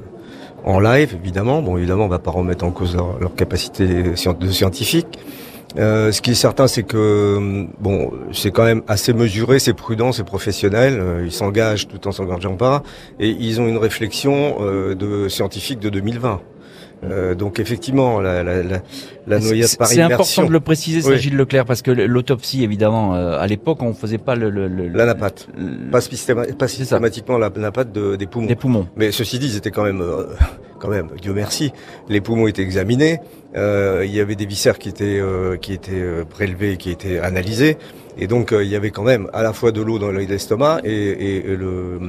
en 0.64 0.80
live 0.80 1.18
évidemment. 1.22 1.62
Bon 1.62 1.78
évidemment 1.78 2.06
on 2.06 2.10
va 2.10 2.20
pas 2.20 2.32
remettre 2.32 2.66
en 2.66 2.72
cause 2.72 2.96
leur, 2.96 3.36
capacité 3.36 3.88
de 3.88 4.52
scientifique. 4.52 5.20
Euh, 5.78 6.12
ce 6.12 6.22
qui 6.22 6.32
est 6.32 6.36
certain, 6.36 6.68
c'est 6.68 6.84
que 6.84 7.66
bon, 7.80 8.12
c'est 8.34 8.52
quand 8.52 8.66
même 8.66 8.82
assez 8.88 9.14
mesuré, 9.14 9.60
c'est 9.60 9.74
prudent, 9.74 10.12
c'est 10.12 10.24
professionnel. 10.24 11.00
Euh, 11.00 11.24
ils 11.26 11.32
s'engagent 11.32 11.88
tout 11.88 12.08
en 12.08 12.12
s'engageant 12.12 12.56
pas, 12.56 12.84
et 13.20 13.30
ils 13.30 13.62
ont 13.62 13.68
une 13.68 13.78
réflexion 13.78 14.58
euh, 14.60 14.96
de 14.96 15.30
scientifique 15.30 15.80
de 15.80 15.90
2020. 15.90 16.42
Euh, 17.04 17.34
donc 17.34 17.60
effectivement, 17.60 18.20
la, 18.20 18.44
la, 18.44 18.62
la, 18.62 18.82
la 19.28 19.40
noyade 19.40 19.76
par 19.78 19.88
C'est 19.88 20.02
important 20.02 20.46
de 20.46 20.52
le 20.52 20.60
préciser, 20.60 21.02
ça, 21.02 21.16
Gilles 21.18 21.36
Leclerc, 21.36 21.66
parce 21.66 21.82
que 21.82 21.90
l'autopsie, 21.90 22.64
évidemment, 22.64 23.16
euh, 23.16 23.40
à 23.40 23.48
l'époque, 23.48 23.82
on 23.82 23.94
faisait 23.94 24.20
pas 24.20 24.36
le, 24.36 24.50
le, 24.50 24.68
le 24.68 24.88
la 24.90 25.06
napate, 25.06 25.48
pas, 25.92 26.00
pas 26.58 26.68
systématiquement 26.68 27.38
la 27.38 27.50
napate 27.50 27.92
de, 27.92 28.16
des 28.16 28.28
poumons. 28.28 28.48
Des 28.48 28.56
poumons. 28.56 28.88
Mais 28.96 29.12
ceci 29.12 29.40
dit, 29.40 29.48
ils 29.48 29.58
étaient 29.58 29.72
quand 29.72 29.84
même, 29.84 30.02
euh, 30.02 30.26
quand 30.80 30.90
même, 30.90 31.08
Dieu 31.20 31.34
merci, 31.34 31.72
les 32.08 32.22
poumons 32.22 32.48
étaient 32.48 32.62
examinés. 32.62 33.20
Euh, 33.56 34.04
il 34.06 34.16
y 34.16 34.20
avait 34.20 34.36
des 34.36 34.46
viscères 34.46 34.78
qui 34.78 34.90
étaient 34.90 35.22
qui 35.62 35.74
étaient 35.74 36.24
prélevés, 36.30 36.78
qui 36.78 36.92
étaient 36.92 37.20
analysés. 37.20 37.78
Et 38.18 38.28
donc 38.28 38.54
il 38.54 38.68
y 38.68 38.76
avait 38.76 38.92
quand 38.92 39.04
même 39.04 39.30
à 39.34 39.44
la 39.44 39.54
fois 39.54 39.72
de 39.72 39.82
l'eau 39.82 40.00
dans 40.00 40.12
l'estomac 40.12 40.82
et, 40.84 40.92
et, 40.92 41.52
et, 41.52 41.56
le, 41.56 42.00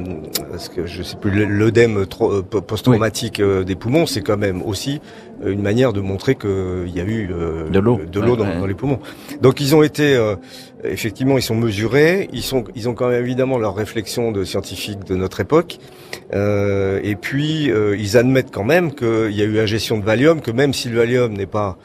parce 0.50 0.68
que 0.68 0.86
je 0.86 1.02
sais 1.02 1.16
plus, 1.16 1.46
l'œdème 1.46 2.06
post-traumatique 2.06 3.40
des 3.40 3.74
poumons, 3.74 4.06
c'est 4.06 4.22
quand 4.22 4.36
même 4.36 4.62
aussi 4.62 5.00
une 5.44 5.62
manière 5.62 5.92
de 5.92 6.00
montrer 6.00 6.34
qu'il 6.34 6.92
y 6.94 7.00
a 7.00 7.04
eu 7.04 7.28
euh, 7.32 7.68
de 7.68 7.78
l'eau, 7.78 8.00
de 8.10 8.20
l'eau 8.20 8.36
dans, 8.36 8.66
les 8.66 8.74
poumons. 8.74 9.00
Donc 9.40 9.60
ils 9.60 9.74
ont 9.74 9.82
été, 9.82 10.14
euh, 10.14 10.36
effectivement, 10.84 11.38
ils 11.38 11.42
sont 11.42 11.54
mesurés. 11.54 12.28
Ils 12.32 12.42
sont, 12.42 12.64
ils 12.74 12.88
ont 12.88 12.94
quand 12.94 13.08
même 13.08 13.22
évidemment 13.22 13.58
leur 13.58 13.74
réflexion 13.74 14.32
de 14.32 14.44
scientifiques 14.44 15.04
de 15.04 15.16
notre 15.16 15.40
époque. 15.40 15.78
Euh, 16.32 17.00
et 17.02 17.16
puis 17.16 17.70
ils 17.98 18.16
admettent 18.16 18.52
quand 18.52 18.64
même 18.64 18.94
qu'il 18.94 19.32
y 19.32 19.42
a 19.42 19.44
eu 19.44 19.58
ingestion 19.58 19.98
de 19.98 20.04
Valium, 20.04 20.40
que 20.40 20.50
même 20.50 20.72
si 20.72 20.88
le 20.88 20.98
Valium 20.98 21.32
n'est 21.32 21.46
pas 21.46 21.78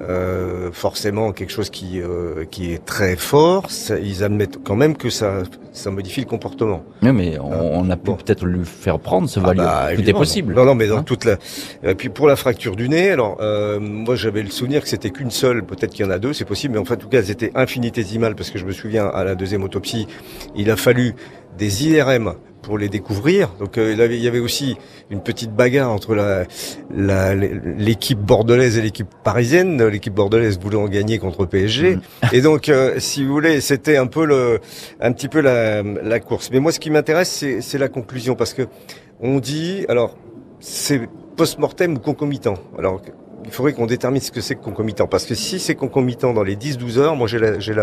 euh, 0.00 0.70
forcément 0.72 1.32
quelque 1.32 1.50
chose 1.50 1.70
qui 1.70 2.00
euh, 2.00 2.44
qui 2.50 2.72
est 2.72 2.84
très 2.84 3.16
fort. 3.16 3.70
Ça, 3.70 3.98
ils 3.98 4.22
admettent 4.22 4.62
quand 4.62 4.76
même 4.76 4.96
que 4.96 5.10
ça 5.10 5.42
ça 5.72 5.90
modifie 5.90 6.20
le 6.20 6.26
comportement. 6.26 6.84
Oui, 7.02 7.12
mais 7.12 7.38
on, 7.38 7.80
on 7.80 7.90
a 7.90 7.96
pu 7.96 8.12
peut-être 8.12 8.46
lui 8.46 8.64
faire 8.64 9.00
prendre 9.00 9.28
ce 9.28 9.40
ah 9.40 9.46
Valium. 9.46 9.66
Bah, 9.66 9.88
Tout 9.96 10.08
est 10.08 10.12
possible. 10.12 10.54
Non, 10.54 10.64
non, 10.64 10.74
mais 10.74 10.86
dans 10.86 10.98
hein 10.98 11.02
toute 11.02 11.24
la. 11.24 11.38
Et 11.82 11.94
puis 11.94 12.08
pour 12.10 12.26
la 12.26 12.36
fracture 12.36 12.76
du 12.76 12.88
nez, 12.88 13.10
alors 13.10 13.38
euh, 13.40 13.80
moi 13.80 14.14
j'avais 14.14 14.42
le 14.42 14.50
souvenir 14.50 14.82
que 14.82 14.88
c'était 14.88 15.10
qu'une 15.10 15.30
seule. 15.30 15.64
Peut-être 15.64 15.92
qu'il 15.92 16.04
y 16.04 16.08
en 16.08 16.12
a 16.12 16.18
deux, 16.18 16.32
c'est 16.32 16.44
possible, 16.44 16.74
mais 16.74 16.80
en 16.80 16.84
fait, 16.84 16.94
en 16.94 16.98
tout 16.98 17.08
cas, 17.08 17.18
elles 17.18 17.30
étaient 17.30 17.52
infinitésimales 17.54 18.34
parce 18.34 18.50
que 18.50 18.58
je 18.58 18.64
me 18.64 18.72
souviens 18.72 19.06
à 19.06 19.24
la 19.24 19.34
deuxième 19.34 19.64
autopsie, 19.64 20.06
il 20.54 20.70
a 20.70 20.76
fallu 20.76 21.14
des 21.58 21.88
IRM 21.88 22.34
pour 22.62 22.78
les 22.78 22.88
découvrir. 22.88 23.50
Donc 23.58 23.78
euh, 23.78 23.94
il 24.10 24.22
y 24.22 24.28
avait 24.28 24.38
aussi 24.38 24.76
une 25.10 25.20
petite 25.20 25.52
bagarre 25.52 25.90
entre 25.90 26.14
la, 26.14 26.44
l'équipe 27.34 28.18
bordelaise 28.18 28.78
et 28.78 28.82
l'équipe 28.82 29.08
parisienne. 29.24 29.82
L'équipe 29.86 30.14
bordelaise 30.14 30.58
voulait 30.58 30.76
en 30.76 30.88
gagner 30.88 31.18
contre 31.18 31.46
PSG. 31.46 31.96
Mm. 31.96 32.00
Et 32.32 32.40
donc, 32.40 32.68
euh, 32.68 32.98
si 32.98 33.24
vous 33.24 33.32
voulez, 33.32 33.60
c'était 33.60 33.96
un 33.96 34.06
peu 34.06 34.24
le, 34.26 34.60
un 35.00 35.12
petit 35.12 35.28
peu 35.28 35.40
la, 35.40 35.82
la 35.82 36.20
course. 36.20 36.50
Mais 36.52 36.60
moi, 36.60 36.72
ce 36.72 36.80
qui 36.80 36.90
m'intéresse, 36.90 37.44
c'est 37.60 37.78
la 37.78 37.88
conclusion, 37.88 38.34
parce 38.34 38.54
que 38.54 38.66
on 39.20 39.38
dit, 39.40 39.84
alors, 39.88 40.16
c'est 40.60 41.00
post-mortem 41.36 41.94
ou 41.94 41.98
concomitant. 41.98 42.54
Alors, 42.78 43.00
il 43.44 43.50
faudrait 43.50 43.72
qu'on 43.72 43.86
détermine 43.86 44.20
ce 44.20 44.30
que 44.30 44.40
c'est 44.40 44.56
que 44.56 44.60
concomitant. 44.62 45.06
Parce 45.06 45.24
que 45.24 45.34
si 45.34 45.58
c'est 45.58 45.74
concomitant 45.74 46.32
dans 46.32 46.42
les 46.42 46.56
10-12 46.56 46.98
heures, 46.98 47.16
moi 47.16 47.26
j'ai 47.26 47.38
j'ai 47.60 47.74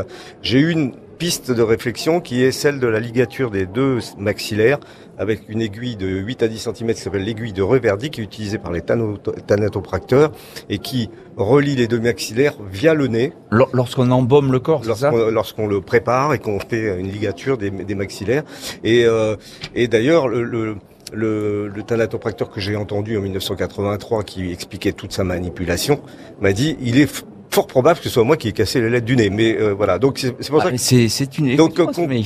j'ai 0.41 0.59
une 0.59 0.93
piste 1.17 1.51
de 1.51 1.61
réflexion 1.61 2.21
qui 2.21 2.43
est 2.43 2.51
celle 2.51 2.79
de 2.79 2.87
la 2.87 2.99
ligature 2.99 3.51
des 3.51 3.65
deux 3.65 3.99
maxillaires 4.17 4.79
avec 5.17 5.41
une 5.47 5.61
aiguille 5.61 5.95
de 5.95 6.07
8 6.07 6.43
à 6.43 6.47
10 6.47 6.69
cm 6.75 6.93
qui 6.93 7.01
s'appelle 7.01 7.23
l'aiguille 7.23 7.53
de 7.53 7.61
Reverdy 7.61 8.09
qui 8.09 8.21
est 8.21 8.23
utilisée 8.23 8.57
par 8.57 8.71
les 8.71 8.81
thanatopracteurs 8.81 10.31
et 10.69 10.79
qui 10.79 11.09
relie 11.37 11.75
les 11.75 11.87
deux 11.87 11.99
maxillaires 11.99 12.55
via 12.71 12.93
le 12.93 13.07
nez. 13.07 13.33
Lorsqu'on 13.51 14.11
embaume 14.11 14.51
le 14.51 14.59
corps, 14.59 14.83
Lorsqu'on 15.31 15.67
le 15.67 15.81
prépare 15.81 16.33
et 16.33 16.39
qu'on 16.39 16.59
fait 16.59 16.99
une 16.99 17.09
ligature 17.09 17.57
des, 17.57 17.69
des 17.69 17.95
maxillaires. 17.95 18.43
Et, 18.83 19.05
euh, 19.05 19.35
et 19.73 19.87
d'ailleurs, 19.87 20.27
le, 20.27 20.43
le 20.43 20.75
le, 21.13 21.67
le 21.67 21.83
thanatopracteur 21.83 22.49
que 22.49 22.59
j'ai 22.59 22.75
entendu 22.75 23.17
en 23.17 23.21
1983 23.21 24.23
qui 24.23 24.51
expliquait 24.51 24.91
toute 24.91 25.11
sa 25.11 25.23
manipulation 25.23 26.01
m'a 26.41 26.51
dit 26.51 26.77
il 26.81 26.99
est 26.99 27.23
fort 27.55 27.67
probable 27.67 27.99
que 27.99 28.03
ce 28.03 28.09
soit 28.09 28.25
moi 28.25 28.35
qui 28.35 28.49
ai 28.49 28.51
cassé 28.51 28.81
les 28.81 28.89
lettres 28.89 29.05
du 29.05 29.15
nez. 29.15 29.29
Mais 29.29 29.55
euh, 29.57 29.73
voilà, 29.73 29.97
donc 29.97 30.17
c'est 30.19 30.49
pour 30.49 30.61
ça 30.61 30.67
ah, 30.67 30.71
que 30.71 30.77
c'est 30.77 31.37
une 31.37 31.55
donc 31.55 31.73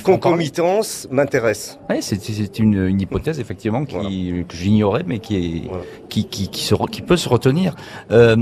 concomitance 0.03 1.07
m'intéresse. 1.11 1.77
Oui, 1.87 1.97
c'est 2.01 2.57
une, 2.57 2.87
une, 2.87 2.99
hypothèse 2.99 3.39
effectivement 3.39 3.85
qui 3.85 4.43
que 4.47 4.55
j'ignorais, 4.55 5.03
mais 5.05 5.19
qui 5.19 5.35
est 5.35 5.61
qui 6.09 6.25
qui 6.25 6.49
qui, 6.49 6.63
se, 6.63 6.73
qui 6.89 7.03
peut 7.03 7.17
se 7.17 7.29
retenir. 7.29 7.75
Euh, 8.11 8.35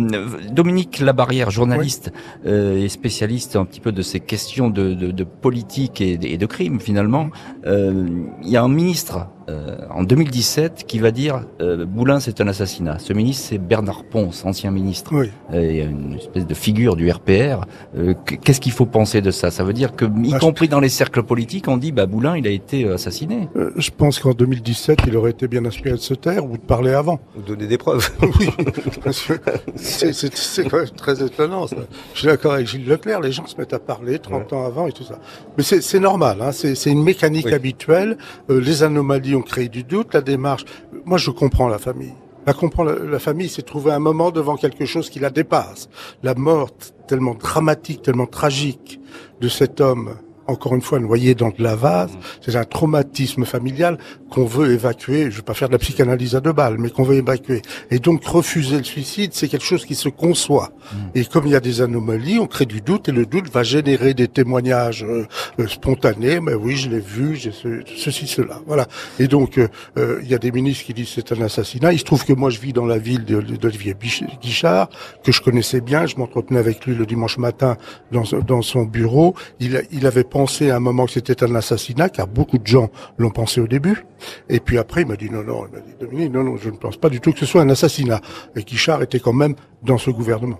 Dominique 0.50 1.00
Labarrière, 1.00 1.52
journaliste 1.52 2.14
euh, 2.46 2.86
et 2.86 2.88
spécialiste 2.88 3.58
un 3.58 3.66
petit 3.66 3.82
peu 3.82 3.92
de 3.92 4.02
ces 4.02 4.22
questions 4.22 4.70
de, 4.70 4.94
de, 4.94 5.12
de 5.12 5.24
politique 5.26 6.00
et 6.00 6.18
de, 6.18 6.26
et 6.26 6.38
de 6.38 6.46
crime 6.46 6.80
finalement. 6.80 7.30
Euh, 7.66 8.08
il 8.44 8.50
y 8.50 8.56
a 8.56 8.64
un 8.64 8.70
ministre 8.70 9.28
euh, 9.50 9.78
en 9.90 10.04
2017 10.04 10.84
qui 10.88 11.00
va 11.00 11.12
dire 11.12 11.42
euh, 11.62 11.86
Boulin 11.86 12.20
c'est 12.20 12.42
un 12.42 12.48
assassinat. 12.48 13.00
Ce 13.00 13.14
ministre 13.14 13.46
c'est 13.50 13.58
Bernard 13.58 14.04
Ponce, 14.04 14.44
ancien 14.46 14.72
ministre, 14.72 15.12
Oui. 15.14 15.30
et 15.54 15.84
une 15.84 16.16
espèce 16.16 16.46
de 16.46 16.54
figure 16.54 16.96
du 16.96 17.10
RPR. 17.10 17.62
Euh, 17.98 18.14
Qu'est-ce 18.44 18.60
qu'il 18.60 18.72
faut 18.74 18.86
penser 18.86 19.22
de 19.22 19.32
ça? 19.32 19.50
Ça 19.52 19.64
veut 19.64 19.74
dire 19.74 19.96
que, 19.96 20.06
y 20.06 20.32
Ah, 20.34 20.36
je- 20.36 20.40
compris 20.40 20.68
dans 20.68 20.80
les 20.80 20.90
cercles 20.90 21.24
politiques, 21.24 21.68
on 21.68 21.78
dit 21.78 21.92
bah 21.92 22.06
Boulin 22.06 22.36
il 22.38 22.46
a 22.48 22.50
été 22.52 22.84
euh, 22.86 22.96
assassiné. 22.96 23.48
Euh, 23.56 23.72
je 23.78 23.90
pense 23.92 24.20
qu'en 24.20 24.32
2017, 24.34 25.00
il 25.08 25.16
aurait 25.16 25.32
été 25.32 25.48
bien 25.48 25.64
inspiré 25.66 25.96
de 25.96 26.02
se 26.02 26.14
taire 26.14 26.46
ou 26.46 26.58
de 26.58 26.62
parler 26.62 26.92
avant. 26.94 27.20
Vous 27.36 27.42
donnez 27.44 27.68
des 27.68 27.78
preuves. 27.78 28.10
Oui, 28.22 28.50
parce 29.04 29.22
que 29.24 29.34
c'est- 29.76 30.68
quand 30.70 30.78
même 30.78 30.90
très 30.90 31.24
étonnant. 31.24 31.68
Ça. 31.68 31.78
Je 32.14 32.20
suis 32.20 32.28
d'accord 32.28 32.54
avec 32.54 32.68
Gilles 32.68 32.88
Leclerc, 32.88 33.22
les 33.22 33.32
gens 33.32 33.46
se 33.48 33.56
mettent 33.58 33.74
à 33.74 33.80
parler 33.80 34.20
30 34.20 34.52
ans 34.54 34.66
avant 34.66 34.88
et 34.88 34.92
tout 34.92 35.04
ça. 35.04 35.20
Mais 35.58 35.64
c'est 35.64 36.00
normal, 36.00 36.38
hein, 36.42 36.52
c'est 36.52 36.76
c'est 36.76 36.92
une 36.92 37.04
mécanique 37.04 37.46
Oui. 37.46 37.54
habituelle. 37.54 38.18
Euh, 38.50 38.60
les 38.60 38.84
anomalies 38.84 39.36
ont 39.38 39.42
créé 39.42 39.70
du 39.70 39.84
doute, 39.84 40.14
la 40.14 40.22
démarche. 40.22 40.66
Moi, 41.06 41.18
je 41.18 41.32
comprends 41.32 41.68
la 41.68 41.80
famille. 41.80 42.14
La, 42.46 42.54
comprend, 42.54 42.84
la, 42.84 42.96
la 42.96 43.20
famille 43.20 43.50
s'est 43.50 43.62
trouvée 43.62 43.92
un 43.92 44.00
moment 44.00 44.32
devant 44.32 44.56
quelque 44.56 44.86
chose 44.86 45.10
qui 45.10 45.20
la 45.20 45.30
dépasse. 45.30 45.90
La 46.24 46.34
mort 46.34 46.70
tellement 47.08 47.36
dramatique, 47.36 48.02
tellement 48.02 48.26
tragique 48.26 49.00
de 49.40 49.48
cet 49.48 49.82
homme, 49.82 50.16
encore 50.48 50.76
une 50.76 50.82
fois 50.82 51.00
noyé 51.00 51.36
dans 51.36 51.50
de 51.50 51.62
la 51.62 51.76
vase, 51.76 52.12
c'est 52.42 52.56
un 52.56 52.64
traumatisme 52.64 53.46
familial 53.46 53.98
qu'on 54.30 54.46
veut 54.46 54.72
évacuer. 54.72 55.32
Je 55.32 55.38
vais 55.38 55.42
pas 55.42 55.54
faire 55.54 55.70
de 55.70 55.74
la 55.74 55.80
psychanalyse 55.80 56.36
à 56.36 56.40
deux 56.40 56.54
balles, 56.54 56.78
mais 56.78 56.90
qu'on 56.90 57.04
veut 57.04 57.16
évacuer. 57.16 57.62
Et 57.92 58.00
donc 58.00 58.24
refuser 58.26 58.78
le 58.78 58.84
suicide, 58.84 59.32
c'est 59.34 59.48
quelque 59.48 59.66
chose 59.66 59.86
qui 59.86 59.96
se 59.96 60.10
conçoit. 60.10 60.72
Et 61.16 61.26
comme 61.26 61.46
il 61.46 61.52
y 61.52 61.56
a 61.56 61.60
des 61.60 61.82
anomalies, 61.82 62.40
on 62.40 62.48
crée 62.48 62.66
du 62.66 62.82
doute 62.82 63.10
et 63.10 63.12
le 63.12 63.26
doute 63.26 63.50
va 63.52 63.64
générer 63.64 64.14
des 64.14 64.28
témoignages 64.28 65.04
euh, 65.04 65.26
euh, 65.60 65.68
spontanés. 65.68 66.40
Mais 66.40 66.54
oui, 66.54 66.76
je 66.76 66.90
l'ai 66.90 67.00
vu, 67.00 67.36
j'ai 67.36 67.52
ce, 67.52 67.82
ceci, 67.96 68.28
cela. 68.28 68.62
Voilà. 68.68 68.88
Et 69.20 69.28
donc 69.28 69.58
euh, 69.58 69.68
euh, 69.98 70.20
il 70.24 70.30
y 70.30 70.34
a 70.34 70.38
des 70.38 70.52
ministres 70.52 70.86
qui 70.86 70.94
disent 70.94 71.12
c'est 71.14 71.32
un 71.32 71.42
assassinat. 71.42 71.94
Il 71.94 72.00
se 72.00 72.04
trouve 72.06 72.26
que 72.26 72.34
moi 72.34 72.50
je 72.50 72.60
vis 72.60 72.74
dans 72.74 72.86
la 72.86 72.98
ville 72.98 73.26
d'Olivier 73.26 73.96
Guichard, 74.42 74.90
que 75.24 75.32
je 75.32 75.42
connaissais 75.42 75.82
bien. 75.82 76.06
Je 76.06 76.16
m'entretenais 76.18 76.60
avec 76.60 76.86
lui 76.86 76.96
le 76.96 77.06
dimanche 77.06 77.38
matin 77.38 77.78
dans, 78.12 78.24
dans 78.46 78.62
son 78.62 78.84
bureau. 78.84 79.36
Il, 79.60 79.84
il 79.92 80.06
avait 80.06 80.24
pensé 80.38 80.70
à 80.70 80.76
un 80.76 80.80
moment 80.80 81.08
que 81.08 81.14
c'était 81.14 81.44
un 81.44 81.56
assassinat, 81.56 82.10
car 82.10 82.28
beaucoup 82.28 82.60
de 82.60 82.68
gens 82.68 82.92
l'ont 83.18 83.32
pensé 83.32 83.60
au 83.60 83.66
début. 83.66 84.06
Et 84.50 84.60
puis 84.60 84.78
après, 84.78 85.02
il 85.02 85.08
m'a 85.08 85.16
dit 85.16 85.32
non, 85.32 85.44
non, 85.44 85.66
il 85.66 85.76
m'a 85.76 85.84
dit 85.84 85.96
Dominique, 86.00 86.32
non, 86.32 86.44
non, 86.44 86.58
je 86.58 86.70
ne 86.70 86.78
pense 86.78 86.96
pas 86.96 87.10
du 87.10 87.20
tout 87.20 87.34
que 87.34 87.40
ce 87.40 87.48
soit 87.48 87.64
un 87.64 87.70
assassinat. 87.70 88.22
Et 88.56 88.62
Guichard 88.62 89.02
était 89.02 89.20
quand 89.20 89.34
même 89.34 89.56
dans 89.82 89.98
ce 89.98 90.12
gouvernement. 90.12 90.60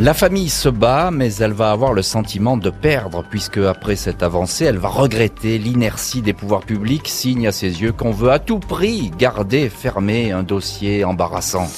La 0.00 0.12
famille 0.12 0.50
se 0.50 0.68
bat, 0.68 1.10
mais 1.10 1.34
elle 1.36 1.54
va 1.54 1.70
avoir 1.70 1.94
le 1.94 2.02
sentiment 2.02 2.58
de 2.58 2.68
perdre, 2.68 3.24
puisque 3.30 3.56
après 3.56 3.96
cette 3.96 4.22
avancée, 4.22 4.66
elle 4.66 4.76
va 4.76 4.88
regretter 4.88 5.56
l'inertie 5.56 6.20
des 6.20 6.34
pouvoirs 6.34 6.66
publics, 6.66 7.08
signe 7.08 7.46
à 7.46 7.52
ses 7.52 7.80
yeux 7.80 7.92
qu'on 7.92 8.10
veut 8.10 8.30
à 8.30 8.38
tout 8.38 8.60
prix 8.60 9.10
garder 9.18 9.70
fermé 9.70 10.30
un 10.30 10.42
dossier 10.42 11.04
embarrassant. 11.04 11.68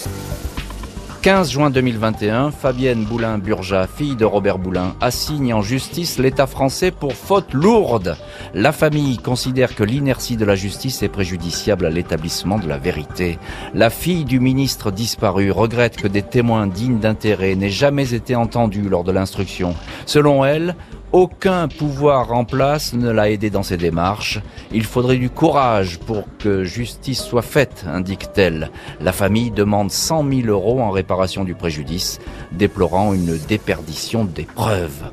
15 1.23 1.51
juin 1.51 1.69
2021, 1.69 2.51
Fabienne 2.51 3.05
Boulin-Burja, 3.05 3.87
fille 3.87 4.17
de 4.17 4.25
Robert 4.25 4.59
Boulin, 4.59 4.95
assigne 5.03 5.53
en 5.53 5.61
justice 5.61 6.19
l'État 6.19 6.47
français 6.47 6.91
pour 6.91 7.13
faute 7.13 7.53
lourde. 7.53 8.17
La 8.55 8.73
famille 8.73 9.19
considère 9.19 9.75
que 9.75 9.85
l'inertie 9.85 10.39
de 10.39 10.47
la 10.47 10.55
justice 10.55 11.03
est 11.03 11.11
préjudiciable 11.11 11.85
à 11.85 11.91
l'établissement 11.91 12.59
de 12.59 12.67
la 12.67 12.79
vérité. 12.79 13.39
La 13.75 13.91
fille 13.91 14.25
du 14.25 14.41
ministre 14.41 14.91
disparu 14.91 15.51
regrette 15.51 15.99
que 15.99 16.09
des 16.09 16.23
témoins 16.23 16.67
dignes 16.67 17.01
d'intérêt 17.01 17.55
n'aient 17.55 17.69
jamais 17.69 18.15
été 18.15 18.35
entendus 18.35 18.89
lors 18.89 19.05
de 19.05 19.13
l'instruction. 19.13 19.75
Selon 20.07 20.43
elle, 20.47 20.75
aucun 21.13 21.69
pouvoir 21.69 22.33
en 22.33 22.45
place 22.45 22.93
ne 22.93 23.11
l'a 23.11 23.31
aidé 23.31 23.51
dans 23.51 23.63
ses 23.63 23.77
démarches. 23.77 24.41
Il 24.73 24.85
faudrait 24.85 25.17
du 25.17 25.31
courage 25.31 25.99
pour 25.99 26.25
que 26.39 26.65
justice 26.65 27.23
soit 27.23 27.43
faite, 27.43 27.85
indique-t-elle. 27.89 28.71
La 29.01 29.13
famille 29.13 29.51
demande 29.51 29.91
100 29.91 30.29
000 30.31 30.49
euros 30.49 30.81
en 30.81 30.91
réparation 30.91 31.45
du 31.45 31.55
préjudice, 31.55 32.21
déplorant 32.53 33.13
une 33.13 33.37
déperdition 33.49 34.25
des 34.25 34.45
preuves. 34.45 35.11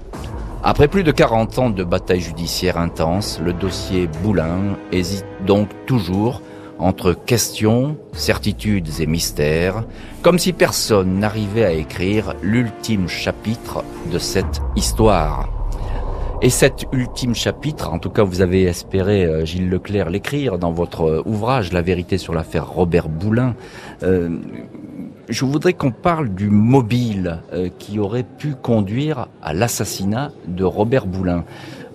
Après 0.63 0.87
plus 0.87 1.03
de 1.03 1.11
40 1.11 1.59
ans 1.59 1.69
de 1.69 1.83
bataille 1.83 2.21
judiciaire 2.21 2.77
intense, 2.77 3.39
le 3.43 3.53
dossier 3.53 4.07
Boulin 4.21 4.77
hésite 4.91 5.25
donc 5.45 5.69
toujours 5.85 6.41
entre 6.79 7.13
questions, 7.13 7.97
certitudes 8.13 8.99
et 8.99 9.07
mystères, 9.07 9.83
comme 10.21 10.37
si 10.37 10.53
personne 10.53 11.19
n'arrivait 11.19 11.65
à 11.65 11.71
écrire 11.71 12.35
l'ultime 12.41 13.07
chapitre 13.07 13.83
de 14.11 14.19
cette 14.19 14.61
histoire. 14.75 15.56
Et 16.43 16.49
cet 16.51 16.85
ultime 16.93 17.33
chapitre, 17.33 17.91
en 17.91 17.97
tout 17.99 18.11
cas 18.11 18.23
vous 18.23 18.41
avez 18.41 18.63
espéré, 18.63 19.25
euh, 19.25 19.43
Gilles 19.43 19.69
Leclerc, 19.69 20.09
l'écrire 20.11 20.59
dans 20.59 20.71
votre 20.71 21.01
euh, 21.01 21.21
ouvrage 21.25 21.73
La 21.73 21.81
vérité 21.81 22.19
sur 22.19 22.33
l'affaire 22.33 22.69
Robert 22.69 23.09
Boulin. 23.09 23.55
Euh, 24.03 24.29
je 25.29 25.45
voudrais 25.45 25.73
qu'on 25.73 25.91
parle 25.91 26.29
du 26.29 26.49
mobile 26.49 27.39
euh, 27.53 27.69
qui 27.79 27.97
aurait 27.97 28.23
pu 28.23 28.53
conduire 28.53 29.27
à 29.41 29.53
l'assassinat 29.55 30.31
de 30.47 30.63
Robert 30.63 31.07
Boulin. 31.07 31.43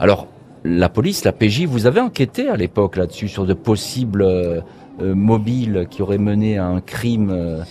Alors, 0.00 0.26
la 0.64 0.88
police, 0.88 1.24
la 1.24 1.32
PJ, 1.32 1.64
vous 1.66 1.86
avez 1.86 2.00
enquêté 2.00 2.48
à 2.48 2.56
l'époque 2.56 2.96
là-dessus 2.96 3.28
sur 3.28 3.46
de 3.46 3.54
possibles 3.54 4.22
euh, 4.22 4.60
mobiles 5.00 5.86
qui 5.88 6.02
auraient 6.02 6.18
mené 6.18 6.58
à 6.58 6.66
un 6.66 6.80
crime. 6.80 7.64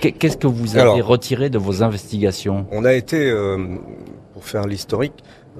qu'est- 0.00 0.12
Qu'est-ce 0.12 0.36
que 0.36 0.46
vous 0.46 0.76
avez 0.76 0.82
Alors- 1.00 1.06
retiré 1.06 1.50
de 1.50 1.58
vos 1.58 1.82
investigations? 1.82 2.66
On 2.70 2.84
a 2.84 2.94
été, 2.94 3.28
euh, 3.28 3.58
pour 4.32 4.44
faire 4.44 4.66
l'historique, 4.66 5.12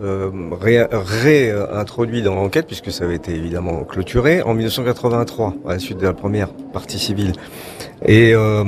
euh, 0.02 0.30
ré- 0.60 0.86
réintroduit 0.90 2.22
dans 2.22 2.34
l'enquête, 2.34 2.66
puisque 2.66 2.92
ça 2.92 3.04
avait 3.04 3.16
été 3.16 3.32
évidemment 3.34 3.84
clôturé, 3.84 4.42
en 4.42 4.54
1983, 4.54 5.54
à 5.66 5.72
la 5.72 5.78
suite 5.78 5.98
de 5.98 6.04
la 6.04 6.12
première 6.12 6.48
partie 6.72 6.98
civile. 6.98 7.32
Et 8.04 8.34
euh, 8.34 8.64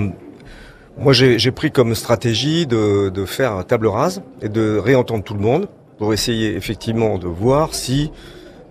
moi, 0.99 1.13
j'ai 1.13 1.51
pris 1.51 1.71
comme 1.71 1.95
stratégie 1.95 2.67
de, 2.67 3.25
faire 3.27 3.65
table 3.67 3.87
rase 3.87 4.23
et 4.43 4.49
de 4.49 4.79
réentendre 4.79 5.23
tout 5.23 5.35
le 5.35 5.41
monde 5.41 5.69
pour 5.99 6.13
essayer 6.13 6.55
effectivement 6.57 7.19
de 7.19 7.27
voir 7.27 7.75
si 7.75 8.11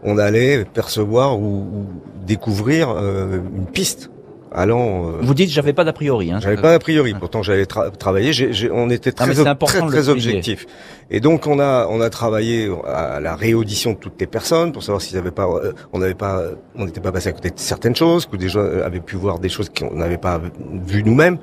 on 0.04 0.18
allait 0.18 0.66
percevoir 0.66 1.40
ou, 1.40 1.44
ou 1.44 1.86
découvrir 2.26 2.90
euh, 2.90 3.40
une 3.56 3.66
piste 3.66 4.10
allant... 4.58 5.08
euh, 5.08 5.12
Vous 5.22 5.34
dites 5.34 5.50
j'avais 5.50 5.72
pas 5.74 5.84
d'a 5.84 5.94
priori. 5.94 6.32
Hein, 6.32 6.40
j'avais 6.42 6.58
pas 6.58 6.74
a 6.74 6.80
priori. 6.80 7.14
Pourtant, 7.14 7.44
j'avais 7.44 7.64
tra- 7.64 7.92
travaillé. 7.96 8.34
J'ai- 8.34 8.52
j'ai- 8.54 8.72
on 8.72 8.90
était 8.90 9.12
très, 9.12 9.26
ob- 9.40 9.46
très, 9.68 9.80
très 9.88 10.10
objectif. 10.10 10.66
Et 11.10 11.20
donc, 11.22 11.48
on 11.48 11.60
a, 11.60 11.88
on 11.90 12.02
a 12.02 12.10
travaillé 12.10 12.70
à 12.86 13.20
la 13.22 13.36
réaudition 13.36 13.92
de 13.94 13.98
toutes 13.98 14.20
les 14.20 14.28
personnes 14.28 14.72
pour 14.74 14.84
savoir 14.84 15.02
s'ils 15.02 15.18
avaient 15.18 15.32
pas, 15.32 15.46
euh, 15.48 15.72
on 15.94 16.00
n'avait 16.00 16.14
pas, 16.16 16.42
on 16.76 16.86
n'était 16.86 17.00
pas 17.00 17.12
passé 17.14 17.30
à 17.30 17.32
côté 17.32 17.50
de 17.50 17.60
certaines 17.60 17.96
choses, 17.96 18.26
que 18.26 18.36
des 18.36 18.50
gens 18.50 18.66
avaient 18.84 19.00
pu 19.00 19.16
voir 19.16 19.40
des 19.40 19.50
choses 19.50 19.70
qu'on 19.70 19.94
n'avait 19.94 20.18
pas 20.18 20.42
vues 20.86 21.04
nous-mêmes. 21.04 21.38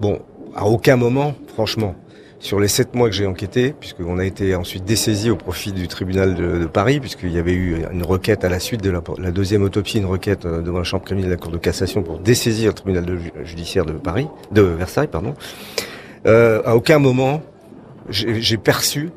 Bon, 0.00 0.20
à 0.54 0.66
aucun 0.66 0.96
moment, 0.96 1.34
franchement, 1.54 1.94
sur 2.46 2.60
les 2.60 2.68
sept 2.68 2.94
mois 2.94 3.08
que 3.08 3.14
j'ai 3.14 3.26
enquêté, 3.26 3.74
puisqu'on 3.78 4.18
a 4.18 4.24
été 4.24 4.54
ensuite 4.54 4.84
dessaisi 4.84 5.30
au 5.30 5.36
profit 5.36 5.72
du 5.72 5.88
tribunal 5.88 6.36
de, 6.36 6.58
de 6.58 6.66
Paris, 6.66 7.00
puisqu'il 7.00 7.32
y 7.32 7.38
avait 7.40 7.52
eu 7.52 7.82
une 7.92 8.04
requête 8.04 8.44
à 8.44 8.48
la 8.48 8.60
suite 8.60 8.84
de 8.84 8.90
la, 8.90 9.02
la 9.18 9.32
deuxième 9.32 9.64
autopsie, 9.64 9.98
une 9.98 10.06
requête 10.06 10.46
euh, 10.46 10.62
devant 10.62 10.78
la 10.78 10.84
chambre 10.84 11.02
criminelle 11.02 11.30
de 11.30 11.34
la 11.34 11.40
Cour 11.40 11.50
de 11.50 11.58
cassation 11.58 12.04
pour 12.04 12.20
dessaisir 12.20 12.68
le 12.68 12.74
tribunal 12.74 13.04
de 13.04 13.18
judiciaire 13.42 13.84
de 13.84 13.94
Paris, 13.94 14.28
de 14.52 14.62
Versailles, 14.62 15.08
pardon. 15.08 15.34
Euh, 16.26 16.62
à 16.64 16.76
aucun 16.76 17.00
moment, 17.00 17.42
j'ai 18.10 18.56
perçu 18.58 19.10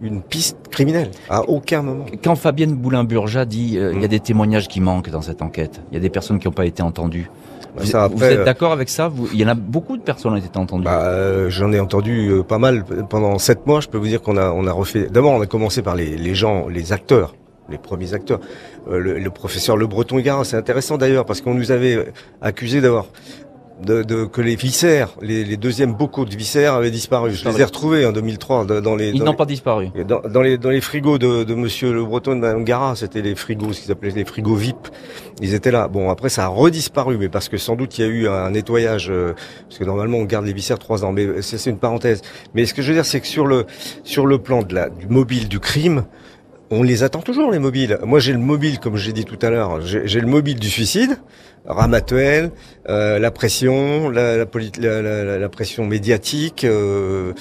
une 0.00 0.22
piste 0.22 0.68
criminelle. 0.70 1.10
À 1.28 1.48
aucun 1.48 1.82
moment. 1.82 2.06
Quand 2.22 2.36
Fabienne 2.36 2.76
Boulin-Burja 2.76 3.44
dit 3.44 3.76
euh, 3.76 3.92
il 3.92 4.00
y 4.00 4.04
a 4.04 4.08
des 4.08 4.20
témoignages 4.20 4.68
qui 4.68 4.80
manquent 4.80 5.10
dans 5.10 5.22
cette 5.22 5.42
enquête, 5.42 5.80
il 5.90 5.94
y 5.94 5.96
a 5.96 6.00
des 6.00 6.10
personnes 6.10 6.38
qui 6.38 6.46
n'ont 6.46 6.52
pas 6.52 6.66
été 6.66 6.80
entendues. 6.84 7.28
Vous, 7.76 7.86
Ça, 7.86 8.08
vous 8.08 8.14
après, 8.14 8.32
êtes 8.32 8.38
euh, 8.40 8.44
d'accord 8.44 8.72
avec 8.72 8.88
ça 8.88 9.08
Vous- 9.08 9.28
Il 9.32 9.38
y 9.40 9.44
en 9.44 9.48
a 9.48 9.54
beaucoup 9.54 9.96
de 9.96 10.02
personnes 10.02 10.34
qui 10.38 10.42
ont 10.44 10.46
été 10.48 10.58
entendues. 10.58 10.84
Bah, 10.84 11.02
euh, 11.04 11.48
j'en 11.50 11.72
ai 11.72 11.78
entendu 11.80 12.28
euh, 12.30 12.42
pas 12.42 12.58
mal 12.58 12.84
pendant 13.08 13.38
sept 13.38 13.66
mois. 13.66 13.80
Je 13.80 13.88
peux 13.88 13.98
vous 13.98 14.06
dire 14.06 14.20
qu'on 14.22 14.36
a 14.36 14.50
on 14.50 14.66
a 14.66 14.72
refait. 14.72 15.08
D'abord, 15.10 15.32
on 15.32 15.40
a 15.40 15.46
commencé 15.46 15.82
par 15.82 15.94
les, 15.94 16.16
les 16.16 16.34
gens, 16.34 16.66
les 16.68 16.92
acteurs, 16.92 17.34
les 17.68 17.78
premiers 17.78 18.14
acteurs. 18.14 18.40
Euh, 18.90 18.98
le, 18.98 19.18
le 19.18 19.30
professeur 19.30 19.76
Le 19.76 19.86
Breton 19.86 20.18
Garin, 20.20 20.44
c'est 20.44 20.56
intéressant 20.56 20.96
d'ailleurs 20.98 21.24
parce 21.26 21.40
qu'on 21.40 21.54
nous 21.54 21.70
avait 21.70 22.08
accusé 22.40 22.80
d'avoir 22.80 23.06
de, 23.84 24.02
de- 24.02 24.24
que 24.24 24.40
les 24.40 24.56
viscères, 24.56 25.10
les, 25.22 25.44
les 25.44 25.56
deuxièmes 25.56 25.94
bocaux 25.94 26.24
de 26.24 26.34
viscères 26.34 26.74
avaient 26.74 26.90
disparu. 26.90 27.32
Je 27.32 27.48
les 27.48 27.60
ai 27.60 27.64
retrouvés 27.64 28.04
en 28.06 28.12
2003 28.12 28.64
dans 28.80 28.96
les 28.96 29.10
Ils 29.10 29.22
n'ont 29.22 29.34
pas 29.34 29.46
disparu. 29.46 29.88
Dans, 30.06 30.20
dans 30.20 30.42
les, 30.42 30.58
dans 30.58 30.70
les 30.70 30.80
frigos 30.80 31.18
de, 31.18 31.44
de 31.44 31.54
Monsieur 31.54 31.92
Le 31.92 32.04
Breton 32.04 32.32
et 32.32 32.34
de 32.36 32.40
Madame 32.40 32.64
Gara, 32.64 32.96
c'était 32.96 33.22
les 33.22 33.34
frigos, 33.34 33.72
ce 33.72 33.82
qu'ils 33.82 33.92
appelaient 33.92 34.10
les 34.10 34.24
frigos 34.24 34.54
VIP. 34.56 34.76
Ils 35.40 35.54
étaient 35.54 35.70
là. 35.70 35.86
Bon, 35.88 36.10
après, 36.10 36.28
ça 36.28 36.44
a 36.44 36.48
redisparu, 36.48 37.16
mais 37.18 37.28
parce 37.28 37.48
que 37.48 37.56
sans 37.56 37.76
doute 37.76 37.96
il 37.98 38.00
y 38.00 38.04
a 38.04 38.08
eu 38.08 38.28
un 38.28 38.50
nettoyage, 38.50 39.08
euh, 39.10 39.34
parce 39.68 39.78
que 39.78 39.84
normalement 39.84 40.18
on 40.18 40.24
garde 40.24 40.44
les 40.46 40.52
viscères 40.52 40.78
trois 40.78 41.04
ans. 41.04 41.12
Mais 41.12 41.42
c'est 41.42 41.58
c'est 41.58 41.70
une 41.70 41.78
parenthèse. 41.78 42.20
Mais 42.54 42.66
ce 42.66 42.74
que 42.74 42.82
je 42.82 42.88
veux 42.88 42.94
dire, 42.94 43.06
c'est 43.06 43.20
que 43.20 43.26
sur 43.26 43.46
le 43.46 43.64
sur 44.02 44.26
le 44.26 44.38
plan 44.38 44.62
de 44.62 44.74
la, 44.74 44.88
du 44.90 45.06
mobile 45.06 45.48
du 45.48 45.60
crime, 45.60 46.04
on 46.70 46.82
les 46.82 47.02
attend 47.02 47.20
toujours 47.22 47.50
les 47.50 47.58
mobiles. 47.58 47.98
Moi, 48.04 48.18
j'ai 48.18 48.32
le 48.32 48.38
mobile, 48.38 48.78
comme 48.78 48.96
j'ai 48.96 49.12
dit 49.12 49.24
tout 49.24 49.38
à 49.40 49.48
l'heure, 49.50 49.80
j'ai 49.82 50.20
le 50.20 50.26
mobile 50.26 50.58
du 50.58 50.68
suicide. 50.68 51.16
Ramatuel, 51.68 52.50
euh, 52.88 53.18
la 53.18 53.30
pression, 53.30 54.08
la, 54.08 54.36
la, 54.38 55.38
la, 55.38 55.48
pression 55.48 55.86
médiatique. 55.86 56.64
Euh, 56.64 57.34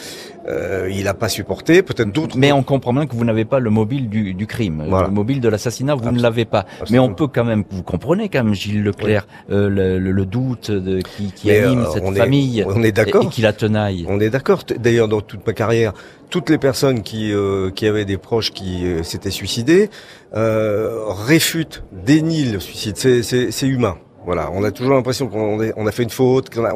euh, 0.47 0.89
il 0.89 1.03
n'a 1.03 1.13
pas 1.13 1.28
supporté, 1.28 1.82
peut-être 1.82 2.11
d'autres. 2.11 2.38
Mais 2.38 2.51
on 2.51 2.63
comprend 2.63 2.93
bien 2.93 3.05
que 3.05 3.15
vous 3.15 3.25
n'avez 3.25 3.43
pas 3.43 3.59
le 3.59 3.69
mobile 3.69 4.09
du, 4.09 4.34
du 4.34 4.47
crime, 4.47 4.84
le 4.89 5.09
mobile 5.09 5.41
de 5.41 5.49
l'assassinat, 5.49 5.95
vous 5.95 6.09
ne 6.09 6.21
l'avez 6.21 6.45
pas. 6.45 6.65
Mais 6.89 6.99
on 6.99 7.13
peut 7.13 7.28
quand 7.28 7.43
même, 7.43 7.63
vous 7.69 7.84
comprenez 7.84 8.30
quand 8.30 8.43
même, 8.43 8.53
Gilles 8.53 8.84
Leclerc, 8.84 9.28
euh, 9.51 9.69
le, 9.69 9.99
le, 9.99 10.25
doute 10.25 10.71
de, 10.71 11.01
qui, 11.01 11.32
qui 11.34 11.51
anime 11.51 11.82
euh, 11.82 11.91
cette 11.93 12.17
famille, 12.17 12.63
on 12.67 12.82
est 12.82 12.93
d'accord, 12.93 13.25
et, 13.25 13.28
qui 13.28 13.41
la 13.41 13.53
tenaille. 13.53 14.05
On 14.07 14.19
est 14.19 14.30
d'accord. 14.30 14.63
D'ailleurs, 14.80 15.09
dans 15.09 15.21
toute 15.21 15.45
ma 15.45 15.53
carrière, 15.53 15.93
toutes 16.30 16.49
les 16.49 16.57
personnes 16.57 17.01
qui 17.01 17.34
qui 17.75 17.88
avaient 17.88 18.05
des 18.05 18.17
proches 18.17 18.51
qui 18.51 18.86
s'étaient 19.03 19.32
suicidés 19.32 19.89
réfutent, 20.34 21.84
dénient 21.91 22.51
le 22.53 22.59
suicide. 22.59 22.97
C'est 22.97 23.67
humain. 23.67 23.97
Voilà, 24.28 24.51
on 24.51 24.61
a 24.65 24.71
toujours 24.71 24.93
l'impression 24.93 25.28
qu'on 25.30 25.57
on 25.78 25.88
a 25.88 25.91
fait 25.93 26.03
une 26.03 26.09
faute, 26.09 26.53
qu'on 26.53 26.65
a, 26.65 26.73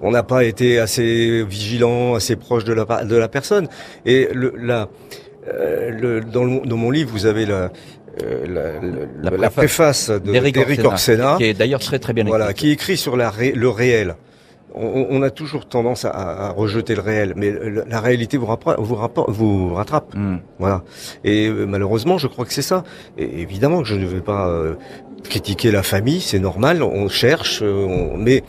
on 0.00 0.10
n'a 0.10 0.22
pas 0.22 0.44
été 0.44 0.78
assez 0.78 1.44
vigilant, 1.44 2.14
assez 2.14 2.36
proche 2.36 2.64
de 2.64 2.72
la, 2.72 3.04
de 3.04 3.16
la 3.16 3.28
personne. 3.28 3.68
Et 4.06 4.30
le, 4.32 4.54
la, 4.56 4.88
euh, 5.46 5.90
le, 5.90 6.20
dans, 6.22 6.46
dans, 6.46 6.76
mon 6.78 6.90
livre, 6.90 7.10
vous 7.12 7.26
avez 7.26 7.44
la, 7.44 7.70
euh, 8.22 8.80
la, 9.20 9.30
la, 9.30 9.50
préface 9.50 10.08
d'Éric 10.10 10.56
Orsena, 10.82 11.34
qui 11.36 11.44
est 11.44 11.52
d'ailleurs 11.52 11.80
très 11.80 11.98
très 11.98 12.14
bien 12.14 12.24
écrit. 12.24 12.30
Voilà, 12.30 12.54
qui 12.54 12.70
écrit 12.70 12.96
sur 12.96 13.14
la, 13.14 13.30
le 13.54 13.68
réel. 13.68 14.16
On, 14.74 15.06
on, 15.10 15.22
a 15.22 15.30
toujours 15.30 15.66
tendance 15.66 16.06
à, 16.06 16.10
à, 16.10 16.50
rejeter 16.50 16.94
le 16.94 17.00
réel, 17.02 17.34
mais 17.36 17.52
la 17.86 18.00
réalité 18.00 18.38
vous, 18.38 18.46
vous, 18.78 18.98
vous 19.28 19.74
rattrape. 19.74 20.14
Hmm. 20.14 20.36
Voilà. 20.58 20.82
Et 21.24 21.48
euh, 21.48 21.66
malheureusement, 21.66 22.16
je 22.16 22.26
crois 22.26 22.46
que 22.46 22.52
c'est 22.52 22.62
ça. 22.62 22.84
Et 23.18 23.42
évidemment 23.42 23.82
que 23.82 23.88
je 23.88 23.96
ne 23.96 24.06
vais 24.06 24.20
pas 24.20 24.50
critiquer 25.26 25.70
la 25.70 25.82
famille, 25.82 26.20
c'est 26.20 26.38
normal, 26.38 26.82
on 26.82 27.08
cherche, 27.08 27.60
euh, 27.62 28.08
mais 28.16 28.42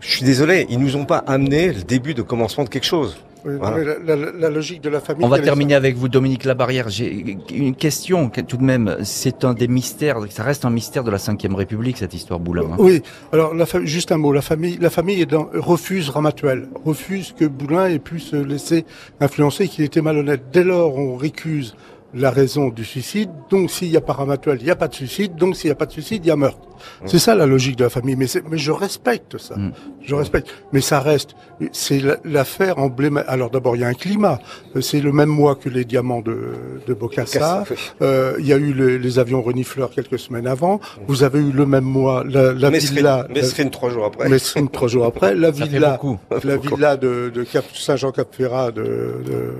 je 0.00 0.08
suis 0.08 0.24
désolé, 0.24 0.66
ils 0.70 0.78
nous 0.78 0.96
ont 0.96 1.04
pas 1.04 1.18
amené 1.18 1.72
le 1.72 1.82
début 1.82 2.14
de 2.14 2.22
commencement 2.22 2.64
de 2.64 2.68
quelque 2.68 2.86
chose. 2.86 3.16
la, 3.44 4.50
logique 4.50 4.80
de 4.80 4.88
la 4.88 5.00
famille. 5.00 5.24
On 5.24 5.28
va 5.28 5.40
terminer 5.40 5.74
avec 5.74 5.96
vous, 5.96 6.08
Dominique 6.08 6.44
Labarrière. 6.44 6.88
J'ai 6.88 7.36
une 7.50 7.74
question 7.74 8.30
tout 8.30 8.56
de 8.56 8.62
même. 8.62 8.98
C'est 9.02 9.44
un 9.44 9.54
des 9.54 9.66
mystères. 9.66 10.18
Ça 10.30 10.42
reste 10.42 10.64
un 10.64 10.70
mystère 10.70 11.02
de 11.02 11.10
la 11.10 11.18
Ve 11.18 11.54
République 11.54 11.98
cette 11.98 12.14
histoire 12.14 12.38
Boulin. 12.38 12.66
Hein. 12.72 12.76
Oui. 12.78 13.02
Alors 13.32 13.54
la 13.54 13.64
juste 13.84 14.12
un 14.12 14.18
mot. 14.18 14.32
La 14.32 14.42
famille, 14.42 14.78
la 14.80 14.90
famille 14.90 15.20
est 15.20 15.26
dans, 15.26 15.48
refuse 15.52 16.10
Ramatuel, 16.10 16.68
refuse 16.84 17.34
que 17.36 17.44
Boulin 17.44 17.86
ait 17.86 17.98
pu 17.98 18.20
se 18.20 18.36
laisser 18.36 18.84
influencer, 19.20 19.68
qu'il 19.68 19.84
était 19.84 20.02
malhonnête. 20.02 20.42
Dès 20.52 20.64
lors, 20.64 20.96
on 20.96 21.16
récuse 21.16 21.74
la 22.14 22.30
raison 22.30 22.68
du 22.68 22.84
suicide. 22.84 23.30
Donc 23.50 23.70
s'il 23.70 23.90
n'y 23.90 23.96
a 23.96 24.00
pas 24.00 24.12
Ramatuel, 24.14 24.58
il 24.60 24.64
n'y 24.64 24.70
a 24.70 24.76
pas 24.76 24.88
de 24.88 24.94
suicide. 24.94 25.36
Donc 25.36 25.56
s'il 25.56 25.68
n'y 25.68 25.72
a 25.72 25.76
pas 25.76 25.86
de 25.86 25.92
suicide, 25.92 26.24
il 26.24 26.28
y 26.28 26.30
a 26.30 26.36
meurtre. 26.36 26.68
C'est 27.06 27.18
ça 27.18 27.34
la 27.34 27.46
logique 27.46 27.76
de 27.76 27.84
la 27.84 27.90
famille. 27.90 28.16
Mais, 28.16 28.26
mais 28.48 28.58
je 28.58 28.70
respecte 28.70 29.36
ça. 29.38 29.56
Mm. 29.56 29.72
Je 30.02 30.14
respecte. 30.14 30.48
Mais 30.72 30.80
ça 30.80 31.00
reste. 31.00 31.34
C'est 31.72 32.00
l'affaire 32.24 32.78
emblématique. 32.78 33.28
Alors 33.30 33.50
d'abord, 33.50 33.76
il 33.76 33.80
y 33.80 33.84
a 33.84 33.88
un 33.88 33.94
climat. 33.94 34.38
C'est 34.80 35.00
le 35.00 35.12
même 35.12 35.28
mois 35.28 35.56
que 35.56 35.68
les 35.68 35.84
diamants 35.84 36.20
de, 36.20 36.52
de 36.86 36.94
Bocassa. 36.94 37.64
Euh, 38.00 38.36
il 38.38 38.46
y 38.46 38.52
a 38.52 38.56
eu 38.56 38.98
les 38.98 39.18
avions 39.18 39.42
renifleurs 39.42 39.90
quelques 39.90 40.18
semaines 40.18 40.46
avant. 40.46 40.80
Vous 41.06 41.24
avez 41.24 41.40
eu 41.40 41.50
le 41.52 41.66
même 41.66 41.84
mois 41.84 42.24
la, 42.24 42.52
la 42.52 42.70
villa. 42.70 43.26
Mesrine 43.28 43.70
trois 43.70 43.90
jours 43.90 44.04
après. 44.06 44.28
Mesrine 44.28 44.68
trois 44.68 44.88
jours 44.88 45.04
après. 45.04 45.34
La 45.34 45.50
villa. 45.52 45.98
La 46.44 46.56
villa 46.56 46.96
de, 46.96 47.30
de 47.34 47.42
Cap, 47.42 47.64
Saint-Jean-Cap-Ferrat 47.74 48.70
de, 48.70 48.82
de, 48.82 49.54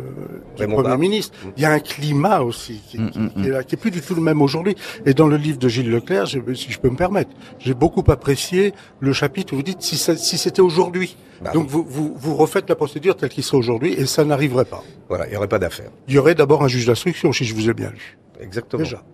du 0.57 0.67
Premier 0.67 0.97
ministre. 0.97 1.37
Il 1.57 1.63
y 1.63 1.67
a 1.67 1.71
un 1.73 1.81
climat 1.81 2.38
aussi 2.43 2.81
qui, 2.89 2.99
mm, 2.99 3.11
qui, 3.11 3.19
mm, 3.19 3.31
qui, 3.31 3.49
est 3.49 3.51
là, 3.51 3.63
qui 3.65 3.75
est 3.75 3.79
plus 3.79 3.91
du 3.91 4.01
tout 4.01 4.15
le 4.15 4.21
même 4.21 4.43
aujourd'hui. 4.43 4.77
Et 5.07 5.15
dans 5.15 5.27
le 5.27 5.37
livre 5.37 5.59
de 5.59 5.69
Gilles 5.69 5.91
Leclerc, 5.91 6.27
si 6.29 6.41
je 6.71 6.79
peux 6.79 6.91
me 6.91 6.97
permettre 6.97 7.31
j'ai 7.59 7.75
beaucoup 7.75 8.05
apprécié 8.11 8.73
le 9.01 9.13
chapitre 9.13 9.53
où 9.53 9.57
vous 9.57 9.63
dites 9.63 9.83
si, 9.83 9.97
si 9.97 10.39
c'était 10.39 10.63
aujourd'hui. 10.63 11.17
Bah 11.41 11.53
Donc 11.53 11.69
vous, 11.69 11.85
vous, 11.89 12.15
vous, 12.17 12.35
refaites 12.35 12.69
la 12.69 12.75
procédure 12.75 13.17
telle 13.17 13.29
qu'il 13.29 13.45
serait 13.45 13.59
aujourd'hui 13.59 13.93
et 13.93 14.07
ça 14.07 14.25
n'arriverait 14.25 14.65
pas. 14.65 14.83
Voilà, 15.09 15.27
il 15.27 15.31
n'y 15.31 15.37
aurait 15.37 15.47
pas 15.49 15.61
d'affaire. 15.61 15.91
Il 16.09 16.15
y 16.15 16.19
aurait 16.19 16.35
d'abord 16.35 16.65
un 16.65 16.69
juge 16.69 16.87
d'instruction 16.87 17.33
si 17.33 17.45
je 17.45 17.55
vous 17.55 17.71
ai 17.71 17.75
bien 17.75 17.91
lu. 17.91 18.19
Exactement. 18.41 18.83
Déjà. 18.83 19.05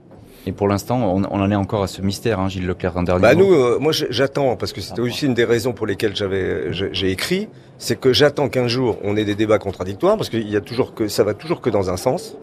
Et 0.47 0.53
pour 0.53 0.69
l'instant, 0.69 0.99
on, 0.99 1.23
on, 1.25 1.41
en 1.41 1.51
est 1.51 1.55
encore 1.55 1.83
à 1.83 1.87
ce 1.87 2.03
mystère, 2.03 2.39
hein, 2.39 2.49
Gilles 2.49 2.67
Leclerc, 2.67 2.99
un 2.99 3.03
dernier 3.03 3.23
bah 3.23 3.35
nous, 3.35 3.53
euh, 3.53 3.79
moi 3.79 3.93
j'attends, 3.93 4.57
parce 4.57 4.73
que 4.73 4.81
c'était 4.83 5.01
aussi 5.01 5.25
une 5.25 5.35
des 5.35 5.45
raisons 5.45 5.73
pour 5.73 5.87
lesquelles 5.87 6.15
j'avais 6.15 6.73
j'ai 6.73 7.11
écrit, 7.11 7.49
c'est 7.79 7.99
que 7.99 8.13
j'attends 8.13 8.49
qu'un 8.49 8.69
jour 8.69 8.99
on 9.03 9.17
ait 9.17 9.25
des 9.25 9.35
débats 9.35 9.59
contradictoires, 9.59 10.17
parce 10.17 10.29
qu'il 10.29 10.49
y 10.49 10.57
a 10.57 10.61
toujours 10.61 10.95
que 10.95 11.09
ça 11.09 11.25
va 11.25 11.33
toujours 11.33 11.61
que 11.61 11.71
dans 11.71 11.89
un 11.89 11.97
sens. 11.97 12.37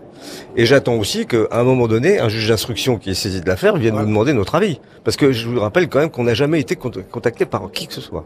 Et 0.56 0.66
j'attends 0.66 0.96
aussi 0.96 1.26
qu'à 1.26 1.48
un 1.52 1.64
moment 1.64 1.88
donné, 1.88 2.20
un 2.20 2.30
juge 2.30 2.48
d'instruction 2.50 2.98
qui 2.98 3.10
est 3.10 3.14
saisi 3.16 3.42
de 3.42 3.48
l'affaire 3.48 3.78
vienne 3.78 3.96
nous 3.96 4.06
demander 4.06 4.34
notre 4.34 4.56
avis. 4.56 4.80
Parce 5.04 5.18
que 5.18 5.32
je 5.32 5.48
vous 5.48 5.60
rappelle 5.60 5.88
quand 5.90 6.00
même 6.00 6.12
qu'on 6.12 6.24
n'a 6.24 6.34
jamais 6.34 6.60
été 6.60 6.76
contacté 6.76 7.46
par 7.46 7.72
qui 7.72 7.88
que 7.88 7.94
ce 7.94 8.02
soit. 8.02 8.26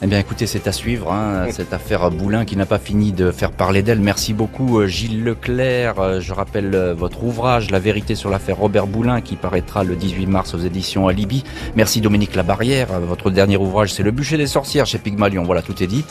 Eh 0.00 0.06
bien, 0.06 0.20
écoutez, 0.20 0.46
c'est 0.46 0.68
à 0.68 0.72
suivre, 0.72 1.12
hein, 1.12 1.46
cette 1.50 1.72
affaire 1.72 2.10
Boulin 2.10 2.44
qui 2.44 2.56
n'a 2.56 2.66
pas 2.66 2.78
fini 2.78 3.10
de 3.10 3.32
faire 3.32 3.50
parler 3.50 3.82
d'elle. 3.82 3.98
Merci 3.98 4.32
beaucoup, 4.32 4.78
euh, 4.78 4.86
Gilles 4.86 5.24
Leclerc. 5.24 5.98
Euh, 5.98 6.20
je 6.20 6.32
rappelle 6.32 6.72
euh, 6.74 6.94
votre 6.94 7.24
ouvrage, 7.24 7.70
La 7.70 7.80
vérité 7.80 8.14
sur 8.14 8.30
l'affaire 8.30 8.58
Robert 8.58 8.86
Boulin, 8.86 9.20
qui 9.20 9.34
paraîtra 9.34 9.82
le 9.82 9.96
18 9.96 10.26
mars 10.26 10.54
aux 10.54 10.58
éditions 10.58 11.08
Alibi. 11.08 11.42
Merci, 11.74 12.00
Dominique 12.00 12.36
Labarrière. 12.36 13.00
Votre 13.00 13.30
dernier 13.30 13.56
ouvrage, 13.56 13.92
c'est 13.92 14.04
Le 14.04 14.12
bûcher 14.12 14.36
des 14.36 14.46
sorcières 14.46 14.86
chez 14.86 14.98
Pygmalion. 14.98 15.42
Voilà, 15.42 15.62
tout 15.62 15.82
est 15.82 15.88
dit. 15.88 16.04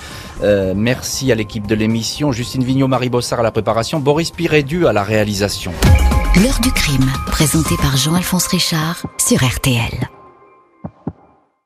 Euh, 0.44 0.74
merci 0.76 1.32
à 1.32 1.36
l'équipe 1.36 1.66
de 1.66 1.76
l'émission. 1.76 2.34
Justine 2.34 2.64
Vignot, 2.66 2.90
Marie 2.90 3.10
Bossard 3.10 3.40
à 3.40 3.44
la 3.44 3.52
préparation. 3.52 4.00
Boris 4.00 4.32
Pirédu 4.32 4.86
à 4.86 4.92
la 4.92 5.04
réalisation. 5.04 5.72
L'heure 6.44 6.60
du 6.62 6.72
crime, 6.72 7.10
présenté 7.28 7.76
par 7.78 7.96
Jean-Alphonse 7.96 8.48
Richard 8.48 9.06
sur 9.18 9.44
RTL. 9.44 10.10